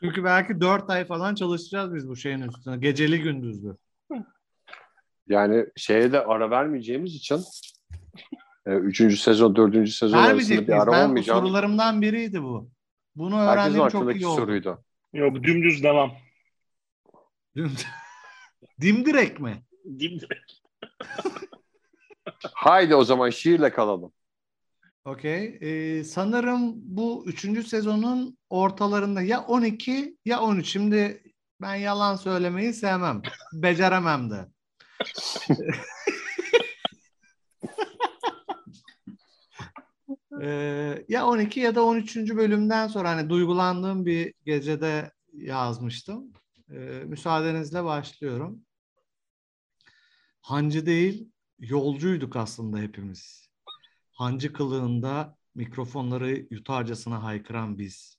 Çünkü 0.00 0.24
belki 0.24 0.60
4 0.60 0.90
ay 0.90 1.06
falan 1.06 1.34
çalışacağız 1.34 1.94
biz 1.94 2.08
bu 2.08 2.16
şeyin 2.16 2.40
üstüne. 2.40 2.76
Geceli 2.76 3.22
gündüzlü. 3.22 3.76
Yani 5.28 5.66
şeye 5.76 6.12
de 6.12 6.24
ara 6.24 6.50
vermeyeceğimiz 6.50 7.14
için 7.14 7.40
e, 8.66 8.74
üçüncü 8.74 9.16
sezon, 9.16 9.56
dördüncü 9.56 9.92
sezon 9.92 10.18
arasında 10.18 10.66
bir 10.66 10.82
ara 10.82 10.92
ben 10.92 11.08
olmayacak. 11.08 11.36
sorularımdan 11.36 12.02
biriydi 12.02 12.42
bu. 12.42 12.70
Bunu 13.16 13.40
öğrendiğim 13.40 13.88
çok 13.88 14.16
iyi 14.16 14.26
oldu. 14.26 14.40
soruydu. 14.40 14.84
Yok 15.12 15.42
dümdüz 15.42 15.82
devam. 15.82 16.12
Dimdirek 18.80 19.40
mi? 19.40 19.62
Dimdirek. 19.84 20.62
Haydi 22.54 22.94
o 22.94 23.04
zaman 23.04 23.30
şiirle 23.30 23.72
kalalım. 23.72 24.12
Okey. 25.04 25.58
Ee, 25.60 26.04
sanırım 26.04 26.72
bu 26.76 27.24
üçüncü 27.26 27.62
sezonun 27.62 28.38
ortalarında 28.50 29.22
ya 29.22 29.44
12 29.44 30.16
ya 30.24 30.40
13. 30.40 30.66
Şimdi 30.66 31.22
ben 31.60 31.74
yalan 31.74 32.16
söylemeyi 32.16 32.74
sevmem. 32.74 33.22
Beceremem 33.52 34.30
de. 34.30 34.46
ee, 40.42 41.04
ya 41.08 41.26
12 41.26 41.60
ya 41.60 41.74
da 41.74 41.84
13. 41.84 42.16
bölümden 42.16 42.88
sonra 42.88 43.10
hani 43.10 43.30
duygulandığım 43.30 44.06
bir 44.06 44.34
gecede 44.44 45.10
yazmıştım. 45.32 46.32
Ee, 46.70 46.74
müsaadenizle 47.06 47.84
başlıyorum. 47.84 48.64
Hancı 50.40 50.86
değil, 50.86 51.30
yolcuyduk 51.58 52.36
aslında 52.36 52.78
hepimiz. 52.78 53.48
Hancı 54.12 54.52
kılığında 54.52 55.36
mikrofonları 55.54 56.46
yutarcasına 56.50 57.22
haykıran 57.22 57.78
biz. 57.78 58.18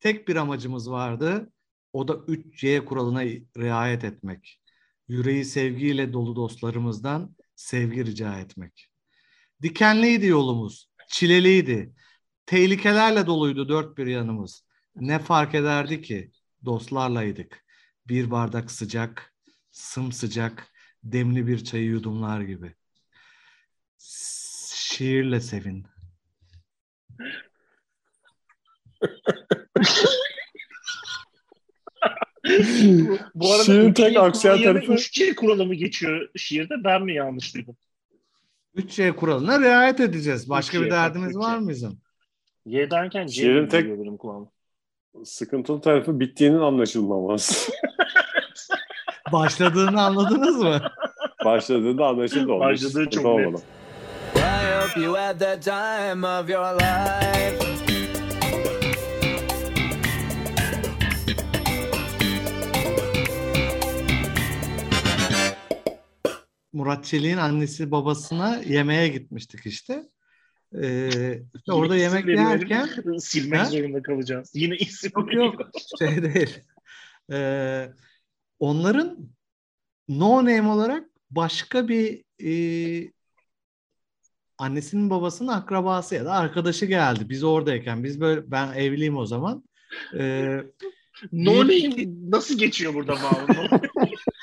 Tek 0.00 0.28
bir 0.28 0.36
amacımız 0.36 0.90
vardı, 0.90 1.52
o 1.92 2.08
da 2.08 2.12
3C 2.12 2.84
kuralına 2.84 3.22
riayet 3.58 4.04
etmek 4.04 4.60
yüreği 5.08 5.44
sevgiyle 5.44 6.12
dolu 6.12 6.36
dostlarımızdan 6.36 7.36
sevgi 7.56 8.06
rica 8.06 8.38
etmek. 8.38 8.88
Dikenliydi 9.62 10.26
yolumuz, 10.26 10.88
çileliydi. 11.08 11.94
Tehlikelerle 12.46 13.26
doluydu 13.26 13.68
dört 13.68 13.98
bir 13.98 14.06
yanımız. 14.06 14.66
Ne 14.96 15.18
fark 15.18 15.54
ederdi 15.54 16.02
ki 16.02 16.30
dostlarlaydık. 16.64 17.64
Bir 18.08 18.30
bardak 18.30 18.70
sıcak, 18.70 19.34
sımsıcak, 19.70 20.68
demli 21.04 21.46
bir 21.46 21.64
çayı 21.64 21.84
yudumlar 21.84 22.40
gibi. 22.40 22.74
Şiirle 24.74 25.40
sevin. 25.40 25.86
Bu 33.34 33.52
arada 33.52 33.64
Şiirin 33.64 33.92
tek 33.92 34.16
aksiyon 34.16 34.62
tarafı 34.62 34.92
3C 34.92 35.34
kuralı 35.34 35.66
mı 35.66 35.74
geçiyor 35.74 36.28
şiirde? 36.36 36.74
Ben 36.84 37.02
mi 37.02 37.14
yanlış 37.14 37.54
duydum? 37.54 37.76
3C 38.76 39.16
kuralına 39.16 39.60
riayet 39.60 40.00
edeceğiz. 40.00 40.48
Başka 40.48 40.82
bir 40.82 40.90
derdimiz 40.90 41.36
var 41.36 41.58
mı 41.58 41.68
bizim? 41.68 42.00
Y 42.66 42.90
derken 42.90 43.26
C 43.26 43.32
Şiirin 43.32 43.66
tek 43.66 43.84
benim 43.86 44.16
kulağıma. 44.16 44.53
Sıkıntılı 45.22 45.80
tarafı 45.80 46.20
bittiğinin 46.20 46.60
anlaşılmaması. 46.60 47.72
Başladığını 49.32 50.02
anladınız 50.02 50.56
mı? 50.56 50.80
Başladığında 51.44 52.06
anlaşıldı 52.06 52.52
olmuş. 52.52 52.66
Başladığı 52.66 53.10
çok 53.10 53.24
net. 53.24 53.62
I 54.36 54.40
hope 54.80 55.00
you 55.00 55.16
had 55.16 55.38
the 55.38 55.60
time 55.60 56.26
of 56.26 56.50
your 56.50 56.74
life. 56.74 57.64
Murat 66.72 67.04
Çelik'in 67.04 67.36
annesi 67.36 67.90
babasına 67.90 68.56
yemeğe 68.56 69.08
gitmiştik 69.08 69.66
işte. 69.66 70.02
Ee, 70.82 71.42
işte 71.54 71.72
orada 71.72 71.96
yemek 71.96 72.26
yerken 72.26 72.88
silmek 73.18 73.60
ha? 73.60 73.64
zorunda 73.64 74.02
kalacağız. 74.02 74.50
Yine 74.54 74.76
isim 74.76 75.12
yok 75.16 75.34
yok 75.34 75.54
şey 75.98 76.22
değil. 76.34 76.58
Ee, 77.32 77.88
onların 78.58 79.18
no 80.08 80.36
name 80.36 80.68
olarak 80.68 81.04
başka 81.30 81.88
bir 81.88 82.24
e, 82.44 83.12
annesinin 84.58 85.10
babasının 85.10 85.48
akrabası 85.48 86.14
ya 86.14 86.24
da 86.24 86.32
arkadaşı 86.32 86.86
geldi. 86.86 87.28
Biz 87.28 87.44
oradayken 87.44 88.04
biz 88.04 88.20
böyle 88.20 88.50
ben 88.50 88.72
evliyim 88.72 89.16
o 89.16 89.26
zaman. 89.26 89.64
Ee, 90.18 90.62
no 91.32 91.54
name 91.54 91.90
nasıl 92.30 92.58
geçiyor 92.58 92.94
burada 92.94 93.14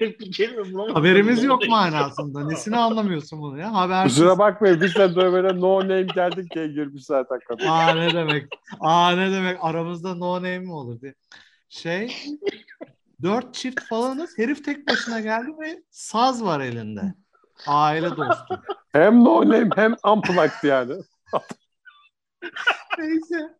Mahmut? 0.00 0.96
Haberimiz 0.96 1.44
yok 1.44 1.62
manasında. 1.68 2.44
Nesini 2.44 2.76
anlamıyorsun 2.76 3.40
bunu 3.40 3.58
ya? 3.58 3.74
Habersiz. 3.74 4.16
Kusura 4.18 4.38
bakmayın 4.38 4.80
biz 4.80 4.94
de 4.94 5.16
böyle 5.16 5.60
no 5.60 5.80
name 5.80 6.02
geldik 6.02 6.54
diye 6.54 6.66
girmiş 6.68 7.04
zaten 7.04 7.38
kadın. 7.48 7.66
Aa 7.66 7.94
ne 7.94 8.14
demek? 8.14 8.46
Aa 8.80 9.10
ne 9.10 9.32
demek? 9.32 9.58
Aramızda 9.60 10.14
no 10.14 10.36
name 10.36 10.58
mi 10.58 10.72
olur 10.72 11.00
diye. 11.00 11.14
Şey 11.68 12.16
dört 13.22 13.54
çift 13.54 13.80
falanız. 13.88 14.38
Herif 14.38 14.64
tek 14.64 14.88
başına 14.88 15.20
geldi 15.20 15.50
ve 15.60 15.82
saz 15.90 16.44
var 16.44 16.60
elinde. 16.60 17.14
Aile 17.66 18.10
dostu. 18.16 18.62
Hem 18.92 19.24
no 19.24 19.44
name 19.44 19.68
hem 19.76 19.96
unplugged 20.04 20.62
yani. 20.62 20.92
Neyse. 22.98 23.54